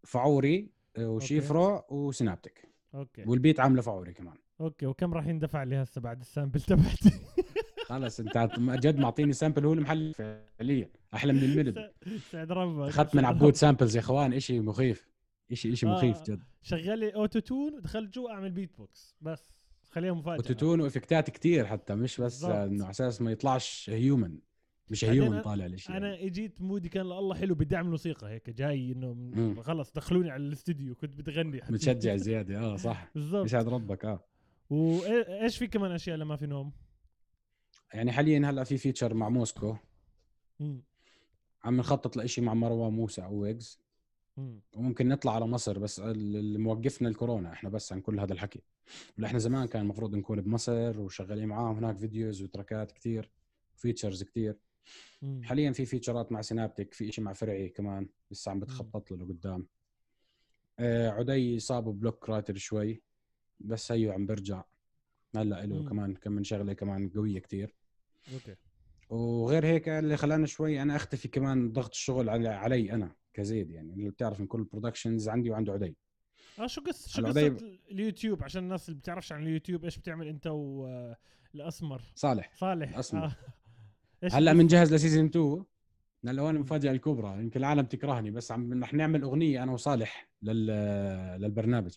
فعوري 0.04 0.70
آه، 0.96 1.08
وشيفرو 1.10 1.82
وسنابتك 1.88 2.68
Okay. 2.94 3.24
وال 3.26 3.38
beat 3.38 3.60
عامله 3.60 3.82
فعوري 3.82 4.12
كمان. 4.12 4.34
Okay 4.60 4.86
وكم 4.86 5.14
راح 5.14 5.26
يندفع 5.26 5.62
لي 5.62 5.76
هسه 5.82 6.00
بعد 6.00 6.20
ال 6.20 6.26
sample 6.26 6.60
تبعتي؟ 6.60 7.10
خلص 7.88 8.20
أنت 8.20 8.50
جد 8.58 8.98
معطيني 8.98 9.32
sample 9.32 9.66
هو 9.66 9.72
المحل 9.72 10.12
فعليا 10.14 10.90
أحلى 11.14 11.32
من 11.32 11.42
ال 11.42 11.49
melody 11.49 11.88
سعد 12.32 12.52
ربك. 12.52 12.88
أخذت 12.88 13.14
من 13.14 13.24
عبود. 13.24 13.54
Samples 13.64 13.96
يا 13.96 14.00
إخوان 14.00 14.32
إشي 14.32 14.60
مخيف. 14.60 15.08
اشي 15.52 15.72
إشي 15.72 15.86
آه. 15.86 15.90
مخيف 15.90 16.22
جد. 16.22 16.42
شغل 16.62 16.98
لي 16.98 17.14
أوتو 17.14 17.38
تون 17.38 17.74
ودخلت 17.74 18.14
جوا 18.14 18.30
أعمل 18.30 18.50
بيت 18.50 18.76
بوكس 18.78 19.16
بس 19.20 19.56
خليها 19.90 20.12
مفاجأة. 20.12 20.38
وتوتون 20.38 20.80
وإفكتات 20.80 21.30
كتير 21.30 21.66
حتى 21.66 21.94
مش 21.94 22.20
بس. 22.20 22.44
آه، 22.44 22.64
إنه 22.64 22.84
على 22.84 22.90
أساس 22.90 23.20
ما 23.22 23.32
يطلعش 23.32 23.90
هيومن 23.90 24.38
مش 24.90 25.04
أنا- 25.04 25.44
طالع 25.44 25.66
الاشي 25.66 25.92
أنا 25.92 26.08
يعني. 26.14 26.26
اجيت 26.26 26.60
مودي 26.62 26.88
كان 26.88 27.02
الله 27.06 27.34
حلو 27.34 27.54
بدي 27.54 27.76
اعمل 27.76 27.90
موسيقى 27.90 28.28
هيك 28.30 28.50
جاي 28.50 28.92
إنه. 28.92 29.62
خلص 29.62 29.92
دخلوني 29.92 30.30
على 30.30 30.42
الاستوديو 30.42 30.94
كنت 30.94 31.10
بدي 31.18 31.30
اغني 31.30 31.62
حتى. 31.62 31.72
متشجع 31.72 32.16
زيادة 32.26 32.58
آه 32.60 32.76
صح 32.76 33.10
بالضبط 33.14 33.44
يسعد 33.46 33.68
ربك 33.68 34.04
آه 34.04 34.24
وايش 34.70 35.58
في 35.58 35.66
كمان 35.66 35.90
أشياء 35.92 36.16
لما 36.16 36.36
في 36.36 36.46
نوم 36.46 36.72
يعني 37.94 38.12
حاليا 38.12 38.50
هلأ 38.50 38.64
في 38.64 38.78
فيتشر 38.78 39.14
مع 39.14 39.28
موسكو 39.28 39.76
مم. 40.60 40.82
عم 41.64 41.76
نخطط 41.76 42.16
لإشي 42.16 42.40
مع 42.40 42.54
مروان 42.54 42.92
موسى 42.92 43.24
أو 43.24 43.34
ويجز 43.34 43.80
مم. 44.36 44.60
وممكن 44.76 45.08
نطلع 45.08 45.34
على 45.34 45.46
مصر 45.46 45.78
بس 45.78 46.00
ال- 46.00 46.36
اللي 46.36 46.58
موقفنا 46.58 47.08
الكورونا 47.08 47.52
إحنا 47.52 47.68
بس 47.70 47.92
عن 47.92 48.00
كل 48.00 48.20
هذا 48.20 48.32
الحكي 48.32 48.62
ولأ 49.18 49.26
إحنا 49.26 49.38
زمان 49.38 49.66
كان 49.68 49.82
المفروض 49.82 50.14
نكون 50.14 50.40
بمصر 50.40 51.00
وشغالين 51.00 51.48
معاهم 51.48 51.76
هناك 51.76 51.96
videos 51.98 52.42
و 52.42 52.49
tracks 52.49 52.92
كتير 52.92 53.30
features 53.76 54.22
كتير 54.22 54.58
مم. 55.22 55.42
حاليا 55.44 55.72
في 55.72 55.86
features 55.86 56.32
مع 56.32 56.40
سينابتك 56.40 56.94
في 56.94 57.08
إشي 57.08 57.20
مع 57.20 57.32
فرعي 57.32 57.68
كمان 57.68 58.08
لسه 58.30 58.50
عم 58.50 58.60
بتخطط 58.60 59.10
له 59.10 59.16
لقدام 59.16 59.66
آه 60.78 61.10
عدي 61.10 61.58
صابه 61.58 61.92
block 61.92 62.28
writer 62.30 62.56
شوي 62.56 63.02
بس 63.60 63.92
هيو 63.92 64.12
عم 64.12 64.26
برجع. 64.26 64.62
هلأ 65.36 65.66
له. 65.66 65.88
كمان 65.88 66.14
كم 66.14 66.32
من 66.32 66.44
شغلة 66.44 66.72
كمان 66.72 67.08
قوية 67.08 67.38
كتير. 67.38 67.74
Okay. 68.34 68.56
وغير 69.10 69.66
هيك 69.66 69.88
اللي 69.88 70.16
خلاني 70.16 70.46
شوي 70.46 70.82
أنا 70.82 70.96
أختفي 70.96 71.28
كمان 71.28 71.72
ضغط 71.72 71.90
الشغل 71.90 72.28
على 72.28 72.48
علي 72.48 72.92
أنا 72.92 73.14
ك 73.34 73.52
Z 73.52 73.70
يعني 73.70 73.92
اللي 73.94 74.10
بتعرف 74.10 74.40
من 74.40 74.46
كل 74.46 74.58
ال 74.58 74.64
productions 74.64 75.28
عندي 75.28 75.50
وعنده 75.50 75.72
عدي. 75.72 75.96
آه 76.58 76.66
شو 76.66 76.80
قصه 76.80 77.08
شو 77.08 77.26
قصة 77.26 77.56
اليوتيوب؟ 77.90 78.42
عشان 78.42 78.62
الناس 78.62 78.88
اللي 78.88 79.00
بتعرفش 79.00 79.32
عن 79.32 79.42
اليوتيوب 79.42 79.84
إيش 79.84 79.98
بتعمل 79.98 80.28
أنت 80.28 80.46
والاسمر 80.46 82.02
صالح. 82.14 82.54
صالح. 82.54 82.88
الأسمر. 82.90 83.24
آه. 83.24 83.36
هلأ؟ 84.22 84.52
بنجهز 84.52 84.94
ل 84.94 84.99
season 84.99 85.24
2 85.24 85.64
هلا 86.28 86.42
هون 86.42 86.56
المفاجاه 86.56 86.92
الكبرى 86.92 87.40
يمكن 87.40 87.60
العالم 87.60 87.82
تكرهني 87.82 88.30
بس 88.30 88.52
عم 88.52 88.82
رح 88.84 88.94
نعمل 88.94 89.22
أغنية 89.22 89.62
أنا 89.62 89.72
وصالح 89.72 90.30
لل 90.42 90.66
للبرنامج. 91.40 91.96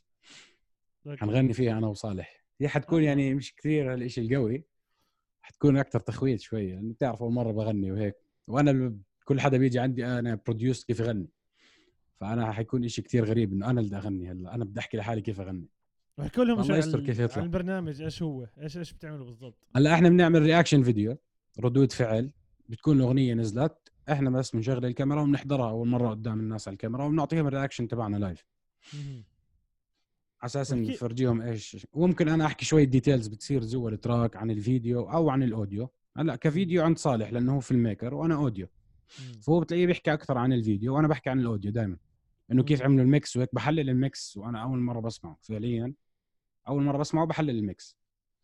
Okay. 1.08 1.18
حنغني 1.18 1.54
فيها 1.54 1.78
أنا 1.78 1.88
وصالح. 1.88 2.44
هي 2.62 2.68
حتكون 2.68 3.02
آه. 3.02 3.06
يعني 3.06 3.34
مش 3.34 3.56
كثير 3.56 3.94
هالشيء 3.94 4.24
القوي 4.24 4.64
حتكون 5.42 5.78
أكثر 5.78 6.00
تخويت 6.00 6.40
شوية 6.42 6.76
لأنه 6.76 6.94
بتعرف 6.94 7.22
أول 7.22 7.34
مرة 7.34 7.52
بغني 7.52 7.92
وهيك. 7.92 8.16
وأنا 8.48 8.96
كل 9.26 9.40
حدا 9.40 9.58
بيجي 9.58 9.80
عندي 9.80 10.06
أنا 10.06 10.40
بـ 10.46 10.51
produce 10.51 10.86
كيف 10.86 11.02
اغني 11.02 11.30
فأنا 12.20 12.52
حيكون 12.52 12.84
إشي 12.86 13.02
كتير 13.02 13.26
غريب 13.26 13.54
إنه 13.54 13.70
أنا 13.70 13.80
اللي 13.80 13.90
بدي 13.90 13.98
أغني 13.98 14.32
هلأ. 14.32 14.56
أنا 14.56 14.66
بدي 14.66 14.80
أحكي 14.80 14.98
لحالي 14.98 15.22
كيف 15.22 15.42
أغني. 15.42 15.68
احكوا 16.22 16.44
لهم 16.44 16.64
شو 16.82 17.04
كيف 17.04 17.20
يطلع. 17.20 17.38
عن 17.38 17.44
البرنامج 17.44 18.02
إيش 18.02 18.22
هو؟ 18.24 18.48
إيش 18.62 18.78
إيش 18.78 18.94
بتعملوا 18.94 19.26
بالضبط؟ 19.26 19.68
هلأ 19.76 19.94
إحنا 19.94 20.10
بنعمل 20.10 20.42
reaction 20.42 20.84
video 20.84 21.18
ردود 21.60 21.92
فعل 21.92 22.32
بتكون 22.70 22.98
الأغنية 22.98 23.34
نزلت 23.34 23.92
إحنا 24.12 24.30
بس 24.30 24.52
بنشغل 24.56 24.86
الكاميرا 24.86 25.22
وبنحضرها 25.22 25.70
أول 25.70 25.88
مرة 25.88 26.10
قدام 26.10 26.40
الناس 26.40 26.68
على 26.68 26.74
الكاميرا 26.74 27.06
وبنعطيهم 27.06 27.48
ال 27.48 27.52
reaction 27.52 27.88
تبعنا 27.88 28.18
live. 28.18 28.46
على 30.42 30.46
أساس 30.46 30.74
نفرجيهم 30.74 31.42
إيش 31.42 31.88
وممكن 31.94 32.30
أنا 32.30 32.46
أحكي 32.46 32.66
شوية 32.66 32.84
details 32.84 33.28
بتصير 33.28 33.62
جوا 33.64 33.90
ال 33.90 33.98
track 33.98 34.36
عن 34.36 34.52
الفيديو 34.52 35.12
أو 35.12 35.30
عن 35.30 35.44
ال 35.44 35.52
audio 35.52 35.90
هلأ 36.18 36.36
كفيديو 36.36 36.84
عند 36.84 36.98
صالح 36.98 37.32
لأنه 37.32 37.56
هو 37.56 37.60
filmmaker 37.60 38.14
وأنا 38.14 38.36
audio. 38.36 38.68
فهو 39.42 39.60
بتلاقيه 39.60 39.86
بيحكي 39.86 40.14
أكثر 40.14 40.38
عن 40.38 40.54
الفيديو 40.54 40.96
وأنا 40.96 41.08
بحكي 41.08 41.30
عن 41.30 41.40
ال 41.40 41.45
audio 41.45 41.72
دائما 41.72 41.98
إنه 42.52 42.64
كيف. 42.64 42.82
عملوا 42.82 43.04
ال 43.04 43.12
mix 43.12 43.38
وهيك 43.38 43.50
بحلل 43.54 43.90
ال 43.90 44.02
mix 44.02 44.38
وأنا 44.38 44.64
أول 44.64 44.80
مرة 44.80 45.00
بسمعه 45.00 45.38
فعليا 45.42 45.94
أول 46.68 46.84
مرة 46.84 46.98
بسمعه 46.98 47.26
بحلل 47.26 47.50
ال 47.50 47.62
mix 47.62 47.98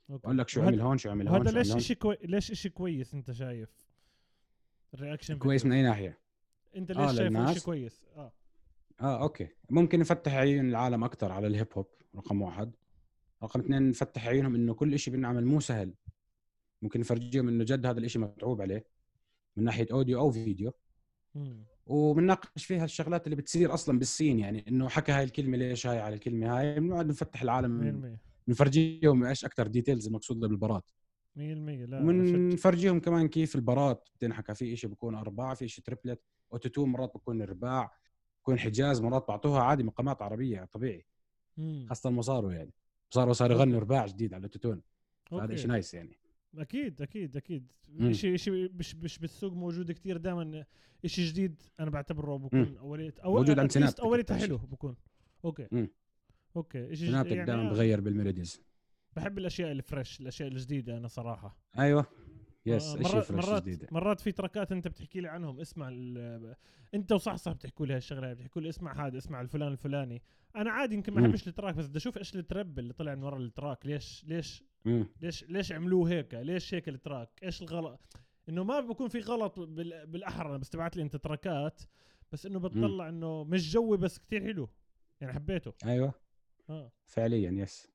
بقول 0.09 0.37
لك 0.37 0.49
شو 0.49 0.61
عمل 0.61 0.81
هون 0.81 0.97
شو 0.97 1.09
عمل 1.09 1.27
هون 1.27 1.37
وهذا 1.37 1.63
شو 1.63 1.73
ليش 1.73 1.87
شيء 1.87 1.95
كوي... 1.95 2.17
ليش 2.23 2.51
شيء 2.51 2.71
كويس 2.71 3.13
أنت 3.13 3.31
شايف؟ 3.31 3.69
ال 4.93 4.98
reaction 4.98 5.38
كويس 5.37 5.65
من 5.65 5.71
أي 5.71 5.83
ناحية؟ 5.83 6.19
أنت 6.75 6.91
آه، 6.91 6.93
ليش 6.93 7.17
شايفه 7.17 7.23
للناس؟ 7.23 7.53
شيء 7.53 7.63
كويس؟ 7.63 8.05
آه. 8.15 8.31
آه 9.01 9.21
okay. 9.21 9.47
ممكن 9.69 9.99
نفتح 9.99 10.33
عيون 10.33 10.69
العالم 10.69 11.03
أكثر 11.03 11.31
على 11.31 11.47
ال 11.47 11.52
hip 11.52 11.67
hop 11.73 11.88
رقم 12.15 12.41
واحد. 12.41 12.71
رقم 13.43 13.59
اثنين 13.59 13.89
نفتح 13.89 14.27
عيونهم 14.27 14.55
إنه 14.55 14.73
كل 14.73 14.99
شيء 14.99 15.13
بنعمل 15.13 15.45
مو 15.45 15.59
سهل. 15.59 15.93
ممكن 16.81 16.99
نفرجيهم 16.99 17.47
إنه 17.47 17.63
جد 17.63 17.85
هذا 17.85 17.99
الشيء 17.99 18.21
متعوب 18.21 18.61
عليه 18.61 18.85
من 19.55 19.63
ناحية 19.63 19.87
audio 19.91 20.19
أو 20.19 20.31
فيديو. 20.31 20.73
مم. 21.35 21.63
وبنناقش 21.85 22.65
فيها 22.65 22.85
الشغلات 22.85 23.25
اللي 23.27 23.35
بتصير 23.35 23.73
أصلا 23.73 23.99
بال 23.99 24.11
scene 24.11 24.39
يعني 24.39 24.65
إنه 24.67 24.89
حكى 24.89 25.11
هاي 25.11 25.23
الكلمة 25.23 25.57
ليش 25.57 25.87
هاي 25.87 25.99
على 25.99 26.15
الكلمة 26.15 26.59
هاي 26.59 26.79
بنقعد 26.79 27.07
نفتح 27.07 27.41
العالم. 27.41 28.17
100% 28.19 28.34
بنفرجيهم 28.47 29.23
إيش 29.23 29.45
أكثر 29.45 29.67
details 29.67 30.07
المقصوده 30.07 30.47
بال 30.47 30.62
bars 30.62 30.91
100% 31.35 31.39
لا 31.39 31.85
بشجع. 31.85 31.99
وبنفرجيهم 32.35 32.99
كمان 32.99 33.27
كيف 33.27 33.55
ال 33.55 33.66
bars 33.66 34.09
بتنحكى 34.15 34.55
في 34.55 34.75
شيء 34.75 34.89
بكون 34.89 35.15
أرباع 35.15 35.53
في 35.53 35.67
شيء 35.67 35.83
triplet 35.83 36.21
auto-tune 36.53 36.89
مرات 36.89 37.11
بكون 37.15 37.41
رباع 37.41 37.91
بكون 38.41 38.59
حجاز 38.59 39.01
مرات 39.01 39.25
بعطوها 39.27 39.61
عادي 39.61 39.83
مقامات 39.83 40.21
عربية 40.21 40.65
طبيعي 40.65 41.05
مم. 41.57 41.85
خاصة 41.89 42.09
مصاروا 42.09 42.53
يعني 42.53 42.73
مصاروا 43.11 43.33
صار 43.33 43.51
يغنوا 43.51 43.79
رباع 43.79 44.05
جديد 44.05 44.33
على 44.33 44.39
الاوتوتون 44.39 44.81
هذا. 45.31 45.55
شيء 45.55 45.67
نايس 45.67 45.93
يعني 45.93 46.17
أكيد 46.57 47.01
أكيد 47.01 47.37
أكيد. 47.37 47.71
شيء 48.11 48.35
شيء 48.35 48.71
مش 48.73 48.95
مش 48.95 49.19
بالسوق 49.19 49.53
موجود 49.53 49.91
كتير 49.91 50.17
دائما 50.17 50.65
شيء 51.05 51.25
جديد 51.25 51.61
أنا 51.79 51.89
بعتبره. 51.89 52.37
بكون 52.37 52.77
اوليه 52.77 53.13
أو 53.23 53.33
موجود 53.33 53.59
عند 53.59 53.77
أكتر 53.77 54.35
حلو. 54.37 54.57
بكون 54.57 54.95
أوكي 55.45 55.67
مم. 55.71 55.89
أوكي 56.55 56.95
شيء 56.95 57.09
فناتك 57.09 57.31
يعني 57.31 57.45
دائما 57.45 57.69
بغير 57.69 58.01
بالميلوديز 58.01 58.61
بحب 59.15 59.37
الأشياء 59.37 59.71
الفريش 59.71 60.19
الأشياء 60.21 60.49
الجديدة 60.49 60.97
أنا 60.97 61.07
صراحة. 61.07 61.57
أيوه. 61.79 62.05
يس 62.65 62.83
آه، 62.95 63.01
أشياء 63.01 63.21
فريش 63.21 63.45
مرات 63.45 63.61
جديدة. 63.63 63.87
مرات 63.91 64.19
في 64.19 64.31
تراكات 64.31 64.71
أنت 64.71 64.87
بتحكي 64.87 65.21
لي 65.21 65.27
عنهم 65.27 65.59
اسمع 65.59 65.89
أنت 66.93 67.11
وصح 67.11 67.35
صح 67.35 67.51
بتحكوا 67.51 67.85
لي 67.85 67.93
هالشغلة 67.95 68.33
بتحكوا 68.33 68.61
لي 68.61 68.69
اسمع 68.69 69.07
هذا 69.07 69.17
اسمع 69.17 69.41
الفلان 69.41 69.71
الفلاني. 69.71 70.21
أنا 70.55 70.71
عادي 70.71 70.95
يمكن 70.95 71.13
ما. 71.13 71.21
أحبش 71.25 71.47
التراك 71.47 71.75
بس 71.75 71.87
بدي 71.87 71.97
أشوف 71.97 72.17
إيش 72.17 72.35
الترب 72.35 72.79
اللي 72.79 72.93
طلع 72.93 73.15
من 73.15 73.23
ورا 73.23 73.37
التراك. 73.39 73.85
ليش 73.85 74.25
ليش 74.27 74.63
مم. 74.85 75.05
ليش 75.21 75.43
ليش 75.43 75.71
عملوه 75.71 76.09
هيك؟ 76.09 76.33
ليش 76.33 76.73
هيك 76.73 76.89
التراك؟ 76.89 77.29
إيش 77.43 77.61
الغلط؟ 77.61 77.99
إنه 78.49 78.63
ما 78.63 78.79
بكون 78.79 79.07
في 79.07 79.19
غلط 79.19 79.59
بال- 79.59 80.05
بالأحرى 80.07 80.49
أنا 80.49 80.57
بس 80.57 80.69
تبعت 80.69 80.97
لي 80.97 81.03
أنت 81.03 81.15
تراكات 81.15 81.81
بس 82.31 82.45
إنه 82.45 82.59
بتطلع 82.59 83.09
إنه 83.09 83.43
مش 83.43 83.73
جوي 83.73 83.97
بس 83.97 84.17
كتير 84.19 84.43
حلو. 84.43 84.69
يعني 85.21 85.33
حبيته. 85.33 85.73
أيوه. 85.85 86.13
آه. 86.70 86.91
فعليا 87.05 87.51
يس 87.51 87.88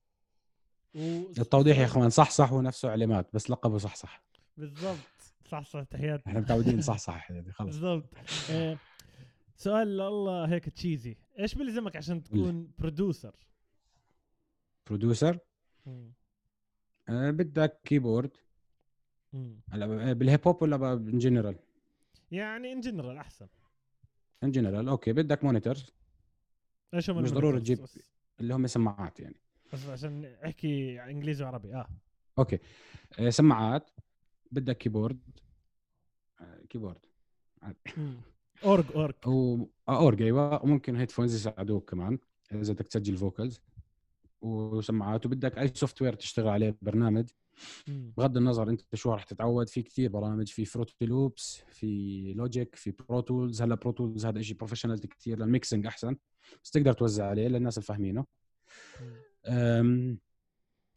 و... 0.94 0.98
التوضيح 1.38 1.78
يا 1.78 1.84
إخوان 1.84 2.10
صح 2.10 2.30
صح 2.30 2.52
ونفسه 2.52 2.90
علامات 2.90 3.34
بس 3.34 3.50
لقبه 3.50 3.78
صح 3.78 3.94
صح. 3.96 4.22
بالضبط. 4.56 4.96
صح 5.50 5.64
صح 5.64 5.82
تحياتي 5.82 6.22
إحنا 6.28 6.40
متعودين 6.40 6.80
صح 6.80 6.98
صح 6.98 7.30
يعني 7.30 7.52
خلص 7.52 7.76
بالضبط. 7.76 8.04
آه، 8.50 8.78
سؤال 9.56 9.88
لله 9.96 10.44
هيك 10.48 10.68
cheesy 10.68 11.16
إيش 11.38 11.54
بيلزمك 11.54 11.96
عشان 11.96 12.22
تكون 12.22 12.70
producer 12.78 13.34
Producer 14.86 15.38
آه 17.08 17.30
بدك 17.30 17.80
keyboard 17.84 18.36
هلا 19.70 20.12
بال 20.12 20.24
hip 20.24 20.40
hop 20.48 20.62
ولا 20.62 20.92
in 20.92 21.18
general 21.18 21.56
يعني 22.30 22.72
in 22.72 22.80
general 22.80 23.16
أحسن. 23.16 23.46
In 24.42 24.50
general 24.50 24.88
okay 24.88 25.12
بدك 25.12 25.44
monitor 25.44 25.74
إيش 26.94 27.10
مش 27.10 27.32
ضروري 27.32 27.60
تجيب 27.60 27.86
اللي 28.40 28.54
هم 28.54 28.66
سماعات 28.66 29.20
يعني. 29.20 29.40
بس 29.72 29.86
عشان 29.86 30.24
احكي 30.24 31.02
انجليزي 31.02 31.44
وعربي. 31.44 31.74
آه. 31.74 31.88
Okay. 32.38 32.58
آه 33.18 33.30
سماعات 33.30 33.90
بدك 34.50 34.78
keyboard. 34.78 35.20
آه 36.40 36.60
keyboard. 36.68 37.06
أورج 38.64 38.84
أورج. 38.94 39.14
أو 39.26 39.68
آه، 39.88 39.98
أورج 39.98 40.22
أيوه. 40.22 40.64
وممكن 40.64 40.96
headphones 40.96 41.34
يساعدوك 41.34 41.90
كمان 41.90 42.18
إذا 42.52 42.72
بدك 42.72 42.86
تسجل 42.88 43.16
vocals 43.16 43.60
وسماعات 44.40 45.26
وبدك 45.26 45.58
أي 45.58 45.68
software 45.68 46.14
تشتغل 46.14 46.48
عليه 46.48 46.76
برنامج. 46.82 47.28
بغض 47.88 48.36
النظر 48.36 48.68
انت 48.70 48.94
شو 48.94 49.12
راح 49.12 49.24
تتعود 49.24 49.68
في 49.68 49.82
كثير 49.82 50.10
برامج 50.10 50.48
في 50.48 50.64
Fruity 50.64 51.06
Loops 51.06 51.62
في 51.68 52.32
Logic 52.36 52.74
في 52.74 52.90
Pro 52.90 53.20
Tools 53.20 53.62
هلا 53.62 53.74
Pro 53.74 53.92
Tools 53.92 54.26
هذا 54.26 54.42
شيء 54.42 54.56
professional 54.56 55.00
كثير 55.00 55.38
لل 55.38 55.50
mixing 55.50 55.86
أحسن. 55.86 56.16
بس 56.64 56.70
تقدر 56.70 56.92
توزع 56.92 57.26
عليه 57.26 57.48
للناس 57.48 57.78
اللي 57.78 57.86
فاهمينه 57.86 58.26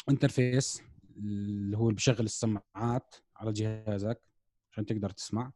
انترفيس 0.10 0.82
اللي 1.18 1.78
هو 1.78 1.84
اللي 1.84 1.96
بشغل 1.96 2.26
السماعات 2.26 3.16
على 3.36 3.52
جهازك 3.52 4.22
عشان 4.72 4.86
تقدر 4.86 5.10
تسمع. 5.10 5.52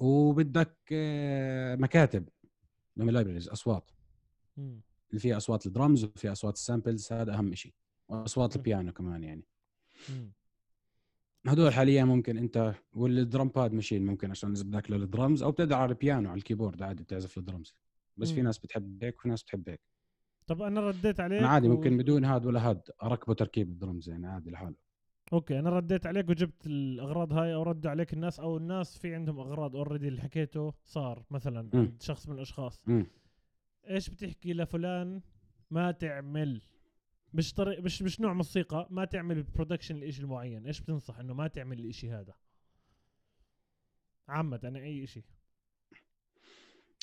وبدك 0.00 0.76
آه، 0.92 1.76
مكاتب 1.76 2.28
من 2.96 3.10
لايبريز 3.10 3.48
أصوات. 3.48 3.90
اللي 4.58 5.20
فيها 5.20 5.36
أصوات 5.36 5.66
الدرمز 5.66 6.04
وفيها 6.04 6.32
أصوات 6.32 6.54
السامبلز 6.54 7.12
هذا 7.12 7.34
أهم 7.34 7.54
شيء 7.54 7.74
وأصوات. 8.08 8.56
البيانو 8.56 8.92
كمان 8.92 9.24
يعني. 9.24 9.44
هدول 11.46 11.72
حاليا 11.72 12.04
ممكن 12.04 12.38
أنت 12.38 12.74
والدرم 12.92 13.48
باد 13.48 13.72
ماشين 13.72 14.06
ممكن 14.06 14.30
عشان 14.30 14.52
اذا 14.52 14.64
بدك 14.64 14.90
للدرمز 14.90 15.42
أو 15.42 15.50
بتقدر 15.50 15.76
على 15.76 15.88
البيانو 15.92 16.30
على 16.30 16.38
الكيبورد 16.38 16.82
عادي 16.82 17.02
بتعزف 17.02 17.38
الدرمز 17.38 17.74
بس 18.16 18.30
في 18.30 18.40
مم. 18.40 18.46
ناس 18.46 18.58
بتحب 18.58 19.04
هيك 19.04 19.18
وفي 19.18 19.28
ناس 19.28 19.42
بتحب 19.42 19.68
هيك 19.68 19.80
طب 20.46 20.62
أنا 20.62 20.80
رديت 20.80 21.20
عليك 21.20 21.38
أنا 21.38 21.48
عادي 21.48 21.68
و- 21.68 21.70
ممكن 21.70 21.96
بدون 21.96 22.24
هاد 22.24 22.46
ولا 22.46 22.68
هاد 22.70 22.82
اركبه 23.02 23.34
تركيب 23.34 23.68
الدرمز 23.68 24.08
يعني 24.08 24.26
عادي 24.26 24.50
لحاله 24.50 24.74
okay 25.32 25.58
أنا 25.58 25.70
رديت 25.70 26.06
عليك 26.06 26.28
وجبت 26.28 26.66
الأغراض 26.66 27.32
هاي 27.32 27.54
أو 27.54 27.62
ردوا 27.62 27.90
عليك 27.90 28.12
الناس 28.12 28.40
أو 28.40 28.56
الناس 28.56 28.98
في 28.98 29.14
عندهم 29.14 29.38
أغراض 29.40 29.76
already 29.76 30.08
اللي 30.08 30.20
حكيته 30.22 30.74
صار 30.86 31.24
مثلا. 31.30 31.70
عند 31.74 32.02
شخص 32.02 32.28
من 32.28 32.34
الأشخاص 32.34 32.82
مم. 32.86 33.06
إيش 33.90 34.10
بتحكي 34.10 34.52
لفلان 34.52 35.22
ما 35.70 35.90
تعمل 35.90 36.62
مش 37.34 37.54
طريق 37.54 37.80
مش 37.80 38.02
مش 38.02 38.20
نوع 38.20 38.32
موسيقى 38.32 38.88
ما 38.90 39.04
تعمل 39.04 39.42
production 39.42 39.96
لإشي 39.96 40.22
المعين 40.22 40.66
إيش 40.66 40.80
بتنصح 40.80 41.18
إنه 41.18 41.34
ما 41.34 41.46
تعمل 41.48 41.80
الإشي 41.80 42.10
هذا؟ 42.10 42.34
عامة 44.28 44.60
أنا 44.64 44.78
أي 44.78 45.04
إشي. 45.04 45.24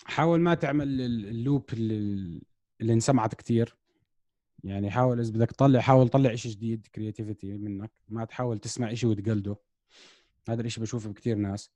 حاول 0.05 0.39
ما 0.39 0.53
تعمل 0.53 1.01
ال- 1.01 1.25
ال 1.27 1.36
loop 1.36 1.69
اللي, 1.73 2.41
اللي 2.81 2.93
انسمعت 2.93 3.35
كثير 3.35 3.75
يعني 4.63 4.91
حاول 4.91 5.19
إذا 5.19 5.31
بدك 5.31 5.51
تطلع 5.51 5.79
حاول 5.79 6.09
طلع 6.09 6.35
شيء 6.35 6.51
جديد 6.51 6.87
creativity 6.87 7.57
منك. 7.57 7.91
ما 8.09 8.25
تحاول 8.25 8.59
تسمع 8.59 8.93
شيء 8.93 9.09
وتقلده. 9.09 9.55
هذا 10.49 10.61
الشيء 10.61 10.83
بشوفه 10.83 11.09
بكثير 11.09 11.35
ناس. 11.37 11.71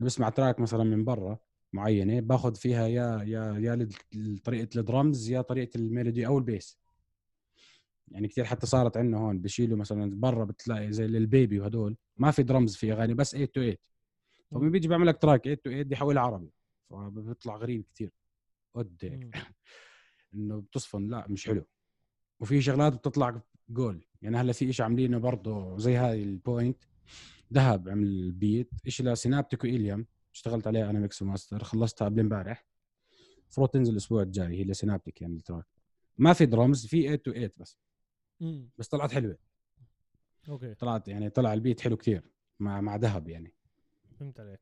بسمع 0.00 0.28
track 0.28 0.60
مثلا 0.60 0.84
من 0.84 1.04
برا 1.04 1.38
معينة 1.72 2.20
باخذ 2.20 2.54
فيها 2.54 2.86
يا 2.86 3.22
يا 3.22 3.58
يا 3.58 3.88
طريقة 4.44 4.78
الدرمز 4.80 5.30
يا 5.30 5.40
طريقة 5.40 5.76
ال 5.78 5.85
melody 5.85 6.26
أو 6.26 6.38
ال 6.38 6.45
bass. 6.45 6.78
يعني 8.08 8.28
كثير 8.28 8.44
حتى 8.44 8.66
صارت 8.66 8.96
عندنا 8.96 9.18
هون 9.18 9.38
بشيلوا 9.38 9.78
مثلا 9.78 10.20
برا 10.20 10.44
بتلاقي 10.44 10.92
زي 10.92 11.06
للبيبي 11.06 11.60
وهدول. 11.60 11.96
ما 12.16 12.30
في 12.30 12.42
درمز 12.42 12.76
في 12.76 12.92
أغاني 12.92 13.14
بس 13.14 13.30
8 13.30 13.46
to 13.46 13.60
8 13.60 13.76
فمن 14.50 14.70
بيجي 14.70 14.88
بيعمل 14.88 15.06
لك 15.06 15.18
تراك 15.22 15.44
8 15.44 15.54
تو 15.54 15.70
8 15.70 15.82
بدي 15.82 15.94
يحولها 15.94 16.22
عربي. 16.22 16.52
فبيطلع 16.90 17.56
غريب 17.56 17.84
كثير. 17.94 18.12
قد. 18.74 19.30
إنه 20.34 20.60
بتصفن. 20.60 21.08
لا 21.08 21.26
مش 21.28 21.46
حلو. 21.46 21.64
وفي 22.40 22.62
شغلات 22.62 22.92
بتطلع 22.92 23.40
جول 23.68 24.04
يعني 24.22 24.36
هلأ 24.36 24.52
في 24.52 24.72
شيء 24.72 24.84
عاملينه 24.84 25.18
برضه 25.18 25.78
زي 25.78 25.96
هاي 25.96 26.22
البوينت 26.22 26.84
ذهب 27.52 27.88
عمل 27.88 28.06
البيت 28.06 28.70
شيء 28.88 29.06
لسينابتيك 29.06 29.64
وإليام 29.64 30.06
اشتغلت 30.34 30.66
عليها 30.66 30.90
أنا 30.90 31.00
ميكس 31.00 31.22
وماستر 31.22 31.64
خلصتها 31.64 32.04
قبل 32.04 32.20
امبارح. 32.20 32.66
المفروض 33.42 33.68
تنزل 33.68 33.92
الأسبوع 33.92 34.22
الجاي. 34.22 34.46
هي 34.46 34.64
لسينابتيك 34.64 35.22
يعني 35.22 35.36
التراك 35.36 35.66
ما 36.18 36.32
في 36.32 36.46
درمز 36.46 36.86
في 36.86 37.02
8 37.02 37.16
تو 37.16 37.32
8 37.32 37.52
بس. 37.56 37.78
بس 38.78 38.88
طلعت 38.88 39.12
حلوة 39.12 39.38
okay 40.48 40.74
طلعت 40.74 41.08
يعني 41.08 41.30
طلع 41.30 41.54
ال 41.54 41.59
beat 41.59 41.80
حلو 41.80 41.96
كثير 41.96 42.22
مع 42.60 42.80
مع 42.80 42.96
ذهب 42.96 43.28
يعني 43.28 43.52
فهمت 44.20 44.40
عليك 44.40 44.60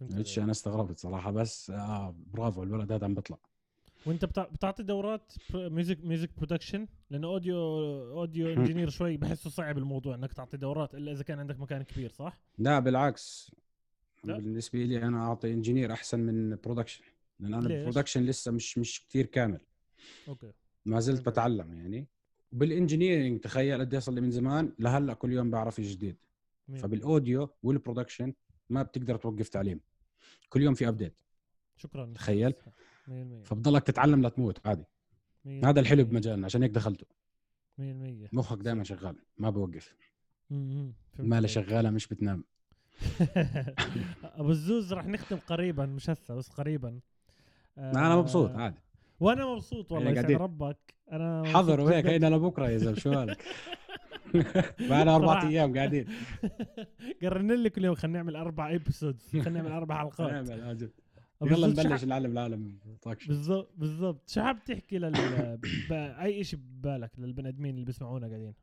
فهمت. 0.00 0.38
أنا 0.38 0.50
استغربت 0.50 0.98
صراحة 0.98 1.30
بس 1.30 1.70
آه 1.70 2.14
برافو 2.32 2.62
الولد 2.62 2.92
هذا 2.92 3.04
عم 3.04 3.14
بيطلع 3.14 3.38
وأنت 4.06 4.24
بتع- 4.24 4.48
بتعطي 4.48 4.82
دورات 4.82 5.32
music 5.54 6.04
music 6.04 6.30
production 6.36 6.86
لأنه 7.10 7.26
audio 7.28 7.56
audio. 8.12 8.52
engineer 8.52 8.90
شوي 8.90 9.16
بحسه 9.16 9.50
صعب 9.50 9.78
الموضوع 9.78 10.14
إنك 10.14 10.32
تعطي 10.32 10.56
دورات 10.56 10.94
إلا 10.94 11.12
إذا 11.12 11.22
كان 11.22 11.38
عندك 11.38 11.60
مكان 11.60 11.82
كبير 11.82 12.10
صح؟ 12.12 12.38
لا 12.58 12.78
بالعكس 12.78 13.50
لا. 14.24 14.36
بالنسبة 14.38 14.78
لي 14.84 15.02
أنا 15.02 15.18
أعطي 15.26 15.52
engineer 15.52 15.92
أحسن 15.92 16.20
من 16.20 16.56
production 16.56 17.04
لأن 17.40 17.54
أنا؟ 17.54 17.66
ال 17.66 17.71
production 17.71 18.22
لسه 18.22 18.52
مش 18.52 18.78
مش 18.78 19.06
كثير 19.08 19.26
كامل 19.26 19.60
okay 20.28 20.52
ما 20.84 21.00
زلت. 21.00 21.28
بتعلم 21.28 21.74
يعني 21.74 22.06
وبال 22.54 22.72
engineering 22.72 23.40
تخيل 23.40 23.80
قد 23.80 23.94
إيه 23.94 24.00
صار 24.00 24.14
لي 24.14 24.20
من 24.20 24.30
زمان 24.30 24.72
لهلأ 24.78 25.14
كل 25.14 25.32
يوم 25.32 25.50
بعرف 25.50 25.80
جديد؟ 25.80 26.16
فبال 26.76 27.04
audio 27.04 27.50
وال 27.62 27.74
production 27.74 28.34
ما 28.70 28.82
بتقدر 28.82 29.16
توقف 29.16 29.48
تعليم. 29.48 29.80
كل 30.48 30.62
يوم 30.62 30.74
في 30.74 30.88
update 30.88 31.14
شكرا. 31.76 32.12
تخيل. 32.14 32.54
100% 33.08 33.10
فبضلك 33.44 33.82
تتعلم 33.82 34.26
لتموت 34.26 34.66
عادي. 34.66 34.84
مية 35.44 35.70
هذا 35.70 35.80
الحلو. 35.80 36.04
بمجالنا 36.04 36.44
عشان 36.44 36.62
هيك 36.62 36.70
دخلته. 36.70 37.06
100% 37.78 38.28
مخك 38.32 38.58
دائما 38.58 38.84
شغال 38.84 39.16
ما 39.38 39.50
بوقف. 39.50 39.96
مم. 40.50 40.92
فهمت 41.12 41.28
ما 41.28 41.36
عليك. 41.36 41.50
شغالة 41.50 41.90
مش 41.90 42.06
بتنام. 42.08 42.44
أبو 44.22 44.50
الزوز 44.50 44.92
رح 44.92 45.06
نختم 45.06 45.36
قريبا 45.36 45.86
مش 45.86 46.10
هسه 46.10 46.34
بس 46.34 46.48
قريبا. 46.48 47.00
أنا 47.78 48.16
مبسوط 48.16 48.50
آه، 48.50 48.56
عادي. 48.56 48.80
وأنا 49.20 49.46
مبسوط 49.54 49.92
والله 49.92 50.08
إحنا 50.10 50.20
يسعد 50.20 50.42
ربك 50.42 50.94
أنا 51.12 51.42
حضروا 51.46 51.90
هيك. 51.90 52.06
هينا 52.06 52.26
لبكره 52.30 52.68
يا 52.68 52.78
زلمة 52.78 52.98
شو 52.98 53.10
مالك 53.10 53.44
معنا 54.90 55.16
أربع. 55.16 55.48
أيام 55.48 55.76
قاعدين 55.76 56.06
قررنا 57.22 57.52
لي 57.52 57.70
كل 57.70 57.84
يوم 57.84 57.94
خلينا 57.94 58.18
نعمل 58.18 58.36
أربع 58.36 58.68
episodes 58.68 59.28
خلينا 59.32 59.50
نعمل 59.50 59.72
أربع 59.72 59.98
حلقات 60.00 60.20
نعمل 60.48 60.90
يلا 61.42 61.66
نبلش 61.66 62.00
ح- 62.00 62.02
العالم. 62.02 62.78
بالضبط 63.28 63.70
بالضبط 63.76 64.28
شو 64.30 64.40
حاب 64.42 64.64
تحكي 64.64 64.98
لل. 64.98 65.14
أي 65.92 66.44
شيء 66.44 66.58
ببالك 66.62 67.10
للبني 67.18 67.48
آدمين 67.48 67.74
اللي 67.74 67.84
بيسمعونا 67.86 68.26
قاعدين 68.28 68.54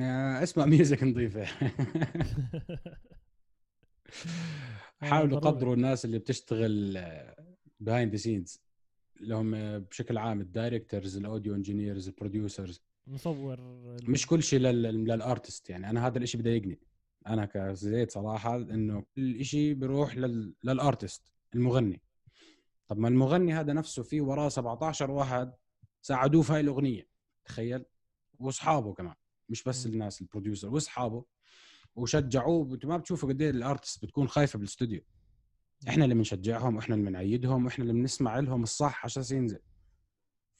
آه، 0.00 0.42
اسمع 0.42 0.64
music 0.66 1.02
نظيفة 1.04 1.44
حاولوا 5.00 5.38
ضروري. 5.40 5.56
قدروا 5.56 5.74
الناس 5.74 6.04
اللي 6.04 6.18
بتشتغل 6.18 6.98
behind 7.84 8.12
the 8.12 8.16
scenes 8.16 8.60
اللي 9.20 9.34
هم 9.34 9.78
بشكل 9.78 10.18
عام 10.18 10.40
ال 10.40 10.48
directors 10.48 11.16
ال 11.16 11.22
audio 11.22 11.54
engineers 11.54 12.08
ال 12.08 12.15
producers. 12.15 12.82
مصور 13.06 13.60
مش 14.08 14.26
كل 14.26 14.42
شيء 14.42 14.58
لل- 14.60 14.82
لل 15.04 15.21
artist 15.21 15.70
يعني. 15.70 15.90
أنا 15.90 16.06
هذا 16.06 16.18
الشيء 16.18 16.40
بضايقني. 16.40 16.78
أنا 17.26 17.44
كزيد 17.46 18.10
صراحة 18.10 18.56
إنه 18.56 19.04
كل 19.16 19.44
شيء 19.44 19.74
بيروح 19.74 20.16
لل... 20.16 20.54
لل 20.64 20.81
artist 20.81 21.32
المغني. 21.54 22.00
طب 22.88 22.98
ما 22.98 23.08
المغني 23.08 23.54
هذا 23.54 23.72
نفسه 23.72 24.02
في 24.02 24.20
وراه 24.20 24.48
17 24.48 25.10
واحد 25.10 25.52
ساعدوه 26.02 26.42
في 26.42 26.52
هاي 26.52 26.60
الأغنية. 26.60 27.08
تخيل؟ 27.44 27.84
وأصحابه 28.38 28.94
كمان 28.94 29.14
مش 29.48 29.62
بس. 29.62 29.86
الناس 29.86 30.20
ال 30.20 30.25
producer. 30.25 30.68
وأصحابه 30.74 31.24
وشجعوه. 31.96 32.74
أنتوا 32.74 32.90
ما 32.90 32.96
بتشوفوا 32.96 33.28
قد 33.28 33.42
إيه 33.42 33.50
ال 33.50 33.58
artist 33.58 34.04
بتكون 34.04 34.28
خايفة 34.28 34.56
بالاستوديو 34.58 35.00
إحنا 35.88 36.04
اللي 36.04 36.14
بنشجعهم 36.14 36.76
وإحنا 36.76 36.94
اللي 36.94 37.06
بنعيدهم 37.06 37.64
وإحنا 37.64 37.82
اللي 37.82 37.92
بنسمع 37.92 38.38
لهم 38.38 38.62
الصح 38.62 39.04
عشان 39.04 39.36
ينزل 39.38 39.60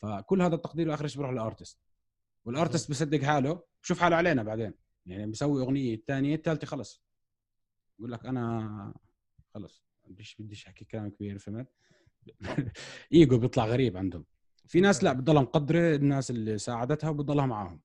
فكل 0.02 0.42
هذا 0.42 0.54
التقدير 0.54 0.88
واخر 0.88 1.06
شيء 1.06 1.18
بيروح 1.18 1.32
لل 1.32 1.44
artist 1.44 1.78
وال 2.44 2.55
artist 2.55 2.88
بيصدق 2.88 3.22
حاله 3.22 3.62
بشوف 3.82 4.00
حاله 4.00 4.16
علينا 4.16 4.42
بعدين. 4.42 4.74
يعني 5.06 5.26
بيسوي 5.26 5.62
أغنية 5.62 5.94
الثانية 5.94 6.34
الثالثه 6.34 6.66
خلص. 6.66 7.02
يقول 7.98 8.12
لك 8.12 8.26
أنا 8.26 8.94
خلص. 9.54 9.84
بديش 10.04 10.36
بديش 10.38 10.66
أحكي 10.66 10.84
كلام 10.84 11.10
كبير 11.10 11.38
فهمت؟ 11.38 11.68
ايجو 13.12 13.38
بيطلع 13.38 13.66
غريب 13.66 13.96
عندهم. 13.96 14.24
في 14.66 14.80
ناس 14.80 15.04
لا 15.04 15.12
بتضلها 15.12 15.42
مقدرة 15.42 15.94
الناس 15.94 16.30
اللي 16.30 16.58
ساعدتها 16.58 17.10
وبتضلها 17.10 17.46
معاهم. 17.46 17.80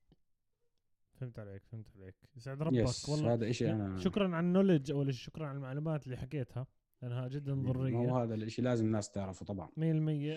فهمت 1.14 1.40
عليك 1.40 1.64
فهمت 1.66 1.88
عليك. 1.96 2.16
يسعد 2.36 2.62
ربك 2.62 2.76
يس 2.76 3.10
والله 3.10 3.34
هذا 3.34 3.52
شيء 3.52 3.72
أنا 3.72 4.00
شكرا 4.00 4.36
على 4.36 4.46
النولج 4.46 4.92
أول 4.92 5.14
شيء 5.14 5.26
شكرا 5.26 5.48
على 5.48 5.56
المعلومات 5.56 6.06
اللي 6.06 6.18
حكيتها. 6.18 6.68
لأنها 7.02 7.28
جدا 7.28 7.54
هو 7.54 7.62
ضروريه 7.62 8.24
هذا 8.24 8.36
الشيء 8.36 8.66
لازم 8.66 8.86
الناس 8.86 9.12
تعرفه 9.12 9.45
طبعا 9.45 9.68
100% 9.68 9.72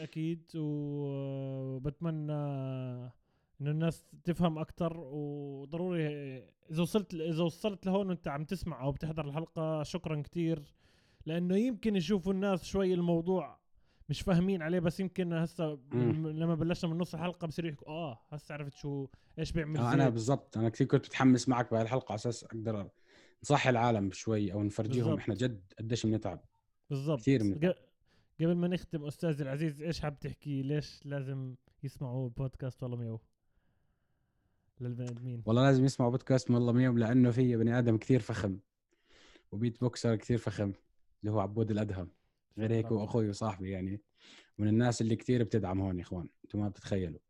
أكيد 0.03 0.43
وبتمنى 0.57 2.33
إنه 3.61 3.71
الناس 3.71 4.05
تفهم 4.25 4.59
أكثر 4.59 5.01
وضروري 5.01 6.07
إذا 6.71 6.83
وصلت 6.83 7.15
إذا 7.15 7.43
وصلت 7.43 7.87
لهون 7.87 8.09
وانت 8.09 8.29
عم 8.29 8.45
تسمع 8.45 8.83
أو 8.83 8.93
بتحضر 8.93 9.25
الحلقة 9.25 9.83
شكرا 9.83 10.23
كثير 10.23 10.75
لأنه 11.27 11.57
يمكن 11.57 11.97
يشوفوا 11.97 12.33
الناس 12.33 12.65
شوي 12.65 12.95
الموضوع 12.95 13.63
مش 14.09 14.21
فاهمين 14.21 14.63
عليه 14.63 14.81
بس 14.81 15.01
يمكن 15.01 15.33
هسه. 15.33 15.79
لما 15.93 16.55
بلشنا 16.55 16.91
من 16.91 16.99
نص 16.99 17.15
الحلقة 17.15 17.47
بصيروا 17.47 17.71
يحكوا 17.71 17.89
آه 17.89 18.21
هسه 18.31 18.53
عرفت 18.55 18.75
شو 18.75 19.07
إيش 19.39 19.53
بيعمل 19.53 19.81
آه 19.81 19.93
أنا. 19.93 20.09
بالضبط 20.09 20.59
أنا 20.59 20.69
كثير 20.69 20.87
كنت 20.87 21.07
متحمس 21.07 21.49
معك 21.49 21.71
بهاي 21.71 21.83
الحلقة 21.83 22.13
على 22.13 22.15
أساس 22.15 22.45
أقدر 22.45 22.89
نصحي 23.43 23.71
العالم 23.71 24.11
شوي 24.13 24.53
أو 24.53 24.63
نفرجيهم. 24.63 25.15
إحنا 25.17 25.35
جد 25.35 25.73
قديش 25.79 26.07
بنتعب 26.07 26.45
بالضبط. 26.93 27.21
كثير 27.21 27.45
من 27.45 27.55
قبل 28.41 28.55
ما 28.55 28.69
نختم 28.69 29.05
أستاذ 29.05 29.41
العزيز 29.41 29.83
إيش 29.83 30.01
حاب 30.01 30.19
تحكي؟ 30.19 30.63
ليش 30.63 31.07
لازم 31.07 31.55
يسمعوا 31.83 32.29
بودكاست 32.29 32.83
والله 32.83 32.97
ميو 32.97 33.21
للبني 34.81 35.09
آدمين. 35.09 35.43
والله 35.47 35.63
لازم 35.63 35.85
يسمعوا 35.85 36.11
بودكاست 36.11 36.51
والله 36.51 36.73
ميو 36.73 36.99
لأنه 36.99 37.31
في 37.31 37.57
بني 37.57 37.79
آدم 37.79 37.97
كثير 37.97 38.21
فخم. 38.21 38.59
و 39.53 39.81
beatboxer 39.81 40.17
كثير 40.17 40.39
فخم 40.39 40.73
اللي 41.21 41.33
هو 41.33 41.41
عبود 41.41 41.71
الأدهم. 41.71 42.09
غير 42.59 42.73
هيك 42.73 42.87
هو 42.87 43.05
أخوي 43.05 43.29
وصاحبي 43.29 43.71
يعني 43.71 44.01
من 44.59 44.69
الناس 44.69 45.03
اللي 45.03 45.17
كثير 45.17 45.45
بتدعم 45.45 45.81
هون 45.81 45.99
يا 45.99 46.03
إخوان 46.03 46.29
أنتم 46.45 46.61
ما 46.61 46.69
بتتخيلوا. 46.69 47.21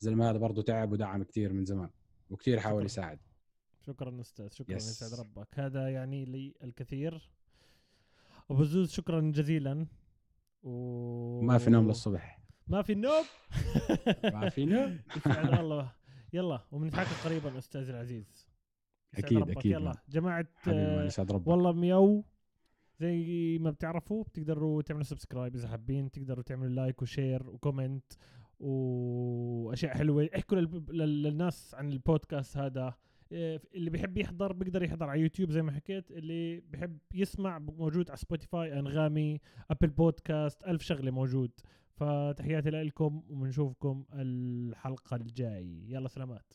الزلمة 0.00 0.30
هذا 0.30 0.38
برضه 0.38 0.62
تعب 0.62 0.92
ودعم 0.92 1.22
كثير 1.22 1.52
من 1.52 1.64
زمان 1.64 1.90
وكثير 2.30 2.60
حاول. 2.60 2.84
يساعد. 2.84 3.18
شكرا 3.80 4.20
أستاذ 4.20 4.48
شكرا 4.50 4.76
yes. 4.76 5.02
يسعد 5.02 5.20
ربك. 5.20 5.48
هذا 5.54 5.88
يعني 5.88 6.24
لي 6.24 6.54
الكثير 6.64 7.30
ابو 8.50 8.64
زوز 8.64 8.90
شكرا 8.90 9.20
جزيلا. 9.20 9.86
و... 10.62 11.40
ما 11.40 11.58
في 11.58 11.70
نوم 11.70 11.88
للصبح. 11.88 12.40
ما 12.68 12.82
في 12.82 12.94
نوم. 12.94 13.24
ما 14.24 14.48
في 14.48 14.64
نوم. 14.64 14.98
الله. 15.60 15.92
يلا 16.32 16.64
وبنتحكى 16.72 17.28
قريبا 17.28 17.58
أستاذ 17.58 17.88
العزيز. 17.88 18.48
أكيد، 19.14 19.38
ربك. 19.38 19.56
أكيد، 19.56 19.72
يلا. 19.72 19.94
جماعة 20.08 20.46
والله 21.46 21.72
ميو 21.72 22.24
زي 23.00 23.58
ما 23.60 23.70
بتعرفوا 23.70 24.24
بتقدروا 24.24 24.82
تعملوا 24.82 25.04
subscribe 25.04 25.54
إذا 25.54 25.68
حابين. 25.68 26.10
تقدروا 26.10 26.42
تعملوا 26.42 26.74
like 26.74 27.02
و 27.02 27.10
share 27.10 27.50
و 27.50 27.58
comment 27.58 28.12
وأشياء 28.60 29.94
حلوة. 29.96 30.28
احكوا 30.36 30.58
للناس 30.90 31.74
عن 31.74 31.92
البودكاست 31.92 32.56
هذا. 32.56 32.94
اللي 33.74 33.90
بيحب 33.90 34.18
يحضر 34.18 34.52
بيقدر 34.52 34.82
يحضر 34.82 35.08
على 35.08 35.20
يوتيوب 35.20 35.50
زي 35.50 35.62
ما 35.62 35.72
حكيت 35.72 36.10
اللي 36.10 36.60
بيحب 36.60 36.98
يسمع 37.14 37.58
موجود 37.58 38.10
على 38.10 38.16
Spotify 38.16 38.78
أنغامي 38.78 39.40
Apple 39.70 39.88
Podcast 39.88 40.64
ألف 40.64 40.82
شغلة 40.82 41.10
موجود. 41.10 41.50
فتحياتي 41.96 42.70
لكم 42.70 43.22
وبنشوفكم 43.28 44.04
الحلقة 44.12 45.16
الجاي. 45.16 45.84
يلا 45.88 46.08
سلامات. 46.08 46.52